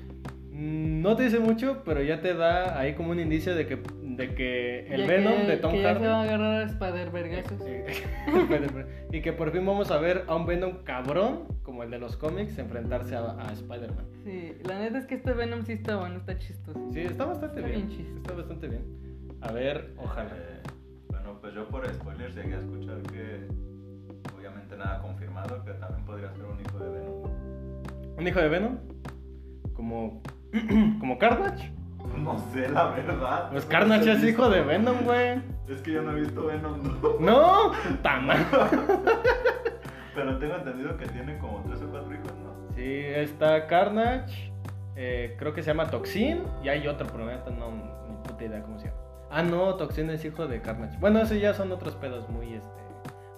Mm, 0.51 1.03
No 1.03 1.15
te 1.17 1.25
dice 1.25 1.39
mucho, 1.39 1.83
pero 1.85 2.03
ya 2.03 2.21
te 2.21 2.35
da 2.35 2.79
ahí 2.79 2.95
como 2.95 3.11
un 3.12 3.21
indicio 3.21 3.55
de 3.55 3.67
que, 3.67 3.79
de 4.16 4.35
que 4.35 4.87
el 4.92 5.02
Ya 5.02 5.07
Venom 5.07 5.35
que- 5.42 5.46
de 5.46 5.57
Tom 5.59 5.72
que 5.72 5.83
ya 5.83 5.94
se 5.94 6.07
va 6.07 6.14
a 6.14 6.18
Hardy. 6.20 6.29
agarrar 6.35 6.52
a 6.62 6.62
eh, 7.66 9.07
y 9.12 9.20
que 9.20 9.33
por 9.33 9.50
fin 9.52 9.64
vamos 9.66 9.90
a 9.90 9.98
ver 9.98 10.24
a 10.26 10.35
un 10.35 10.46
Venom 10.46 10.79
cabrón, 10.85 11.44
como 11.62 11.83
el 11.83 11.90
de 11.90 11.98
los 11.98 12.16
cómics, 12.16 12.59
enfrentarse 12.59 13.14
a, 13.14 13.33
a 13.38 13.52
Spider-Man. 13.52 14.07
Sí, 14.24 14.57
la 14.64 14.79
neta 14.79 14.98
es 14.98 15.07
que 15.07 15.16
este 15.16 15.33
Venom 15.33 15.62
sí 15.64 15.72
está 15.72 15.96
bueno, 15.96 16.16
está 16.16 16.38
chistoso. 16.38 16.81
Sí, 16.92 17.00
está 17.00 17.24
bastante 17.26 17.61
Está 17.61 17.70
bien. 17.70 17.88
bien. 17.88 18.16
Está 18.16 18.33
bastante 18.35 18.68
bien. 18.68 18.83
A 19.42 19.52
ver, 19.52 19.92
ojalá. 19.98 20.31
Eh, 20.31 20.61
bueno, 21.09 21.38
pues 21.40 21.55
yo 21.55 21.68
por 21.68 21.87
spoilers 21.92 22.35
llegué 22.35 22.55
a 22.55 22.59
escuchar 22.59 23.02
que, 23.02 23.46
obviamente 24.37 24.76
nada 24.76 25.00
confirmado, 25.02 25.62
que 25.64 25.72
también 25.72 26.05
podría 26.07 26.33
ser 26.33 26.44
un 26.44 26.61
hijo 26.61 26.79
de 26.79 26.90
Venom. 26.90 28.16
¿Un 28.18 28.26
hijo 28.26 28.40
de 28.40 28.48
Venom? 28.48 28.79
Como. 29.74 30.22
como 31.00 31.18
Carnage. 31.18 31.70
No 32.16 32.38
sé, 32.53 32.69
la 32.69 32.87
verdad. 32.88 33.51
Pues 33.51 33.64
Carnage 33.66 34.12
es 34.12 34.25
hijo 34.25 34.49
de 34.49 34.62
Venom, 34.62 35.05
güey. 35.05 35.40
Es 35.69 35.81
que 35.83 35.92
yo 35.92 36.03
no 36.03 36.12
he 36.12 36.21
visto 36.21 36.47
Venom, 36.47 36.81
no. 36.83 37.21
No, 37.21 37.73
tama. 38.03 38.35
Pero 40.14 40.38
tengo 40.38 40.55
entendido 40.57 40.97
que 40.97 41.07
tiene 41.07 41.38
como 41.38 41.62
tres 41.66 41.83
o 41.83 41.90
cuatro 41.90 42.12
hijos, 42.14 42.33
¿no? 42.42 42.75
Sí, 42.75 43.01
está 43.05 43.66
Carnage. 43.66 44.53
eh, 44.97 45.37
creo 45.38 45.53
que 45.53 45.62
se 45.62 45.69
llama 45.69 45.90
Toxin. 45.90 46.42
Y 46.62 46.69
hay 46.69 46.87
otro, 46.88 47.07
pero 47.12 47.27
neta 47.27 47.51
no, 47.51 47.71
ni 47.71 48.16
puta 48.25 48.45
idea 48.45 48.62
cómo 48.62 48.79
se 48.79 48.87
llama. 48.87 48.99
Ah, 49.31 49.42
no, 49.42 49.75
Toxin 49.75 50.09
es 50.11 50.25
hijo 50.25 50.47
de 50.47 50.62
Carnage. 50.62 50.97
Bueno, 50.99 51.21
esos 51.21 51.38
ya 51.38 51.53
son 51.53 51.71
otros 51.73 51.95
pedos 51.97 52.29
muy, 52.31 52.55
este, 52.55 52.83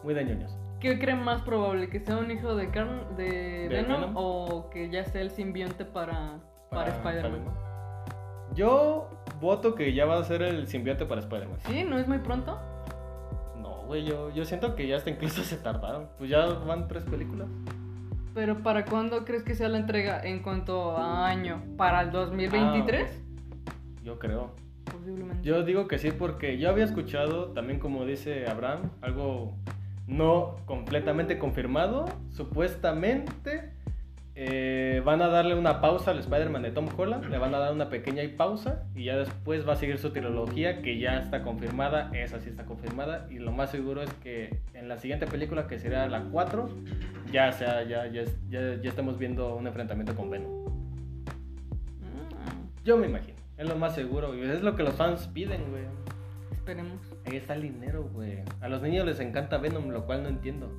muy 0.05 0.15
de 0.15 0.25
ñoños. 0.25 0.57
¿Qué 0.81 0.99
creen 1.01 1.23
más 1.25 1.43
probable? 1.43 1.89
¿Que 1.89 1.99
sea 1.99 2.17
un 2.19 2.31
hijo 2.31 2.55
de, 2.55 2.71
Carn 2.71 3.17
de, 3.17 3.25
¿De 3.25 3.69
Venom, 3.69 4.01
Venom? 4.01 4.13
o 4.15 4.71
que 4.71 4.89
ya 4.91 5.05
sea 5.05 5.21
el 5.23 5.31
simbionte 5.31 5.85
para, 5.85 6.39
para, 6.71 6.91
Spider-Man? 6.91 7.43
Yo 8.55 9.09
voto 9.41 9.75
que 9.75 9.93
ya 9.93 10.05
va 10.05 10.19
a 10.19 10.25
ser 10.25 10.43
el 10.43 10.67
simbionte 10.67 11.07
para 11.07 11.21
Spider-Man. 11.21 11.59
¿Sí? 11.67 11.85
¿No 11.85 11.99
es 11.99 12.09
muy 12.09 12.19
pronto? 12.19 12.59
No, 13.57 13.83
güey, 13.87 14.05
yo, 14.05 14.31
yo 14.35 14.45
siento 14.45 14.75
que 14.75 14.87
ya 14.87 14.97
hasta 14.97 15.11
incluso 15.11 15.43
se 15.43 15.57
tardaron. 15.57 16.09
Pues 16.19 16.31
ya 16.31 16.47
van 16.47 16.89
tres 16.89 17.05
películas. 17.05 17.49
¿Pero 18.35 18.63
para 18.63 18.85
cuándo 18.85 19.25
crees 19.25 19.43
que 19.43 19.55
sea 19.55 19.69
la 19.69 19.79
entrega 19.79 20.23
en 20.23 20.43
cuanto 20.43 20.97
a 20.97 21.27
año? 21.27 21.63
¿Para 21.77 22.03
el 22.03 22.13
2023? 22.13 23.25
Yo 24.05 24.19
creo. 24.19 24.53
Posiblemente. 24.85 25.43
Yo 25.43 25.65
digo 25.65 25.89
que 25.89 25.99
sí 25.99 26.11
porque 26.11 26.59
yo 26.59 26.71
había 26.71 26.85
escuchado 26.85 27.47
también 27.49 27.79
como 27.79 28.05
dice 28.05 28.47
Abraham, 28.49 28.91
algo 29.03 29.55
no 30.07 30.57
completamente 30.65 31.39
confirmado. 31.39 32.07
Supuestamente 32.31 33.73
eh, 34.41 35.03
van 35.05 35.21
a 35.21 35.27
darle 35.27 35.57
una 35.57 35.81
pausa 35.81 36.13
al 36.13 36.21
Spider-Man 36.21 36.63
de 36.63 36.71
Tom 36.71 36.87
Holland, 36.97 37.25
le 37.29 37.39
van 37.39 37.53
a 37.57 37.59
dar 37.59 37.73
una 37.73 37.89
pequeña 37.89 38.23
pausa 38.37 38.85
y 38.95 39.03
ya 39.03 39.17
después 39.17 39.67
va 39.69 39.73
a 39.73 39.77
seguir 39.77 39.99
su 39.99 40.11
trilogía 40.13 40.81
que 40.81 40.97
ya 41.01 41.19
está 41.19 41.43
confirmada, 41.43 42.09
esa 42.15 42.39
sí 42.39 42.49
está 42.49 42.65
confirmada 42.65 43.27
y 43.31 43.41
lo 43.41 43.51
más 43.51 43.73
seguro 43.73 44.01
es 44.01 44.13
que 44.23 44.61
en 44.75 44.87
la 44.89 44.97
siguiente 44.99 45.27
película 45.27 45.67
que 45.67 45.81
será 45.81 46.07
la 46.07 46.23
4 46.23 46.69
ya 47.33 47.51
sea 47.51 47.83
ya 47.83 48.07
ya, 48.07 48.23
ya, 48.49 48.77
ya 48.81 48.89
estamos 48.89 49.19
viendo 49.19 49.57
un 49.57 49.67
enfrentamiento 49.67 50.15
con 50.15 50.31
Venom. 50.31 50.67
Mm, 52.01 52.85
Yo 52.85 52.97
me 52.97 53.09
imagino, 53.09 53.39
es 53.57 53.69
lo 53.69 53.75
más 53.75 53.97
seguro 53.97 54.37
y 54.37 54.43
es 54.43 54.63
lo 54.63 54.77
que 54.77 54.85
los 54.85 54.95
fans 54.95 55.27
piden, 55.27 55.69
güey. 55.71 55.83
esperemos. 56.53 57.01
Ahí 57.27 57.39
está 57.39 57.55
el 57.55 57.63
dinero, 57.63 58.09
güey. 58.15 58.45
A 58.61 58.69
los 58.69 58.83
niños 58.83 59.05
les 59.05 59.19
encanta 59.19 59.59
Venom, 59.59 59.89
lo 59.89 60.07
cual 60.07 60.23
no 60.23 60.29
entiendo. 60.29 60.71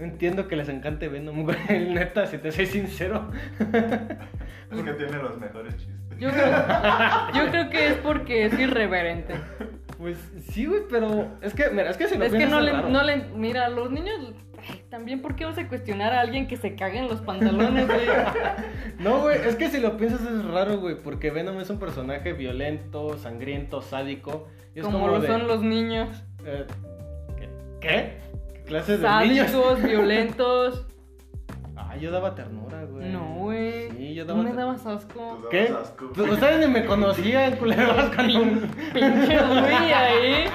No 0.00 0.06
entiendo 0.06 0.48
que 0.48 0.56
les 0.56 0.68
encante 0.68 1.08
Venom, 1.08 1.44
güey. 1.44 1.56
Neta, 1.92 2.26
si 2.26 2.38
te 2.38 2.50
soy 2.50 2.66
sincero. 2.66 3.30
Es 3.60 4.82
que 4.82 4.92
tiene 4.94 5.18
los 5.22 5.38
mejores 5.38 5.76
chistes. 5.76 6.18
Yo 6.18 6.30
creo, 6.30 6.46
yo 7.34 7.50
creo 7.50 7.70
que 7.70 7.86
es 7.88 7.94
porque 7.98 8.46
es 8.46 8.58
irreverente. 8.58 9.34
Pues 9.98 10.16
sí, 10.50 10.64
güey, 10.66 10.80
pero 10.90 11.28
es 11.42 11.52
que, 11.54 11.68
mira, 11.70 11.90
es 11.90 11.96
que 11.98 12.08
si 12.08 12.16
lo 12.16 12.24
Es 12.24 12.32
que 12.32 12.38
piensas 12.38 12.58
no 12.60 12.66
es 12.66 12.72
le, 12.72 12.72
raro. 12.72 12.88
no 12.88 13.02
le. 13.02 13.16
Mira, 13.34 13.68
los 13.68 13.90
niños. 13.90 14.32
ay, 14.58 14.82
También, 14.90 15.20
¿por 15.22 15.36
qué 15.36 15.44
vas 15.44 15.58
a 15.58 15.68
cuestionar 15.68 16.12
a 16.14 16.20
alguien 16.22 16.46
que 16.48 16.56
se 16.56 16.74
cague 16.74 16.98
en 16.98 17.08
los 17.08 17.20
pantalones, 17.20 17.86
güey? 17.86 18.00
No, 18.98 19.20
güey, 19.20 19.38
es 19.46 19.56
que 19.56 19.68
si 19.68 19.80
lo 19.80 19.96
piensas 19.98 20.20
es 20.22 20.44
raro, 20.46 20.78
güey, 20.78 20.94
porque 20.96 21.30
Venom 21.30 21.58
es 21.60 21.68
un 21.70 21.78
personaje 21.78 22.32
violento, 22.34 23.16
sangriento, 23.18 23.80
sádico. 23.82 24.48
y 24.74 24.78
es 24.80 24.84
Como, 24.84 25.00
como 25.00 25.12
lo 25.12 25.20
de- 25.20 25.26
son 25.26 25.46
los 25.46 25.62
niños. 25.62 26.08
eh, 26.44 26.66
¿qué? 27.80 28.18
¿Qué? 28.70 28.76
¿Qué 28.76 28.82
clases 28.96 29.00
de 29.00 29.26
niños? 29.28 29.50
Sádicos, 29.50 29.82
violentos. 29.82 30.86
Ah, 31.82 31.96
yo 31.96 32.12
daba 32.12 32.36
ternura, 32.36 32.84
güey. 32.84 33.08
No, 33.10 33.34
güey. 33.38 33.90
Sí, 33.90 34.14
yo 34.14 34.22
Tú 34.22 34.28
daba 34.28 34.42
me 34.44 34.50
ter- 34.50 34.58
dabas 34.60 34.86
asco. 34.86 35.38
Tú 35.42 35.48
¿Qué? 35.50 35.64
dabas 35.70 35.88
asco. 35.88 36.12
Pues 36.14 36.30
Ustedes 36.30 36.68
ni 36.68 36.72
me 36.72 36.84
conocían, 36.86 37.56
culeros, 37.56 38.14
cuando... 38.14 38.40
Pinche 38.92 39.38
güey 39.38 39.92
ahí. 39.92 40.44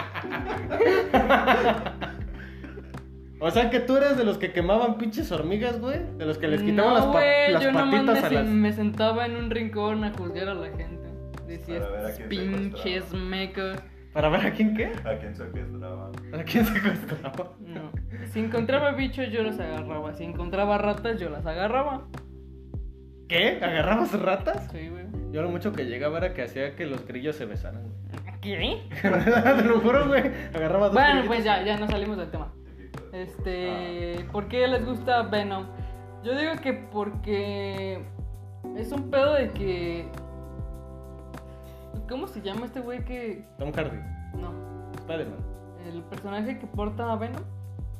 O 3.41 3.51
sea 3.51 3.69
que 3.69 3.81
tú 3.81 3.97
eres 3.97 4.17
de 4.17 4.23
los 4.23 4.37
que 4.37 4.53
quemaban 4.53 4.97
pinches 4.97 5.29
hormigas, 5.31 5.79
güey. 5.81 5.99
De 6.17 6.25
los 6.25 6.37
que 6.37 6.47
les 6.47 6.61
quitaban 6.63 6.93
no, 6.93 6.99
las, 6.99 7.05
pa- 7.07 7.11
güey, 7.11 7.51
las 7.51 7.63
yo 7.63 7.71
nomás 7.73 8.05
patitas 8.05 8.21
me, 8.21 8.27
a 8.37 8.41
las. 8.41 8.47
sen- 8.47 8.51
me 8.53 8.73
sentaba 8.73 9.25
en 9.25 9.35
un 9.35 9.49
rincón 9.51 10.03
a 10.05 10.13
juzgar 10.13 10.47
a 10.47 10.53
la 10.53 10.67
gente. 10.69 11.09
Decías, 11.45 11.83
Para 11.85 12.01
ver 12.01 12.11
a 12.11 12.15
quién 12.15 12.29
pinches 12.29 12.81
secuestraba". 13.03 13.25
mecos. 13.25 13.77
¿Para 14.15 14.29
ver 14.29 14.45
a 14.47 14.51
quién 14.53 14.73
qué? 14.73 14.85
¿A 15.03 15.17
quién 15.19 15.35
secuestraba? 15.35 16.09
¿A 16.33 16.43
quién 16.43 16.65
secuestraba? 16.65 17.51
No. 17.59 17.91
Si 18.31 18.39
encontraba 18.39 18.93
bichos, 18.93 19.29
yo 19.29 19.43
los 19.43 19.59
agarraba. 19.59 20.13
Si 20.13 20.23
encontraba 20.23 20.77
ratas, 20.77 21.19
yo 21.19 21.29
las 21.29 21.45
agarraba. 21.45 22.07
¿Qué? 23.27 23.59
¿Agarrabas 23.61 24.17
ratas? 24.19 24.69
Sí, 24.71 24.87
güey. 24.87 25.03
Yo 25.33 25.41
lo 25.41 25.49
mucho 25.49 25.73
que 25.73 25.83
llegaba 25.83 26.19
era 26.19 26.33
que 26.33 26.43
hacía 26.43 26.77
que 26.77 26.85
los 26.85 27.05
grillos 27.05 27.35
se 27.35 27.43
besaran. 27.45 27.83
¿Qué? 28.41 28.83
Te 29.01 29.63
lo 29.65 29.81
juro, 29.81 30.07
güey. 30.07 30.23
Agarraba 30.53 30.85
dos 30.85 30.93
Bueno, 30.93 31.09
grillitos. 31.09 31.27
pues 31.27 31.43
ya, 31.43 31.61
ya 31.63 31.77
nos 31.77 31.91
salimos 31.91 32.15
del 32.17 32.31
tema. 32.31 32.53
Este, 33.11 34.25
¿por 34.31 34.47
qué 34.47 34.65
les 34.67 34.85
gusta 34.85 35.23
Venom? 35.23 35.65
Yo 36.23 36.37
digo 36.39 36.53
que 36.61 36.71
porque 36.71 38.01
es 38.77 38.91
un 38.93 39.09
pedo 39.11 39.33
de 39.33 39.49
que 39.51 40.07
¿Cómo 42.09 42.27
se 42.27 42.41
llama 42.41 42.65
este 42.65 42.79
güey 42.81 43.03
que 43.03 43.45
Tom 43.57 43.71
Hardy, 43.73 43.97
no, 44.39 44.51
Spider-Man. 44.97 45.39
el 45.87 46.03
personaje 46.03 46.59
que 46.59 46.67
porta 46.67 47.11
a 47.11 47.15
Venom? 47.15 47.41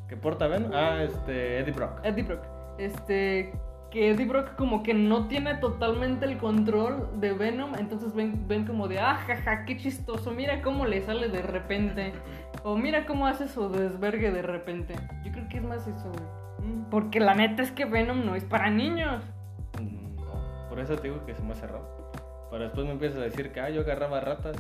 ¿Qué 0.08 0.16
porta 0.16 0.48
Ben? 0.48 0.72
Ah, 0.74 1.02
este, 1.02 1.60
Eddie 1.60 1.74
Brock. 1.74 2.00
Eddie 2.04 2.24
Brock. 2.24 2.42
Este 2.78 3.54
que 3.90 4.12
Eddie 4.12 4.26
Brock 4.28 4.56
como 4.56 4.84
que 4.84 4.94
no 4.94 5.28
tiene 5.28 5.56
totalmente 5.56 6.26
el 6.26 6.38
control 6.38 7.08
de 7.22 7.32
Venom, 7.34 7.76
entonces 7.76 8.14
ven, 8.14 8.46
ven 8.48 8.66
como 8.68 8.88
de, 8.90 9.00
ah, 9.00 9.16
jaja, 9.26 9.64
qué 9.64 9.78
chistoso, 9.78 10.32
mira 10.32 10.62
cómo 10.62 10.86
le 10.86 11.02
sale 11.02 11.30
de 11.30 11.42
repente, 11.42 12.12
o 12.64 12.76
mira 12.76 13.06
cómo 13.06 13.26
hace 13.26 13.48
su 13.48 13.70
desvergue 13.70 14.32
de 14.32 14.42
repente. 14.42 14.96
Yo 15.24 15.32
creo 15.32 15.48
que 15.48 15.58
es 15.60 15.64
más 15.64 15.88
eso, 15.88 16.12
güey. 16.12 16.70
Mm, 16.74 16.90
Porque 16.90 17.20
la 17.22 17.36
neta 17.36 17.62
es 17.64 17.72
que 17.72 17.86
Venom 17.86 18.26
no 18.26 18.36
es 18.36 18.44
para 18.44 18.70
niños. 18.70 19.24
mm, 19.82 20.16
No, 20.18 20.68
por 20.70 20.80
eso 20.80 20.96
te 20.98 21.04
digo 21.08 21.26
que 21.26 21.34
se 21.34 21.42
me 21.42 21.54
hace 21.54 21.66
raro. 21.66 22.05
Pero 22.52 22.64
después 22.64 22.86
me 22.86 22.94
empiezas 22.94 23.20
a 23.20 23.24
decir 23.24 23.52
que 23.52 23.60
ah, 23.60 23.70
yo 23.70 23.82
agarraba 23.82 24.20
ratas 24.22 24.56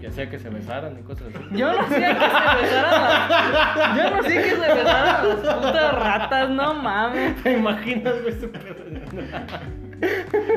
y 0.00 0.06
hacía 0.06 0.30
que 0.30 0.38
se 0.38 0.48
besaran 0.48 0.98
y 0.98 1.02
cosas 1.02 1.34
así. 1.34 1.44
Yo 1.56 1.72
no 1.72 1.80
hacía 1.80 2.14
que 2.14 2.24
se 2.24 2.62
besaran 2.62 3.02
las... 3.02 3.96
Yo 3.96 4.10
no 4.10 4.20
hacía 4.20 4.42
que 4.42 4.50
se 4.50 4.58
besaran 4.58 5.28
las 5.28 5.54
putas 5.56 5.94
ratas, 5.94 6.50
no 6.50 6.74
mames. 6.74 7.42
¿Te 7.42 7.52
imaginas, 7.52 8.14
güey? 8.22 8.34
pedo? 8.52 8.74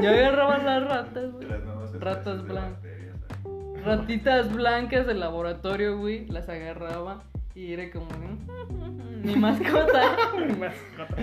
Yo 0.01 0.09
agarraba 0.09 0.57
las 0.59 0.83
ratas, 0.87 1.31
güey. 1.31 1.47
Ratas 1.99 2.43
blancas. 2.43 2.91
Ratitas 3.83 4.53
blancas 4.53 5.07
del 5.07 5.19
laboratorio, 5.19 5.97
güey. 5.97 6.27
Las 6.27 6.47
agarraba 6.49 7.23
y 7.61 7.73
era 7.73 7.89
como... 7.91 8.05
"Mm, 8.07 9.21
Mi 9.25 9.35
mascota. 9.35 10.17
Mi 10.47 10.53
mascota. 10.55 11.15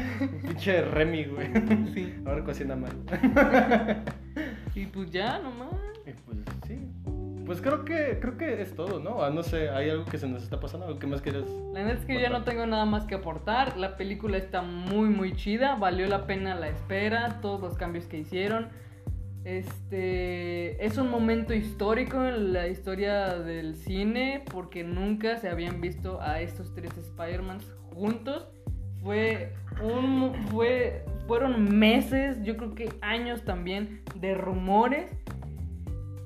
Pinche 0.43 0.83
Remy, 0.83 1.25
güey. 1.25 1.49
Sí. 1.95 2.15
Ahora 2.27 2.45
cocina 2.45 2.77
mal. 2.77 2.93
Y 4.75 4.87
pues 4.87 5.11
ya, 5.11 5.41
nomás. 5.41 5.73
Y 6.07 6.13
pues 6.13 6.39
sí. 6.69 6.79
Pues 7.45 7.61
creo 7.61 7.85
que 7.85 8.19
creo 8.21 8.37
que 8.37 8.63
es 8.63 8.77
todo, 8.77 9.01
¿no? 9.01 9.25
Ah, 9.25 9.31
no 9.31 9.43
sé, 9.43 9.71
hay 9.71 9.91
algo 9.91 10.05
que 10.05 10.19
se 10.19 10.29
nos 10.29 10.43
está 10.45 10.61
pasando, 10.61 10.87
algo 10.87 11.01
que 11.01 11.09
más 11.09 11.21
quieres. 11.21 11.47
La 11.73 11.83
neta 11.83 11.99
es 11.99 12.05
que 12.05 12.21
ya 12.21 12.29
no 12.29 12.45
tengo 12.45 12.65
nada 12.67 12.85
más 12.85 13.05
que 13.07 13.17
aportar. 13.17 13.77
La 13.77 13.97
película 13.97 14.37
está 14.37 14.63
muy, 14.63 15.09
muy 15.09 15.35
chida. 15.35 15.75
Valió 15.75 16.07
la 16.07 16.27
pena 16.27 16.55
la 16.55 16.69
espera, 16.69 17.41
todos 17.41 17.61
los 17.61 17.75
cambios 17.77 18.07
que 18.07 18.19
hicieron. 18.19 18.69
Este 19.49 20.85
es 20.85 20.99
un 20.99 21.09
momento 21.09 21.55
histórico 21.55 22.23
en 22.23 22.53
la 22.53 22.69
historia 22.69 23.39
del 23.39 23.77
cine 23.77 24.45
porque 24.53 24.85
nunca 24.85 25.39
se 25.39 25.49
habían 25.49 25.81
visto 25.81 26.21
a 26.21 26.43
estos 26.43 26.75
tres 26.75 26.91
Spider-Man 26.99 27.61
juntos. 27.95 28.47
Fue 29.03 29.55
un 29.83 30.35
fue 30.51 31.03
fueron 31.27 31.79
meses, 31.79 32.43
yo 32.43 32.59
creo 32.59 32.75
que 32.75 32.93
años 33.01 33.43
también 33.47 34.03
de 34.17 34.35
rumores 34.35 35.11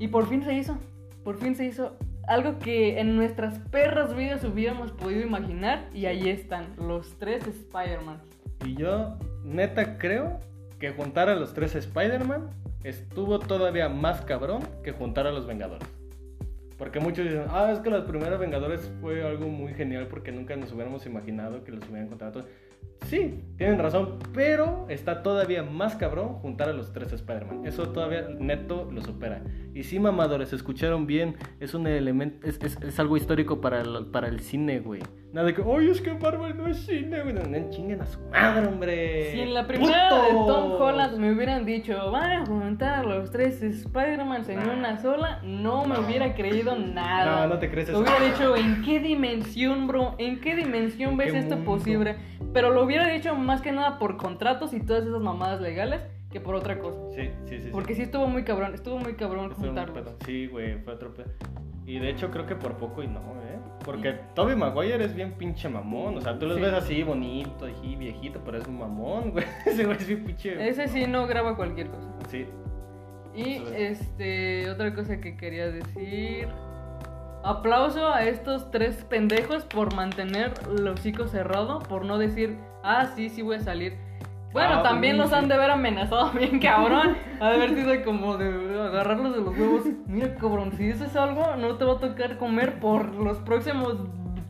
y 0.00 0.08
por 0.08 0.28
fin 0.28 0.42
se 0.42 0.54
hizo. 0.54 0.76
Por 1.22 1.38
fin 1.38 1.54
se 1.54 1.64
hizo 1.64 1.96
algo 2.26 2.58
que 2.58 2.98
en 2.98 3.14
nuestras 3.14 3.60
perras 3.70 4.16
vidas 4.16 4.42
hubiéramos 4.42 4.90
podido 4.90 5.20
imaginar 5.20 5.88
y 5.94 6.06
ahí 6.06 6.28
están 6.28 6.74
los 6.76 7.16
tres 7.20 7.46
Spider-Man. 7.46 8.20
Y 8.66 8.74
yo, 8.74 9.16
neta, 9.44 9.96
creo 9.96 10.40
que 10.82 10.90
juntar 10.90 11.28
a 11.28 11.36
los 11.36 11.54
tres 11.54 11.76
Spider-Man 11.76 12.50
estuvo 12.82 13.38
todavía 13.38 13.88
más 13.88 14.22
cabrón 14.22 14.62
que 14.82 14.90
juntar 14.90 15.28
a 15.28 15.30
los 15.30 15.46
Vengadores. 15.46 15.88
Porque 16.76 16.98
muchos 16.98 17.24
dicen, 17.24 17.44
ah, 17.50 17.70
es 17.72 17.78
que 17.78 17.88
los 17.88 18.02
primeros 18.04 18.40
Vengadores 18.40 18.90
fue 19.00 19.24
algo 19.24 19.46
muy 19.46 19.74
genial 19.74 20.08
porque 20.08 20.32
nunca 20.32 20.56
nos 20.56 20.72
hubiéramos 20.72 21.06
imaginado 21.06 21.62
que 21.62 21.70
los 21.70 21.88
hubieran 21.88 22.08
todos. 22.08 22.46
Sí, 23.04 23.40
tienen 23.58 23.78
razón, 23.78 24.18
pero 24.32 24.86
está 24.88 25.22
todavía 25.22 25.62
más 25.62 25.96
cabrón 25.96 26.34
juntar 26.34 26.68
a 26.68 26.72
los 26.72 26.92
tres 26.92 27.12
Spider-Man. 27.12 27.66
Eso 27.66 27.88
todavía 27.90 28.26
neto 28.38 28.88
lo 28.90 29.02
supera. 29.02 29.42
Y 29.74 29.84
sí, 29.84 29.98
mamadores, 29.98 30.52
escucharon 30.52 31.06
bien, 31.06 31.36
es 31.60 31.74
un 31.74 31.86
elemento, 31.86 32.46
es, 32.46 32.58
es- 32.62 32.80
es 32.82 32.98
algo 33.00 33.16
histórico 33.16 33.60
para 33.60 33.80
el, 33.80 34.06
para 34.12 34.28
el 34.28 34.40
cine, 34.40 34.80
güey. 34.80 35.00
Nada 35.32 35.46
de 35.46 35.54
que, 35.54 35.62
oye, 35.62 35.90
es 35.90 36.02
que 36.02 36.12
Marvel 36.12 36.56
no 36.58 36.66
es 36.66 36.76
cine, 36.84 37.22
güey. 37.22 37.32
No, 37.34 37.70
chinguen 37.70 38.02
a 38.02 38.06
su 38.06 38.20
madre, 38.30 38.66
hombre. 38.68 39.32
Si 39.32 39.40
en 39.40 39.54
la 39.54 39.66
primera 39.66 40.12
de 40.24 40.30
¡Putos! 40.32 40.46
Tom 40.46 40.72
Holland 40.82 41.16
me 41.18 41.32
hubieran 41.32 41.64
dicho, 41.64 42.10
van 42.10 42.32
a 42.42 42.46
juntar 42.46 42.98
a 42.98 43.02
los 43.02 43.30
tres 43.30 43.62
Spider-Man 43.62 44.44
en 44.48 44.68
una 44.68 45.00
sola, 45.00 45.40
no 45.42 45.86
me 45.86 45.98
hubiera 45.98 46.34
creído 46.34 46.76
nada. 46.78 47.46
No, 47.46 47.54
no 47.54 47.58
te 47.58 47.70
crees 47.70 47.88
eso. 47.88 47.98
Hubiera 48.00 48.20
dicho, 48.20 48.54
¿en 48.56 48.82
qué 48.82 49.00
dimensión, 49.00 49.86
bro? 49.86 50.14
¿En 50.18 50.38
qué 50.40 50.54
dimensión 50.54 51.12
¿En 51.12 51.16
ves 51.16 51.32
qué 51.32 51.38
esto 51.38 51.56
mundo? 51.56 51.70
posible? 51.76 52.16
Pero 52.52 52.68
lo 52.68 52.82
hubiera 52.84 52.91
dicho 53.00 53.34
más 53.34 53.60
que 53.60 53.72
nada 53.72 53.98
por 53.98 54.16
contratos 54.16 54.72
y 54.74 54.80
todas 54.80 55.04
esas 55.04 55.20
mamadas 55.20 55.60
legales 55.60 56.00
que 56.30 56.40
por 56.40 56.54
otra 56.54 56.78
cosa. 56.78 56.98
Sí, 57.14 57.30
sí, 57.44 57.56
sí. 57.56 57.62
sí. 57.64 57.68
Porque 57.72 57.94
sí 57.94 58.02
estuvo 58.02 58.26
muy 58.26 58.44
cabrón, 58.44 58.74
estuvo 58.74 58.98
muy 58.98 59.14
cabrón 59.14 59.46
un 59.46 59.54
juntarlos. 59.54 60.14
Sí, 60.24 60.46
güey, 60.46 60.78
fue 60.82 60.94
otro 60.94 61.12
pedo. 61.14 61.28
Y 61.84 61.98
de 61.98 62.10
hecho 62.10 62.30
creo 62.30 62.46
que 62.46 62.54
por 62.54 62.74
poco 62.76 63.02
y 63.02 63.08
no, 63.08 63.20
¿eh? 63.20 63.58
Porque 63.84 64.12
Toby 64.34 64.54
Maguire 64.54 65.04
es 65.04 65.14
bien 65.14 65.32
pinche 65.32 65.68
mamón. 65.68 66.16
O 66.16 66.20
sea, 66.20 66.38
tú 66.38 66.46
los 66.46 66.56
Sí. 66.56 66.62
ves 66.62 66.72
así 66.72 67.02
bonito, 67.02 67.68
y 67.82 67.96
viejito, 67.96 68.40
pero 68.44 68.58
es 68.58 68.66
un 68.68 68.78
mamón, 68.78 69.32
güey. 69.32 69.44
Ese 69.66 69.84
güey 69.84 69.96
es 69.96 70.06
bien 70.06 70.24
pinche. 70.24 70.68
Ese 70.68 70.86
sí 70.88 71.06
no 71.06 71.26
graba 71.26 71.56
cualquier 71.56 71.88
cosa. 71.88 72.08
Sí. 72.28 72.46
Y 73.34 73.56
es. 73.74 74.00
este, 74.00 74.70
otra 74.70 74.94
cosa 74.94 75.20
que 75.20 75.36
quería 75.36 75.70
decir. 75.70 76.48
Aplauso 77.44 78.06
a 78.06 78.24
estos 78.24 78.70
tres 78.70 79.04
pendejos 79.04 79.64
por 79.64 79.94
mantener 79.96 80.52
el 80.78 80.86
hocico 80.86 81.26
cerrado, 81.26 81.80
por 81.80 82.04
no 82.04 82.16
decir, 82.16 82.56
ah, 82.82 83.06
sí, 83.14 83.28
sí 83.28 83.42
voy 83.42 83.56
a 83.56 83.60
salir. 83.60 83.96
Bueno, 84.52 84.76
Ah, 84.80 84.82
también 84.82 85.16
los 85.16 85.32
han 85.32 85.48
de 85.48 85.54
haber 85.54 85.70
amenazado 85.70 86.30
bien 86.38 86.58
cabrón. 86.58 87.16
Ha 87.40 87.48
de 87.50 87.54
haber 87.56 87.74
sido 87.74 88.04
como 88.04 88.36
de 88.36 88.48
agarrarlos 88.80 89.34
de 89.34 89.40
los 89.40 89.56
huevos. 89.56 89.82
Mira, 90.06 90.34
cabrón, 90.34 90.72
si 90.76 90.84
dices 90.88 91.16
algo, 91.16 91.56
no 91.56 91.76
te 91.76 91.84
va 91.84 91.94
a 91.94 91.98
tocar 91.98 92.36
comer 92.36 92.78
por 92.78 93.14
los 93.14 93.38
próximos 93.38 93.96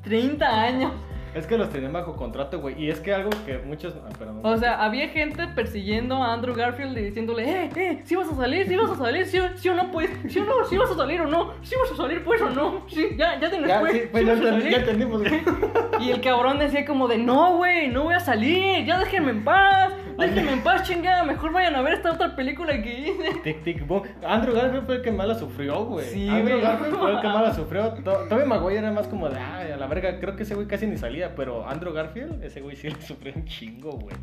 30 0.03 0.45
años. 0.61 0.93
Es 1.35 1.47
que 1.47 1.57
los 1.57 1.71
tienen 1.71 1.93
bajo 1.93 2.15
contrato, 2.15 2.61
güey. 2.61 2.75
Y 2.83 2.91
es 2.91 3.01
que 3.01 3.13
algo 3.15 3.31
que 3.47 3.59
muchos. 3.59 3.95
Ah, 4.05 4.11
perdón. 4.19 4.41
O 4.43 4.57
sea, 4.59 4.83
había 4.85 5.09
gente 5.09 5.47
persiguiendo 5.55 6.17
a 6.23 6.33
Andrew 6.35 6.55
Garfield 6.55 6.97
y 6.99 7.03
diciéndole, 7.05 7.49
eh, 7.65 7.71
eh, 7.75 8.01
si 8.05 8.17
vas 8.17 8.31
a 8.31 8.37
salir, 8.37 8.67
si 8.69 8.77
vas 8.77 8.91
a 8.91 8.97
salir, 8.97 9.25
si 9.27 9.39
sí 9.57 9.69
o 9.71 9.75
no, 9.75 9.91
pues, 9.91 10.11
si 10.29 10.39
o 10.41 10.45
no, 10.45 10.65
si 10.69 10.77
vas 10.77 10.91
a 10.91 10.95
salir 10.95 11.21
o 11.23 11.27
no, 11.27 11.53
si 11.63 11.75
vas 11.77 11.91
a 11.93 11.97
salir, 11.97 12.23
pues 12.23 12.43
o 12.43 12.51
no, 12.51 12.83
sí, 12.89 13.09
ya, 13.17 13.41
ya 13.41 13.49
tienes 13.51 13.69
ya, 13.69 13.81
pues, 13.81 13.93
sí, 13.93 13.99
sí 14.01 14.09
pues 14.13 14.27
ya, 14.27 14.33
entendí- 14.35 14.45
ya 14.45 14.51
salir". 14.61 14.75
entendimos, 14.79 15.21
güey. 15.23 15.41
Y 16.01 16.11
el 16.11 16.21
cabrón 16.21 16.59
decía 16.59 16.85
como 16.85 17.09
de, 17.09 17.17
no, 17.19 17.57
güey, 17.57 17.89
no 17.89 18.05
voy 18.05 18.15
a 18.15 18.21
salir, 18.21 18.85
ya 18.85 18.99
déjenme 18.99 19.31
en 19.31 19.45
paz, 19.45 19.93
déjenme 20.19 20.53
en 20.53 20.63
paz, 20.63 20.83
chingada, 20.89 21.25
mejor 21.25 21.53
vayan 21.53 21.75
a 21.77 21.83
ver 21.83 21.95
esta 21.95 22.13
otra 22.13 22.35
película 22.37 22.81
que 22.83 23.01
hice. 23.01 23.41
Tic, 23.45 23.63
tic, 23.65 23.87
boom. 23.87 24.03
Andrew 24.27 24.55
Garfield 24.55 24.87
fue 24.87 24.97
el 24.97 25.03
que 25.03 25.13
más 25.13 25.27
la 25.29 25.35
sufrió, 25.35 25.85
güey. 25.85 26.07
Sí, 26.07 26.29
Andrew 26.29 26.59
güey. 26.59 26.63
Garfield 26.63 26.97
fue 26.97 27.11
el 27.13 27.21
que 27.21 27.29
más 27.29 27.43
la 27.43 27.55
sufrió. 27.55 27.89
To- 28.05 28.27
Tobey 28.29 28.47
Maguire 28.47 28.79
era 28.79 28.91
más 28.93 29.09
como 29.09 29.29
de, 29.29 29.39
ay, 29.39 29.73
a 29.73 29.77
la 29.77 29.87
verga. 29.87 30.19
Creo 30.21 30.37
que 30.37 30.43
ese 30.45 30.55
güey 30.55 30.67
casi 30.67 30.87
ni 30.87 30.97
salía. 30.97 31.35
Pero 31.35 31.69
Andrew 31.69 31.93
Garfield, 31.93 32.43
ese 32.45 32.61
güey 32.61 32.77
sí 32.77 32.89
le 32.91 33.01
sufrió 33.03 33.33
un 33.35 33.45
chingo, 33.45 33.91
güey. 33.93 34.17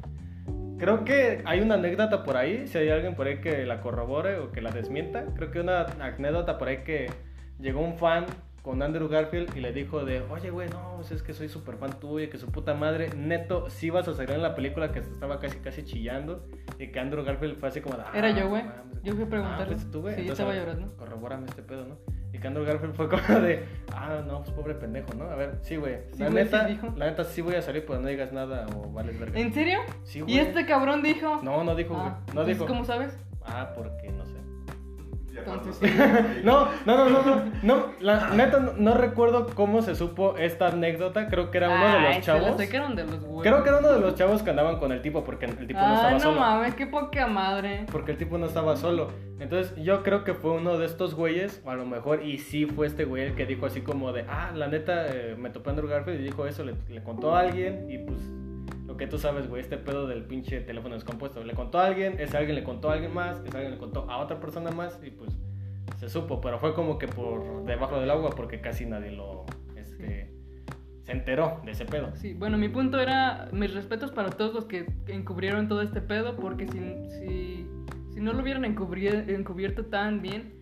Creo 0.77 1.03
que 1.03 1.41
hay 1.45 1.59
una 1.59 1.75
anécdota 1.75 2.23
por 2.23 2.37
ahí. 2.37 2.67
Si 2.67 2.77
hay 2.77 2.89
alguien 2.89 3.15
por 3.15 3.27
ahí 3.27 3.39
que 3.41 3.65
la 3.65 3.81
corrobore 3.81 4.37
o 4.37 4.51
que 4.51 4.61
la 4.61 4.71
desmienta. 4.71 5.25
Creo 5.35 5.51
que 5.51 5.59
una 5.59 5.85
anécdota 5.99 6.57
por 6.57 6.69
ahí 6.69 6.77
que 6.85 7.09
llegó 7.59 7.81
un 7.81 7.97
fan 7.97 8.25
con 8.61 8.81
Andrew 8.83 9.07
Garfield 9.07 9.55
y 9.55 9.61
le 9.61 9.71
dijo 9.71 10.03
de, 10.05 10.21
oye, 10.29 10.49
güey, 10.49 10.69
no, 10.69 10.93
pues 10.97 11.11
es 11.11 11.23
que 11.23 11.33
soy 11.33 11.49
súper 11.49 11.75
fan 11.77 11.99
tuyo 11.99 12.25
y 12.25 12.29
que 12.29 12.37
su 12.37 12.47
puta 12.51 12.73
madre, 12.73 13.09
neto, 13.15 13.69
sí 13.69 13.89
vas 13.89 14.07
a 14.07 14.13
salir 14.13 14.31
en 14.31 14.41
la 14.41 14.55
película 14.55 14.91
que 14.91 15.01
se 15.01 15.11
estaba 15.11 15.39
casi, 15.39 15.57
casi 15.59 15.83
chillando. 15.83 16.45
Y 16.77 16.87
que 16.91 16.99
Andrew 16.99 17.23
Garfield 17.23 17.57
fue 17.59 17.69
así 17.69 17.81
como 17.81 17.95
de, 17.97 18.03
Era 18.13 18.27
"Ah, 18.29 18.31
yo, 18.39 18.49
güey. 18.49 18.63
mames". 18.63 19.01
Yo 19.03 19.13
fui 19.13 19.23
a 19.23 19.25
Ah, 19.25 19.29
preguntarle. 19.29 19.75
pues 19.75 19.91
tú, 19.91 20.01
güey. 20.01 20.15
Sí, 20.15 20.21
Entonces, 20.21 20.45
estaba 20.45 20.59
llorando. 20.59 20.95
Corrobórame 20.97 21.45
este 21.47 21.63
pedo, 21.63 21.85
¿no? 21.85 21.97
Y 22.33 22.37
que 22.39 22.47
Andrew 22.47 22.65
Garfield 22.65 22.93
fue 22.95 23.09
como 23.09 23.39
de, 23.39 23.65
ah, 23.93 24.21
no, 24.27 24.39
pues 24.43 24.51
pobre 24.51 24.75
pendejo, 24.75 25.13
¿no? 25.15 25.25
A 25.25 25.35
ver, 25.35 25.57
sí, 25.61 25.77
güey. 25.77 25.99
Sí, 26.13 26.21
la 26.23 26.29
güey, 26.29 26.43
neta, 26.43 26.67
sí 26.67 26.79
la 26.95 27.05
neta 27.05 27.23
sí 27.23 27.41
voy 27.41 27.55
a 27.55 27.61
salir, 27.61 27.85
pero 27.87 27.99
no 27.99 28.07
digas 28.07 28.31
nada 28.33 28.67
o 28.75 28.91
vales 28.91 29.17
verga. 29.19 29.39
¿En 29.39 29.53
serio? 29.53 29.79
Sí, 30.03 30.19
¿Y 30.19 30.21
güey. 30.23 30.39
este 30.39 30.65
cabrón 30.65 31.01
dijo? 31.01 31.39
No, 31.43 31.63
no 31.63 31.75
dijo, 31.75 31.93
güey. 31.95 32.07
Ah, 32.07 32.19
no 32.27 32.29
entonces, 32.31 32.57
dijo. 32.57 32.67
¿Cómo 32.67 32.83
sabes? 32.85 33.17
Ah, 33.43 33.71
porque 33.75 34.09
no 34.11 34.25
sé. 34.25 34.38
No, 36.43 36.67
no, 36.85 36.97
no, 36.97 37.09
no, 37.09 37.21
no, 37.25 37.43
no, 37.63 37.85
la 37.99 38.29
neta 38.31 38.59
no, 38.59 38.73
no 38.77 38.93
recuerdo 38.93 39.47
cómo 39.53 39.81
se 39.81 39.95
supo 39.95 40.35
esta 40.37 40.67
anécdota, 40.67 41.27
creo 41.27 41.51
que 41.51 41.57
era 41.57 41.69
uno 41.69 41.85
de 41.85 42.01
los 42.15 42.21
chavos. 42.21 42.57
de 42.57 43.05
los. 43.05 43.41
Creo 43.41 43.63
que 43.63 43.69
era 43.69 43.79
uno 43.79 43.91
de 43.91 43.99
los 43.99 44.15
chavos 44.15 44.41
que 44.43 44.49
andaban 44.49 44.77
con 44.79 44.91
el 44.91 45.01
tipo 45.01 45.23
porque 45.23 45.45
el 45.45 45.67
tipo 45.67 45.79
no 45.79 45.85
Ah, 45.85 45.93
estaba 45.95 46.11
no 46.13 46.19
solo. 46.19 46.39
mames, 46.39 46.75
qué 46.75 46.87
poca 46.87 47.27
madre. 47.27 47.85
Porque 47.91 48.11
el 48.11 48.17
tipo 48.17 48.37
no 48.37 48.45
estaba 48.45 48.75
solo. 48.75 49.11
Entonces 49.39 49.73
yo 49.81 50.03
creo 50.03 50.23
que 50.23 50.33
fue 50.33 50.51
uno 50.51 50.77
de 50.77 50.85
estos 50.85 51.15
güeyes, 51.15 51.61
o 51.65 51.69
a 51.71 51.75
lo 51.75 51.85
mejor, 51.85 52.23
y 52.23 52.37
sí 52.39 52.65
fue 52.65 52.87
este 52.87 53.05
güey 53.05 53.23
el 53.23 53.35
que 53.35 53.45
dijo 53.45 53.65
así 53.65 53.81
como 53.81 54.11
de, 54.11 54.25
ah, 54.29 54.51
la 54.53 54.67
neta, 54.67 55.07
eh, 55.07 55.35
me 55.37 55.49
topé 55.49 55.69
a 55.69 55.71
Andrew 55.73 55.89
Garfield 55.89 56.19
y 56.19 56.23
dijo 56.23 56.45
eso, 56.45 56.63
le, 56.63 56.73
le 56.89 57.01
contó 57.03 57.35
a 57.35 57.39
alguien 57.41 57.89
y 57.89 57.97
pues 57.99 58.19
lo 58.99 59.05
que 59.05 59.09
tú 59.09 59.17
sabes, 59.17 59.47
güey, 59.47 59.61
este 59.61 59.77
pedo 59.77 60.07
del 60.07 60.25
pinche 60.25 60.59
teléfono 60.59 60.95
descompuesto. 60.95 61.41
Le 61.43 61.53
contó 61.53 61.79
a 61.79 61.85
alguien, 61.85 62.19
ese 62.19 62.35
alguien 62.35 62.55
le 62.55 62.63
contó 62.65 62.89
a 62.89 62.93
alguien 62.95 63.13
más, 63.13 63.39
ese 63.45 63.55
alguien 63.55 63.71
le 63.71 63.77
contó 63.77 64.09
a 64.11 64.17
otra 64.17 64.41
persona 64.41 64.71
más 64.71 64.99
y 65.01 65.09
pues 65.09 65.31
se 65.97 66.09
supo, 66.09 66.41
pero 66.41 66.59
fue 66.59 66.73
como 66.73 66.97
que 66.99 67.07
por 67.07 67.63
debajo 67.65 67.97
del 67.99 68.09
agua 68.11 68.31
porque 68.31 68.59
casi 68.59 68.85
nadie 68.85 69.11
lo, 69.11 69.45
este, 69.77 70.33
se 71.03 71.11
enteró 71.13 71.61
de 71.63 71.71
ese 71.71 71.85
pedo. 71.85 72.13
Sí, 72.15 72.33
bueno, 72.33 72.57
mi 72.57 72.67
punto 72.67 72.99
era 72.99 73.47
mis 73.53 73.73
respetos 73.73 74.11
para 74.11 74.31
todos 74.31 74.53
los 74.53 74.65
que 74.65 74.85
encubrieron 75.07 75.69
todo 75.69 75.81
este 75.81 76.01
pedo, 76.01 76.35
porque 76.35 76.67
si, 76.67 76.79
si, 77.09 77.67
si 78.13 78.19
no 78.19 78.33
lo 78.33 78.41
hubieran 78.41 78.63
encubri- 78.65 79.29
encubierto 79.29 79.85
tan 79.85 80.21
bien, 80.21 80.55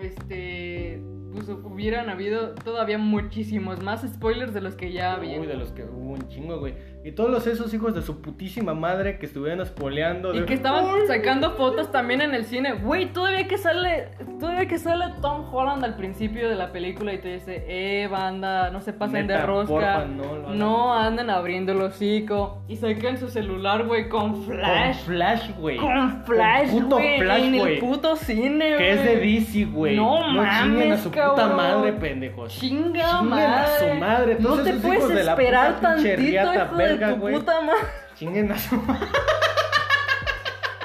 este, 0.00 1.02
pues 1.32 1.48
hubieran 1.48 2.08
habido 2.10 2.50
todavía 2.64 2.98
muchísimos 2.98 3.82
más 3.82 4.02
spoilers 4.02 4.54
de 4.54 4.60
los 4.60 4.74
que 4.74 4.92
ya 4.92 5.12
había. 5.14 5.38
Uy, 5.40 5.46
de 5.46 5.56
los 5.56 5.72
que 5.72 5.84
hubo 5.84 6.12
un 6.12 6.28
chingo, 6.28 6.58
güey. 6.58 6.74
Y 7.04 7.12
todos 7.12 7.30
los 7.30 7.46
esos 7.46 7.72
hijos 7.72 7.94
de 7.94 8.02
su 8.02 8.20
putísima 8.20 8.74
madre 8.74 9.18
que 9.18 9.26
estuvieron 9.26 9.60
espoleando. 9.60 10.34
Y 10.34 10.40
de- 10.40 10.46
que 10.46 10.54
estaban 10.54 10.84
Ay, 10.84 11.06
sacando 11.06 11.52
fotos 11.52 11.90
también 11.92 12.20
en 12.20 12.34
el 12.34 12.44
cine. 12.44 12.72
Güey, 12.72 13.12
todavía 13.12 13.46
que 13.46 13.56
sale, 13.56 14.08
todavía 14.40 14.66
que 14.66 14.78
sale 14.78 15.04
Tom 15.22 15.44
Holland 15.52 15.84
al 15.84 15.94
principio 15.96 16.48
de 16.48 16.56
la 16.56 16.72
película 16.72 17.12
y 17.14 17.18
te 17.18 17.34
dice, 17.34 17.64
eh, 17.68 18.08
banda, 18.08 18.70
no 18.70 18.80
se 18.80 18.92
pasen 18.92 19.26
de 19.26 19.38
rosca. 19.38 19.68
porfa, 19.72 20.04
no 20.06 20.54
no 20.54 20.92
anden 20.94 21.30
abriendo 21.30 21.72
el 21.72 21.80
hocico. 21.82 22.62
Y 22.68 22.76
sacan 22.76 23.16
su 23.16 23.28
celular, 23.28 23.86
güey, 23.86 24.08
con 24.08 24.42
flash. 24.44 24.96
Con 24.96 25.04
flash, 25.14 25.50
güey. 25.58 25.76
Con 25.78 26.24
flash, 26.24 26.70
Con 26.70 26.82
puto 26.82 26.96
güey, 26.96 27.20
flash, 27.20 27.42
en 27.44 27.58
güey. 27.58 27.74
el 27.74 27.78
puto 27.80 28.16
cine, 28.16 28.74
Que 28.76 28.92
es 28.92 29.04
de 29.04 29.16
güey. 29.16 29.34
DC, 29.38 29.64
güey. 29.66 29.96
No 29.96 30.24
a 30.24 30.32
mames, 30.32 31.06
su 31.24 31.30
puta 31.30 31.42
cabrón. 31.48 31.56
madre, 31.56 31.92
pendejos. 31.94 32.58
Chinga 32.58 33.10
Chinguen 33.10 33.28
madre. 33.28 33.46
a 33.46 33.78
su 33.78 33.94
madre. 34.00 34.36
No 34.40 34.48
Todos 34.48 34.64
te 34.64 34.70
esos 34.70 34.82
puedes 34.82 34.98
hijos 34.98 35.14
de 35.14 35.24
la 35.24 35.30
esperar 35.32 35.74
puta 35.76 35.88
tantito, 35.94 36.16
riata 36.16 36.54
hijo 36.64 36.76
verga, 36.76 37.06
de 37.08 37.14
tu 37.14 37.20
güey. 37.20 37.34
puta 37.34 37.60
madre. 37.60 37.80
Chinguen 38.14 38.52
a 38.52 38.58
su 38.58 38.76
madre. 38.76 39.06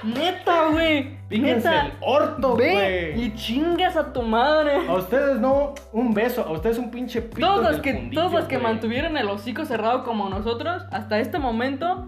Neta, 0.04 0.68
güey. 0.70 1.18
Píquense 1.30 1.70
Neta. 1.70 1.86
el 1.86 1.92
orto, 2.02 2.56
güey. 2.56 3.24
y 3.24 3.34
chingas 3.36 3.96
a 3.96 4.12
tu 4.12 4.22
madre. 4.22 4.86
A 4.88 4.94
ustedes 4.96 5.40
no, 5.40 5.74
un 5.94 6.14
beso. 6.14 6.44
A 6.46 6.52
ustedes 6.52 6.78
un 6.78 6.92
pinche 6.92 7.22
pito. 7.22 7.40
Todos 7.48 7.72
los 7.72 7.80
que, 7.80 7.94
fundillo, 7.94 8.22
todos 8.22 8.34
los 8.34 8.46
que 8.46 8.58
mantuvieron 8.58 9.16
el 9.16 9.30
hocico 9.30 9.64
cerrado 9.64 10.04
como 10.04 10.28
nosotros, 10.30 10.84
hasta 10.92 11.20
este 11.20 11.40
momento, 11.40 12.06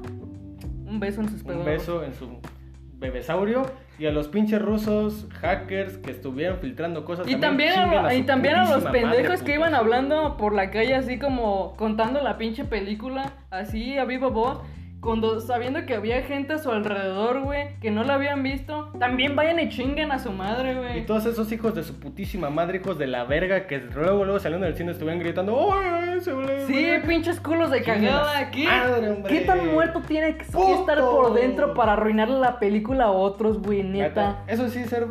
un 0.85 0.99
beso 0.99 1.21
en 1.21 1.29
sus 1.29 1.41
Un 1.43 1.47
pedos. 1.47 1.65
beso 1.65 2.03
en 2.03 2.13
su 2.15 2.37
bebesaurio. 2.97 3.65
Y 3.97 4.05
a 4.05 4.11
los 4.11 4.27
pinches 4.27 4.61
rusos, 4.61 5.27
hackers 5.39 5.97
que 5.97 6.11
estuvieron 6.11 6.59
filtrando 6.59 7.05
cosas. 7.05 7.27
Y 7.27 7.37
también, 7.37 7.73
a, 7.79 8.13
y 8.13 8.23
también 8.23 8.55
a 8.55 8.69
los 8.69 8.83
pendejos 8.83 9.29
madre, 9.29 9.45
que 9.45 9.53
iban 9.53 9.73
hablando 9.73 10.35
por 10.37 10.53
la 10.53 10.69
calle 10.69 10.95
así 10.95 11.17
como 11.17 11.75
contando 11.77 12.21
la 12.21 12.37
pinche 12.37 12.65
película, 12.65 13.33
así 13.49 13.97
a 13.97 14.05
viva 14.05 14.27
voz, 14.27 14.59
cuando 15.05 15.39
sabiendo 15.39 15.85
que 15.85 15.93
había 15.95 16.21
gente 16.23 16.53
a 16.53 16.57
su 16.57 16.69
alrededor, 16.71 17.41
güey, 17.41 17.79
que 17.79 17.91
no 17.91 18.03
la 18.03 18.15
habían 18.15 18.43
visto, 18.43 18.91
también 18.99 19.35
vayan 19.37 19.59
y 19.61 19.69
chinguen 19.69 20.11
a 20.11 20.19
su 20.19 20.31
madre, 20.33 20.73
Y 20.73 20.75
güey. 20.75 21.05
todos 21.05 21.25
esos 21.25 21.49
hijos 21.53 21.73
de 21.75 21.83
su 21.83 21.97
putísima 21.99 22.49
madre, 22.49 22.79
hijos 22.83 22.97
de 22.97 23.07
la 23.07 23.23
verga, 23.23 23.67
que 23.67 23.77
luego, 23.77 24.25
luego 24.25 24.39
saliendo 24.39 24.65
del 24.65 24.75
cine 24.75 24.91
estuvieron 24.91 25.19
gritando, 25.23 25.71
¡Ay, 25.73 26.19
se 26.19 26.33
le 26.33 26.65
Sí, 26.67 26.87
pinches 27.07 27.39
culos 27.39 27.71
de 27.71 27.81
cagada 27.83 28.37
aquí. 28.37 28.65
madre, 28.65 29.11
hombre. 29.11 29.33
¿Qué 29.33 29.45
tan 29.45 29.67
muerto 29.71 30.01
tiene 30.05 30.35
que 30.37 30.45
que 30.45 30.51
Puto. 30.51 30.79
estar 30.81 30.99
por 30.99 31.33
dentro 31.33 31.73
para 31.73 31.93
arruinarle 31.93 32.39
la 32.39 32.59
película 32.59 33.05
a 33.05 33.11
otros, 33.11 33.61
güey, 33.61 33.83
neta? 33.83 34.43
Eso 34.47 34.67
sí, 34.67 34.83
ser 34.85 35.05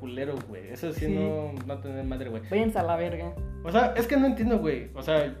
culero, 0.00 0.34
güey. 0.48 0.68
Eso 0.70 0.92
sí, 0.92 1.06
Sí. 1.06 1.14
No, 1.14 1.52
no 1.66 1.78
tener 1.78 2.04
madre, 2.04 2.28
güey. 2.28 2.42
Váyanse 2.50 2.78
a 2.78 2.82
la 2.82 2.96
verga. 2.96 3.32
O 3.64 3.70
sea, 3.70 3.94
es 3.96 4.06
que 4.06 4.16
no 4.16 4.26
entiendo, 4.26 4.58
güey. 4.58 4.90
O 4.94 5.02
sea, 5.02 5.34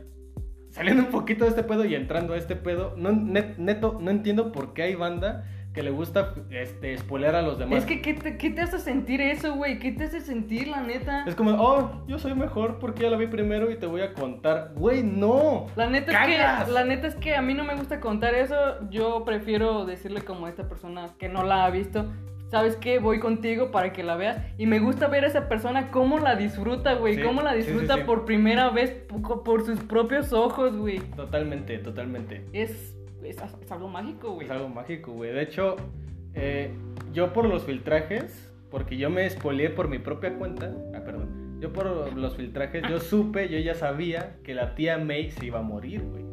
saliendo 0.78 1.02
un 1.02 1.10
poquito 1.10 1.44
de 1.44 1.50
este 1.50 1.62
pedo 1.62 1.84
y 1.84 1.94
entrando 1.94 2.32
a 2.32 2.38
este 2.38 2.56
pedo, 2.56 2.94
no, 2.96 3.10
net- 3.10 3.56
neto, 3.58 3.98
no 4.00 4.10
entiendo 4.10 4.50
por 4.52 4.72
qué 4.72 4.84
hay 4.84 4.94
banda 4.94 5.44
que 5.74 5.82
le 5.82 5.90
gusta 5.90 6.34
este, 6.50 6.96
spoilear 6.96 7.36
a 7.36 7.42
los 7.42 7.58
demás. 7.58 7.80
Es 7.80 7.84
que, 7.84 8.00
¿qué 8.00 8.14
te, 8.14 8.36
qué 8.38 8.50
te 8.50 8.62
hace 8.62 8.78
sentir 8.78 9.20
eso, 9.20 9.54
güey? 9.54 9.78
¿Qué 9.78 9.92
te 9.92 10.04
hace 10.04 10.20
sentir, 10.20 10.66
la 10.66 10.80
neta? 10.80 11.24
Es 11.26 11.34
como, 11.36 11.50
oh, 11.52 12.04
yo 12.08 12.18
soy 12.18 12.34
mejor 12.34 12.78
porque 12.80 13.02
ya 13.02 13.10
la 13.10 13.16
vi 13.16 13.26
primero 13.26 13.70
y 13.70 13.76
te 13.76 13.86
voy 13.86 14.00
a 14.00 14.14
contar. 14.14 14.72
Güey, 14.74 15.02
no. 15.04 15.66
La 15.76 15.88
neta, 15.88 16.10
es 16.10 16.66
que, 16.66 16.72
la 16.72 16.84
neta 16.84 17.06
es 17.06 17.14
que 17.16 17.36
a 17.36 17.42
mí 17.42 17.54
no 17.54 17.64
me 17.64 17.76
gusta 17.76 18.00
contar 18.00 18.34
eso. 18.34 18.56
Yo 18.90 19.24
prefiero 19.24 19.84
decirle 19.84 20.22
como 20.22 20.46
a 20.46 20.48
esta 20.48 20.68
persona 20.68 21.10
que 21.18 21.28
no 21.28 21.44
la 21.44 21.66
ha 21.66 21.70
visto. 21.70 22.06
¿Sabes 22.50 22.76
qué? 22.76 22.98
Voy 22.98 23.20
contigo 23.20 23.70
para 23.70 23.92
que 23.92 24.02
la 24.02 24.16
veas. 24.16 24.42
Y 24.56 24.66
me 24.66 24.80
gusta 24.80 25.06
ver 25.08 25.24
a 25.24 25.26
esa 25.26 25.48
persona 25.48 25.90
cómo 25.90 26.18
la 26.18 26.34
disfruta, 26.34 26.94
güey. 26.94 27.16
Sí, 27.16 27.22
cómo 27.22 27.42
la 27.42 27.52
sí, 27.52 27.58
disfruta 27.58 27.96
sí. 27.96 28.02
por 28.06 28.24
primera 28.24 28.70
vez 28.70 28.90
por, 28.90 29.64
sus 29.64 29.80
propios 29.80 30.32
ojos, 30.32 30.74
güey. 30.76 30.98
Totalmente, 31.14 31.78
totalmente. 31.78 32.44
Es, 32.52 32.96
es, 33.22 33.36
es 33.60 33.72
algo 33.72 33.88
mágico, 33.88 34.32
güey. 34.32 34.46
Es 34.46 34.50
algo 34.50 34.68
mágico, 34.68 35.12
güey. 35.12 35.32
De 35.32 35.42
hecho, 35.42 35.76
eh, 36.34 36.70
yo 37.12 37.34
por 37.34 37.44
los 37.44 37.64
filtrajes, 37.64 38.50
porque 38.70 38.96
yo 38.96 39.10
me 39.10 39.28
spoileé 39.28 39.68
por 39.68 39.88
mi 39.88 39.98
propia 39.98 40.34
cuenta. 40.38 40.74
Ah, 40.94 41.00
perdón. 41.04 41.58
Yo 41.60 41.72
por 41.72 42.16
los 42.16 42.36
filtrajes, 42.36 42.82
yo 42.88 42.98
supe, 43.00 43.50
yo 43.50 43.58
ya 43.58 43.74
sabía 43.74 44.36
que 44.42 44.54
la 44.54 44.74
tía 44.74 44.96
May 44.96 45.30
se 45.32 45.46
iba 45.46 45.58
a 45.58 45.62
morir, 45.62 46.02
güey. 46.02 46.24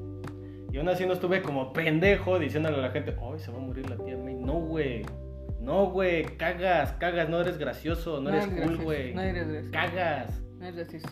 Y 0.72 0.78
aún 0.78 0.88
así 0.88 1.06
no 1.06 1.14
estuve 1.14 1.42
como 1.42 1.74
pendejo 1.74 2.40
diciéndole 2.40 2.78
a 2.78 2.82
la 2.82 2.92
gente, 2.92 3.16
¡ay, 3.22 3.40
se 3.40 3.52
va 3.52 3.58
a 3.58 3.62
morir 3.62 3.90
la 3.90 3.98
tía 3.98 4.18
May! 4.18 4.36
No, 4.36 4.54
güey. 4.54 5.04
No, 5.66 5.88
güey. 5.88 6.24
Cagas, 6.38 6.94
cagas. 6.94 7.28
No 7.30 7.42
eres 7.42 7.58
gracioso. 7.58 8.22
No, 8.22 8.30
eres 8.30 8.48
eres 8.48 8.64
cool, 8.66 8.78
güey. 8.78 9.14
No 9.14 9.22
eres 9.22 9.48
gracioso. 9.48 9.72
Cagas. 9.72 10.42
No 10.60 10.66
eres 10.66 10.76
gracioso. 10.78 11.08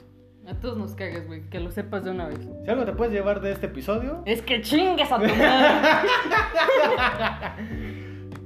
A 0.47 0.54
todos 0.56 0.78
nos 0.78 0.93
cagas, 0.93 1.26
güey. 1.26 1.49
Que 1.49 1.60
lo 1.60 1.72
sepas 1.72 2.04
de 2.04 2.12
una 2.12 2.28
vez. 2.28 2.39
Si 2.64 2.70
algo 2.70 2.86
te 2.86 2.91
puedes 2.93 3.14
llevar 3.14 3.39
de 3.41 3.51
este 3.54 3.66
episodio, 3.68 4.22
Es 4.26 4.41
que 4.41 4.62
chingas 4.62 5.12
a 5.12 5.16
tu 5.18 5.24
madre. 5.36 5.38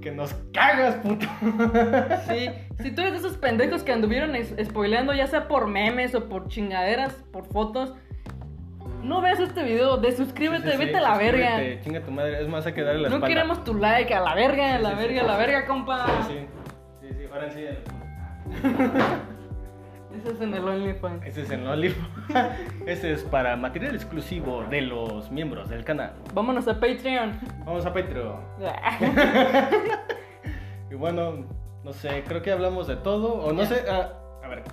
que 0.02 0.12
nos 0.12 0.34
cagas, 0.54 0.96
puto. 0.98 1.26
Sí, 2.30 2.50
si 2.84 2.92
tú 2.92 3.02
eres 3.02 3.14
de 3.14 3.18
esos 3.20 3.38
pendejos 3.38 3.84
que 3.84 3.92
anduvieron 3.92 4.36
spoileando, 4.64 5.14
ya 5.14 5.28
sea 5.28 5.48
por 5.48 5.68
memes 5.68 6.14
o 6.16 6.30
por 6.30 6.48
chingaderas, 6.48 7.14
por 7.32 7.46
fotos, 7.48 7.94
no 9.08 9.22
veas 9.22 9.40
este 9.40 9.64
video, 9.64 9.98
desuscríbete, 9.98 10.64
Sí, 10.66 10.72
sí, 10.72 10.78
sí, 10.78 10.86
vete 10.86 10.98
a 10.98 11.02
la 11.02 11.18
verga. 11.18 11.82
Chinga 11.82 12.02
tu 12.02 12.12
madre. 12.12 12.42
Es 12.42 12.48
más, 12.48 12.66
hay 12.66 12.74
que 12.74 12.84
darle 12.84 13.02
la 13.04 13.10
No 13.10 13.16
espalda. 13.16 13.34
queremos 13.36 13.64
tu 13.64 13.74
like, 13.74 14.14
a 14.14 14.20
la 14.20 14.36
verga, 14.36 14.76
a 14.76 14.80
la 14.80 14.94
verga, 14.94 15.22
a 15.22 15.26
la 15.26 15.38
verga, 15.38 15.66
compa. 15.66 16.06
Sí, 16.28 16.34
sí. 16.34 16.48
Sí, 17.02 17.14
sí. 17.14 17.26
Ahora 17.32 17.50
sí. 17.50 17.66
Eso 20.18 20.32
es 20.32 20.42
en 20.42 20.54
el 20.54 20.68
OnlyFans. 20.68 21.26
Ese 21.26 21.42
es 21.44 21.52
el 21.52 21.68
OnlyFans. 21.68 22.10
Ese 22.88 23.14
es 23.14 23.24
para 23.24 23.56
material 23.56 23.94
exclusivo 23.94 24.64
de 24.70 24.82
los 24.82 25.30
miembros 25.32 25.70
del 25.70 25.84
canal. 25.84 26.14
Vámonos 26.34 26.68
a 26.68 26.80
Patreon. 26.80 27.40
Vamos 27.66 27.86
a 27.86 27.94
Patreon. 27.94 28.40
Y 30.90 30.96
bueno, 30.96 31.46
no 31.84 31.92
sé, 31.92 32.24
creo 32.26 32.42
que 32.42 32.50
hablamos 32.50 32.88
de 32.88 32.96
todo. 32.96 33.34
O 33.34 33.52
no 33.52 33.66
sé, 33.66 33.84
ah, 33.90 34.14
a 34.42 34.48
ver. 34.48 34.64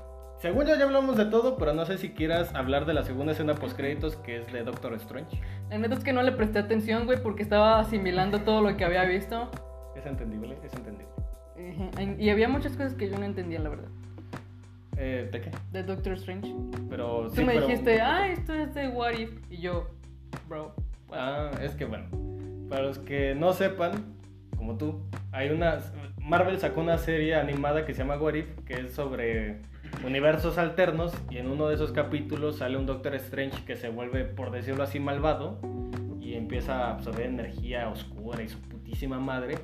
Según 0.45 0.66
yo 0.66 0.76
ya 0.76 0.84
hablamos 0.84 1.16
de 1.16 1.24
todo, 1.24 1.57
pero 1.57 1.72
no 1.72 1.86
sé 1.86 1.97
si 1.97 2.11
quieras 2.11 2.55
hablar 2.55 2.84
de 2.84 2.92
la 2.92 3.03
segunda 3.03 3.32
escena 3.32 3.55
post 3.55 3.74
créditos 3.74 4.16
que 4.16 4.36
es 4.42 4.53
de 4.53 4.62
Doctor 4.62 4.92
Strange. 4.92 5.40
La 5.70 5.78
neta 5.78 5.95
es 5.95 6.05
que 6.05 6.12
no 6.12 6.22
le 6.22 6.32
presté 6.32 6.59
atención, 6.59 7.07
güey, 7.07 7.16
porque 7.22 7.42
estaba 7.42 7.80
asimilando 7.80 8.40
todo 8.42 8.61
lo 8.61 8.76
que 8.76 8.84
había 8.84 9.05
visto. 9.05 9.51
Es 9.97 10.05
entendible, 10.05 10.59
es 10.62 10.74
entendible. 10.74 11.07
Y 12.22 12.28
había 12.28 12.47
muchas 12.51 12.72
cosas 12.76 12.92
que 12.92 13.09
yo 13.09 13.18
no 13.18 13.24
entendía, 13.24 13.59
la 13.59 13.70
verdad, 13.70 13.88
Eh, 14.99 15.30
¿De 15.32 15.40
qué? 15.40 15.51
de 15.72 15.82
Doctor 15.82 16.12
Strange. 16.12 16.55
Pero 16.90 17.28
Tú 17.30 17.36
sí, 17.36 17.45
me 17.47 17.55
pero- 17.55 17.66
dijiste, 17.66 18.03
ah, 18.03 18.28
esto 18.28 18.53
es 18.53 18.74
de 18.74 18.88
What 18.88 19.12
If. 19.14 19.30
Y 19.51 19.62
yo, 19.62 19.88
bro. 20.47 20.74
Ah, 21.11 21.53
es 21.62 21.74
que 21.74 21.86
bueno, 21.86 22.05
para 22.68 22.82
los 22.82 22.99
que 22.99 23.34
no 23.34 23.55
sepan, 23.55 23.92
como 24.59 24.76
tú, 24.76 25.01
hay 25.32 25.49
una 25.49 25.78
Marvel 26.18 26.59
sacó 26.61 26.82
una 26.82 26.99
serie 26.99 27.34
animada 27.34 27.86
que 27.86 27.95
se 27.95 28.01
llama 28.03 28.18
What 28.18 28.34
If, 28.34 28.59
que 28.66 28.74
es 28.74 28.92
sobre 28.92 29.62
universos 30.05 30.59
alternos 30.59 31.12
y 31.30 31.39
en 31.39 31.49
uno 31.49 31.68
de 31.68 31.74
esos 31.74 31.93
capítulos 31.93 32.59
sale 32.59 32.76
un 32.76 32.87
Doctor 32.87 33.14
Strange 33.14 33.64
que 33.64 33.76
se 33.76 33.89
vuelve, 33.89 34.24
por 34.24 34.51
decirlo 34.51 34.82
así, 34.82 35.01
malvado 35.01 35.59
y 36.20 36.35
empieza 36.35 36.87
a 36.87 36.91
absorber 36.93 37.26
energía 37.26 37.89
oscura 37.89 38.43
y 38.43 38.49
su 38.49 38.61
putísima 38.61 39.18
madre. 39.18 39.57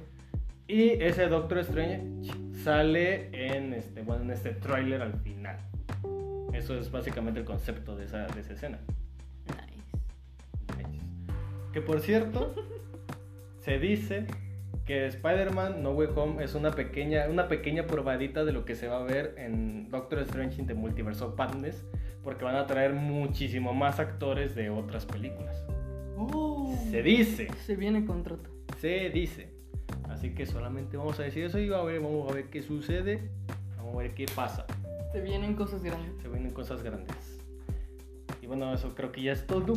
Y 0.67 0.91
ese 1.03 1.27
Doctor 1.27 1.59
Strange 1.59 2.31
sale 2.63 3.31
en 3.33 3.73
este, 3.75 4.03
bueno, 4.03 4.23
en 4.23 4.31
este 4.31 4.51
tráiler 4.51 5.03
al 5.03 5.15
final. 5.15 5.57
Eso 6.53 6.79
es 6.79 6.91
básicamente 6.91 7.41
el 7.41 7.47
concepto 7.47 7.97
de 7.97 8.05
esa, 8.05 8.27
de 8.27 8.41
esa 8.41 8.53
escena. 8.53 8.79
Nice. 9.47 11.03
Que 11.73 11.81
por 11.81 12.01
cierto, 12.01 12.55
se 13.61 13.79
dice 13.79 14.27
que 14.91 15.07
Spider-Man 15.07 15.85
No 15.85 15.93
Way 15.93 16.09
Home 16.17 16.43
es 16.43 16.57
una 16.57 16.73
pequeña, 16.73 17.29
una 17.31 17.47
pequeña 17.47 17.87
probadita 17.87 18.45
de 18.45 18.51
lo 18.51 18.65
que 18.65 18.75
se 18.75 18.89
va 18.89 18.99
a 18.99 19.05
ver 19.05 19.37
en 19.39 19.89
Doctor 19.89 20.19
Strange 20.19 20.61
in 20.61 20.67
the 20.67 20.75
Multiverse 20.75 21.23
of 21.23 21.39
Madness, 21.39 21.85
porque 22.25 22.45
van 22.45 22.57
a 22.57 22.67
traer 22.67 22.93
muchísimo 22.93 23.73
más 23.73 24.01
actores 24.01 24.57
de 24.57 24.69
otras 24.69 25.07
películas. 25.07 25.65
Oh, 26.19 26.77
Se 26.91 27.05
dice, 27.05 27.47
Se 27.65 27.77
viene 27.77 28.05
contrato. 28.05 28.51
se 28.81 29.11
dice. 29.11 29.53
Así 30.09 30.35
que 30.35 30.45
solamente 30.45 30.97
vamos 30.97 31.21
a 31.21 31.23
decir 31.23 31.45
eso 31.45 31.61
y 31.61 31.73
a 31.73 31.81
ver, 31.83 32.01
vamos 32.01 32.29
a 32.29 32.35
ver 32.35 32.47
qué 32.47 32.61
sucede, 32.61 33.31
vamos 33.77 33.95
a 33.95 33.99
ver 33.99 34.15
qué 34.15 34.27
pasa. 34.35 34.67
Se 35.13 35.21
vienen 35.21 35.55
cosas 35.55 35.85
grandes. 35.85 36.21
Se 36.21 36.29
vienen 36.29 36.51
cosas 36.51 36.83
grandes. 36.83 37.39
Y 38.43 38.49
bueno, 38.49 38.75
eso 38.75 38.93
creo 38.97 39.13
que 39.13 39.23
ya 39.23 39.35
es 39.35 39.47
todo. 39.47 39.75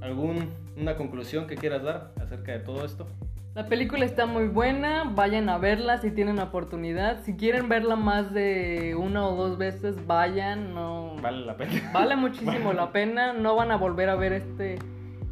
¿Alguna 0.00 0.96
conclusión 0.96 1.46
que 1.46 1.54
quieras 1.54 1.84
dar 1.84 2.12
acerca 2.20 2.50
de 2.50 2.58
todo 2.58 2.84
esto? 2.84 3.06
La 3.54 3.66
película 3.66 4.04
está 4.04 4.26
muy 4.26 4.46
buena, 4.46 5.04
vayan 5.04 5.48
a 5.48 5.58
verla 5.58 5.98
si 5.98 6.10
tienen 6.10 6.38
oportunidad. 6.38 7.24
Si 7.24 7.36
quieren 7.36 7.68
verla 7.68 7.96
más 7.96 8.32
de 8.32 8.94
una 8.96 9.26
o 9.26 9.34
dos 9.34 9.58
veces, 9.58 10.06
vayan, 10.06 10.74
no 10.74 11.16
Vale 11.20 11.44
la 11.44 11.56
pena. 11.56 11.72
vale 11.92 12.16
muchísimo 12.16 12.72
la 12.72 12.92
pena, 12.92 13.32
no 13.32 13.56
van 13.56 13.72
a 13.72 13.76
volver 13.76 14.10
a 14.10 14.14
ver 14.14 14.32
este 14.32 14.78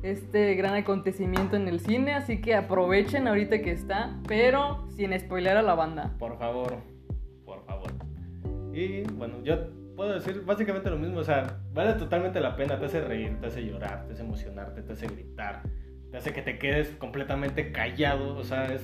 este 0.02 0.54
gran 0.54 0.74
acontecimiento 0.74 1.56
en 1.56 1.68
el 1.68 1.80
cine, 1.80 2.14
así 2.14 2.40
que 2.40 2.54
aprovechen 2.54 3.26
ahorita 3.26 3.60
que 3.60 3.72
está, 3.72 4.16
pero 4.28 4.86
sin 4.90 5.18
spoiler 5.18 5.56
a 5.56 5.62
la 5.62 5.74
banda. 5.74 6.14
Por 6.18 6.38
favor, 6.38 6.76
por 7.44 7.64
favor. 7.64 7.90
Y 8.72 9.02
bueno, 9.14 9.42
yo 9.42 9.68
puedo 9.96 10.14
decir 10.14 10.44
básicamente 10.44 10.90
lo 10.90 10.98
mismo, 10.98 11.18
o 11.18 11.24
sea, 11.24 11.58
vale 11.72 11.94
totalmente 11.94 12.40
la 12.40 12.54
pena, 12.54 12.78
te 12.78 12.86
hace 12.86 13.00
reír, 13.00 13.40
te 13.40 13.46
hace 13.46 13.64
llorar, 13.64 14.06
te 14.06 14.12
hace 14.12 14.22
emocionarte, 14.22 14.82
te 14.82 14.92
hace 14.92 15.06
gritar, 15.08 15.62
te 16.16 16.20
hace 16.20 16.32
que 16.32 16.40
te 16.40 16.58
quedes 16.58 16.88
completamente 16.92 17.72
callado, 17.72 18.38
o 18.38 18.42
sea, 18.42 18.72
es 18.72 18.80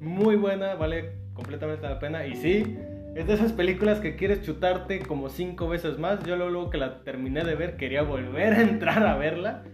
muy 0.00 0.36
buena, 0.36 0.74
vale 0.74 1.12
completamente 1.32 1.88
la 1.88 1.98
pena. 1.98 2.26
Y 2.26 2.36
sí, 2.36 2.76
es 3.14 3.26
de 3.26 3.32
esas 3.32 3.54
películas 3.54 4.00
que 4.00 4.16
quieres 4.16 4.42
chutarte 4.42 5.00
como 5.00 5.30
cinco 5.30 5.66
veces 5.66 5.98
más. 5.98 6.22
Yo 6.24 6.36
luego 6.36 6.68
que 6.68 6.76
la 6.76 7.04
terminé 7.04 7.42
de 7.42 7.54
ver 7.54 7.78
quería 7.78 8.02
volver 8.02 8.52
a 8.52 8.60
entrar 8.60 9.02
a 9.06 9.16
verla. 9.16 9.64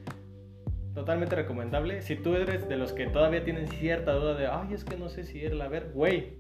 Totalmente 0.95 1.35
recomendable. 1.35 2.01
Si 2.01 2.15
tú 2.15 2.37
eres 2.37 2.69
de 2.69 2.77
los 2.77 2.93
que 2.93 3.09
todavía 3.09 3.43
tienen 3.43 3.67
cierta 3.67 4.13
duda 4.13 4.35
de, 4.35 4.47
ay, 4.47 4.73
es 4.73 4.85
que 4.85 4.97
no 4.97 5.09
sé 5.09 5.25
si 5.25 5.39
irla 5.39 5.65
a 5.65 5.69
ver, 5.69 5.91
güey, 5.93 6.39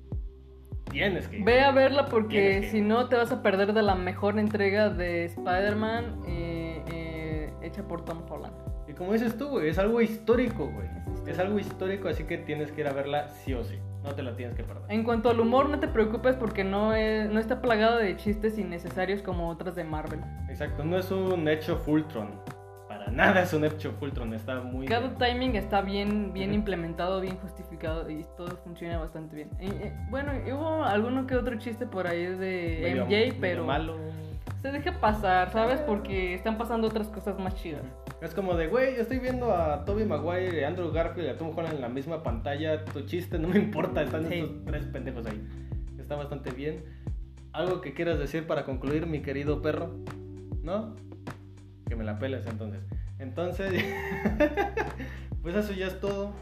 tienes 0.92 1.26
que 1.26 1.38
ir. 1.38 1.44
Ve 1.44 1.62
a 1.62 1.72
verla 1.72 2.06
porque 2.06 2.68
si 2.70 2.80
no 2.80 3.08
te 3.08 3.16
vas 3.16 3.32
a 3.32 3.42
perder 3.42 3.72
de 3.72 3.82
la 3.82 3.96
mejor 3.96 4.38
entrega 4.38 4.88
de 4.88 5.24
Spider-Man 5.24 6.20
eh, 6.28 6.84
eh, 6.92 7.52
hecha 7.60 7.82
por 7.88 8.04
Tom 8.04 8.22
Holland. 8.30 8.67
Como 8.98 9.12
dices 9.12 9.38
tú, 9.38 9.48
güey, 9.48 9.68
es 9.68 9.78
algo 9.78 10.00
histórico, 10.00 10.66
güey. 10.70 10.88
Es 11.26 11.38
algo 11.38 11.58
histórico, 11.58 12.08
así 12.08 12.24
que 12.24 12.38
tienes 12.38 12.72
que 12.72 12.80
ir 12.80 12.88
a 12.88 12.92
verla 12.92 13.28
sí 13.28 13.54
o 13.54 13.62
sí. 13.62 13.78
No 14.02 14.14
te 14.14 14.22
la 14.22 14.34
tienes 14.34 14.56
que 14.56 14.62
perder. 14.64 14.82
En 14.88 15.04
cuanto 15.04 15.28
al 15.30 15.38
humor, 15.40 15.68
no 15.68 15.78
te 15.78 15.88
preocupes 15.88 16.36
porque 16.36 16.64
no, 16.64 16.94
es- 16.94 17.28
no 17.30 17.38
está 17.38 17.60
plagado 17.60 17.98
de 17.98 18.16
chistes 18.16 18.58
innecesarios 18.58 19.20
como 19.22 19.48
otras 19.50 19.74
de 19.74 19.84
Marvel. 19.84 20.20
Exacto, 20.48 20.84
no 20.84 20.96
es 20.98 21.10
un 21.10 21.46
hecho 21.48 21.76
Fultron. 21.76 22.30
Para 22.88 23.10
nada 23.10 23.42
es 23.42 23.52
un 23.52 23.64
hecho 23.66 23.92
Fultron, 23.92 24.32
está 24.32 24.60
muy... 24.60 24.86
Cada 24.86 25.08
bien. 25.08 25.18
timing 25.18 25.56
está 25.56 25.82
bien, 25.82 26.32
bien 26.32 26.54
implementado, 26.54 27.20
bien 27.20 27.36
justificado 27.36 28.08
y 28.08 28.24
todo 28.36 28.48
funciona 28.64 28.98
bastante 28.98 29.36
bien. 29.36 29.50
Eh, 29.60 29.92
bueno, 30.08 30.32
hubo 30.54 30.82
alguno 30.84 31.26
que 31.26 31.36
otro 31.36 31.58
chiste 31.58 31.86
por 31.86 32.06
ahí 32.06 32.24
de 32.24 32.78
Medio- 32.82 33.04
MJ, 33.04 33.36
pero 33.40 33.64
malo. 33.66 33.96
Se 34.62 34.72
deja 34.72 34.98
pasar, 35.00 35.52
¿sabes? 35.52 35.80
Porque 35.80 36.34
están 36.34 36.58
pasando 36.58 36.88
otras 36.88 37.08
cosas 37.08 37.38
más 37.38 37.54
chidas. 37.54 37.82
Es 38.20 38.34
como 38.34 38.54
de, 38.56 38.66
güey, 38.66 38.94
estoy 38.96 39.18
viendo 39.20 39.54
a 39.54 39.84
Toby 39.84 40.04
Maguire, 40.04 40.64
a 40.64 40.68
Andrew 40.68 40.90
Garfield 40.90 41.28
y 41.28 41.30
a 41.30 41.38
Tom 41.38 41.56
Holland 41.56 41.74
en 41.74 41.80
la 41.80 41.88
misma 41.88 42.22
pantalla. 42.22 42.84
Tu 42.84 43.02
chiste 43.02 43.38
no 43.38 43.48
me 43.48 43.58
importa, 43.58 44.02
están 44.02 44.28
Sí. 44.28 44.34
estos 44.40 44.64
tres 44.64 44.86
pendejos 44.86 45.26
ahí. 45.26 45.46
Está 45.98 46.16
bastante 46.16 46.50
bien. 46.50 46.84
¿Algo 47.52 47.80
que 47.80 47.94
quieras 47.94 48.18
decir 48.18 48.46
para 48.46 48.64
concluir, 48.64 49.06
mi 49.06 49.22
querido 49.22 49.62
perro? 49.62 49.94
¿No? 50.62 50.96
Que 51.88 51.96
me 51.96 52.04
la 52.04 52.18
peles 52.18 52.46
entonces. 52.46 52.80
Entonces, 53.18 53.72
pues 55.42 55.54
eso 55.54 55.72
ya 55.72 55.86
es 55.86 56.00
todo. 56.00 56.32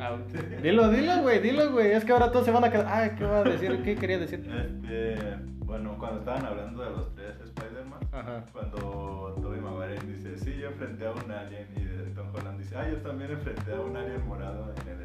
Ah, 0.00 0.16
dilo, 0.62 0.90
dilo, 0.90 1.22
güey, 1.22 1.40
dilo, 1.40 1.72
güey. 1.72 1.92
Es 1.92 2.04
que 2.04 2.12
ahora 2.12 2.30
todos 2.30 2.44
se 2.44 2.52
van 2.52 2.64
a 2.64 2.70
quedar. 2.70 2.86
Ay, 2.88 3.10
¿qué 3.18 3.24
va 3.24 3.38
a 3.38 3.44
decir? 3.44 3.82
¿Qué 3.82 3.96
quería 3.96 4.18
decir? 4.18 4.40
Este, 4.40 5.36
bueno, 5.64 5.96
cuando 5.98 6.20
estaban 6.20 6.44
hablando 6.46 6.82
de 6.82 6.90
los 6.90 7.14
tres 7.14 7.34
Spider-Man, 7.40 8.00
Ajá. 8.12 8.44
cuando 8.52 9.36
Tobey 9.42 9.60
Maguire 9.60 9.98
dice, 10.06 10.38
sí, 10.38 10.56
yo 10.58 10.68
enfrenté 10.68 11.06
a 11.06 11.10
un 11.12 11.30
alien, 11.30 11.66
y 11.76 12.14
Tom 12.14 12.28
Holland 12.34 12.58
dice, 12.58 12.76
ah, 12.76 12.88
yo 12.88 12.96
también 12.98 13.32
enfrenté 13.32 13.72
a 13.72 13.80
un 13.80 13.96
alien 13.96 14.26
morado 14.26 14.72
en 14.82 14.88
el. 14.92 14.97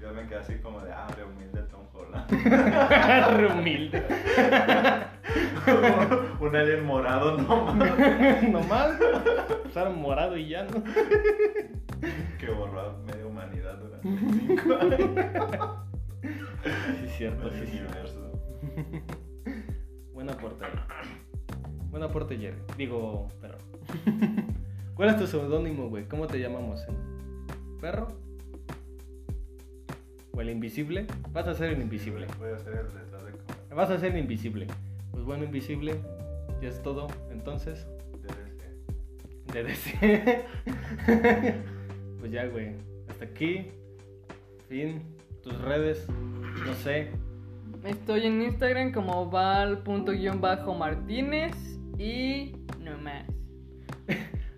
Yo 0.00 0.12
me 0.14 0.26
quedé 0.26 0.38
así 0.38 0.54
como 0.56 0.80
de, 0.80 0.92
ah, 0.92 1.06
re 1.16 1.24
humilde 1.24 1.62
Tom 1.64 1.82
Holland. 1.92 2.30
Re 3.36 3.46
humilde. 3.52 4.02
un 6.40 6.56
alien 6.56 6.84
morado, 6.86 7.36
no 7.36 7.74
más. 7.74 8.42
Nomás. 8.42 8.98
Usar 9.66 9.90
morado 9.90 10.36
y 10.36 10.48
ya, 10.48 10.64
¿no? 10.64 10.82
Que 12.38 12.50
borró 12.50 12.98
media 13.06 13.26
humanidad 13.26 13.76
durante 13.78 14.08
cinco 14.08 14.74
años. 14.80 15.10
Sí, 16.62 17.04
es 17.04 17.12
cierto, 17.16 17.50
sí, 17.50 17.78
universo. 17.78 18.32
Buen 20.14 20.30
aporte. 20.30 20.64
Buen 21.90 22.02
aporte, 22.02 22.38
Jerry. 22.38 22.58
Digo, 22.76 23.28
perro. 23.40 23.58
¿Cuál 24.94 25.10
es 25.10 25.16
tu 25.18 25.26
seudónimo, 25.26 25.88
güey? 25.88 26.06
¿Cómo 26.08 26.26
te 26.26 26.38
llamamos? 26.38 26.80
eh? 26.82 26.92
¿Perro? 27.80 28.08
¿O 30.32 30.40
el 30.40 30.50
invisible? 30.50 31.06
Vas 31.32 31.48
a 31.48 31.54
ser 31.54 31.70
el 31.70 31.82
invisible. 31.82 32.28
Voy 32.38 32.50
a 32.50 32.56
hacer 32.56 32.74
el 32.74 32.84
detrás 32.86 33.24
de 33.24 33.32
cámara. 33.32 33.74
Vas 33.74 33.90
a 33.90 33.98
ser 33.98 34.12
el 34.12 34.18
invisible. 34.18 34.68
Pues 35.10 35.24
bueno, 35.24 35.42
invisible. 35.44 36.00
Ya 36.60 36.68
es 36.68 36.80
todo. 36.82 37.08
Entonces, 37.30 37.86
DDC. 39.46 39.52
de 39.52 39.64
DC. 39.64 40.44
pues 42.20 42.30
ya, 42.30 42.46
güey. 42.46 42.76
Hasta 43.08 43.24
aquí. 43.24 43.72
Fin. 44.68 45.02
Tus 45.42 45.58
redes. 45.62 46.06
No 46.08 46.74
sé. 46.74 47.10
Estoy 47.84 48.26
en 48.26 48.42
Instagram 48.42 48.92
como 48.92 49.30
val.martínez 49.30 51.56
y 51.98 52.52
no 52.78 52.98
más. 52.98 53.39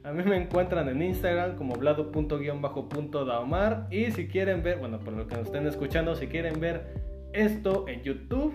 A 0.05 0.12
mí 0.12 0.22
me 0.24 0.36
encuentran 0.36 0.88
en 0.88 1.00
Instagram 1.03 1.57
como 1.57 1.74
vlado.guión-daomar. 1.76 3.86
Y 3.90 4.11
si 4.11 4.26
quieren 4.28 4.62
ver, 4.62 4.78
bueno, 4.78 4.98
por 4.98 5.12
lo 5.14 5.26
que 5.26 5.36
nos 5.36 5.46
estén 5.46 5.66
escuchando, 5.66 6.14
si 6.16 6.26
quieren 6.26 6.61
ver 6.61 6.94
esto 7.32 7.86
en 7.88 8.03
YouTube, 8.03 8.53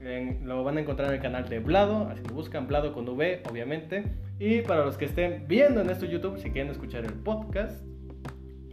en- 0.00 0.46
lo 0.48 0.64
van 0.64 0.78
a 0.78 0.80
encontrar 0.80 1.08
en 1.10 1.16
el 1.16 1.20
canal 1.20 1.48
de 1.48 1.58
Vlado. 1.60 2.08
Así 2.08 2.22
que 2.22 2.32
buscan 2.32 2.66
Vlado 2.66 2.92
con 2.94 3.08
V, 3.08 3.42
obviamente. 3.50 4.04
Y 4.38 4.62
para 4.62 4.84
los 4.84 4.96
que 4.96 5.04
estén 5.06 5.44
viendo 5.48 5.80
en 5.80 5.90
esto 5.90 6.06
YouTube, 6.06 6.38
si 6.38 6.50
quieren 6.50 6.70
escuchar 6.70 7.04
el 7.04 7.12
podcast 7.12 7.84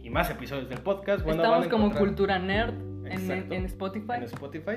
y 0.02 0.10
más 0.10 0.30
episodios 0.30 0.68
del 0.68 0.78
podcast, 0.80 1.24
bueno, 1.24 1.42
van 1.42 1.62
Estamos 1.62 1.66
a 1.66 1.70
como 1.70 1.84
encontrar 1.86 2.06
Cultura 2.06 2.38
Nerd 2.38 2.74
en, 3.06 3.64
Spotify. 3.66 4.12
en 4.16 4.22
Spotify 4.24 4.76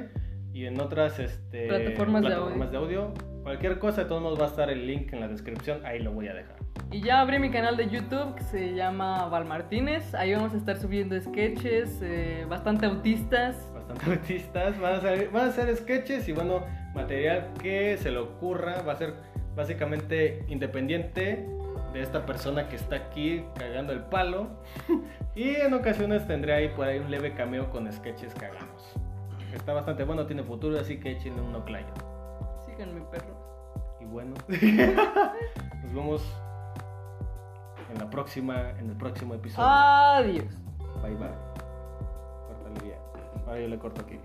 y 0.54 0.66
en 0.66 0.80
otras 0.82 1.20
este, 1.20 1.68
Plataformas 1.68 2.22
de 2.24 2.28
plataformas 2.30 2.72
de 2.72 2.78
audio. 2.78 3.14
Cualquier 3.44 3.80
cosa, 3.80 4.04
de 4.04 4.10
todos 4.10 4.22
modos, 4.22 4.40
va 4.40 4.46
a 4.46 4.50
estar 4.50 4.70
el 4.70 4.86
link 4.86 5.14
en 5.14 5.22
la 5.22 5.28
descripción. 5.30 5.80
Ahí 5.86 6.00
lo 6.00 6.12
voy 6.12 6.28
a 6.28 6.34
dejar. 6.34 6.57
Y 6.92 7.02
ya 7.02 7.22
abrí 7.22 7.38
mi 7.40 7.50
canal 7.50 7.78
de 7.78 7.90
YouTube 7.90 8.36
que 8.36 8.44
se 8.44 8.74
llama 8.74 9.28
Val 9.28 9.46
Martínez. 9.46 10.16
Ahí 10.16 10.34
vamos 10.34 10.54
a 10.54 10.58
estar 10.58 10.78
subiendo 10.78 11.20
sketches 11.20 12.00
eh, 12.02 12.46
bastante 12.50 12.86
autistas. 12.86 13.56
bastante 13.74 14.06
autistas. 14.12 14.80
Van 14.80 14.96
a, 14.96 15.02
ser, 15.02 15.30
van 15.30 15.50
a 15.50 15.52
ser 15.52 15.76
sketches 15.76 16.28
y 16.28 16.32
bueno, 16.32 16.64
material 16.96 17.50
que 17.62 17.98
se 17.98 18.10
le 18.10 18.20
ocurra. 18.20 18.82
Va 18.82 18.94
a 18.94 18.96
ser 18.96 19.14
básicamente 19.56 20.46
independiente 20.48 21.46
de 21.94 22.02
esta 22.02 22.26
persona 22.26 22.70
que 22.70 22.76
está 22.78 22.96
aquí 22.96 23.44
cagando 23.56 23.94
el 23.94 24.02
palo. 24.02 24.48
y 25.36 25.56
en 25.56 25.74
ocasiones 25.74 26.26
tendré 26.28 26.54
ahí 26.54 26.70
por 26.70 26.88
ahí 26.88 27.00
un 27.00 27.12
leve 27.12 27.34
cameo 27.34 27.70
con 27.70 27.92
sketches 27.92 28.34
que 28.34 28.46
hagamos. 28.46 28.94
Está 29.54 29.74
bastante 29.74 30.04
bueno, 30.04 30.26
tiene 30.26 30.44
futuro, 30.44 30.80
así 30.80 31.00
que 31.00 31.12
échenle 31.12 31.42
un 31.42 31.56
oclayo. 31.56 31.88
Síganme, 32.66 33.02
perros. 33.12 33.38
Y 34.00 34.06
bueno, 34.06 34.36
nos 34.48 35.94
vemos 35.94 36.24
en 37.92 38.00
la 38.00 38.10
próxima, 38.10 38.72
en 38.72 38.90
el 38.90 38.98
próximo 38.98 39.34
episodio. 39.34 39.68
Adiós. 39.68 40.54
Bye 41.02 41.16
bye. 41.16 41.30
Cortale 42.48 42.80
bien. 42.84 42.98
Ahora 43.46 43.60
yo 43.60 43.68
le 43.68 43.80
corto 43.80 44.02
aquí. 44.02 44.20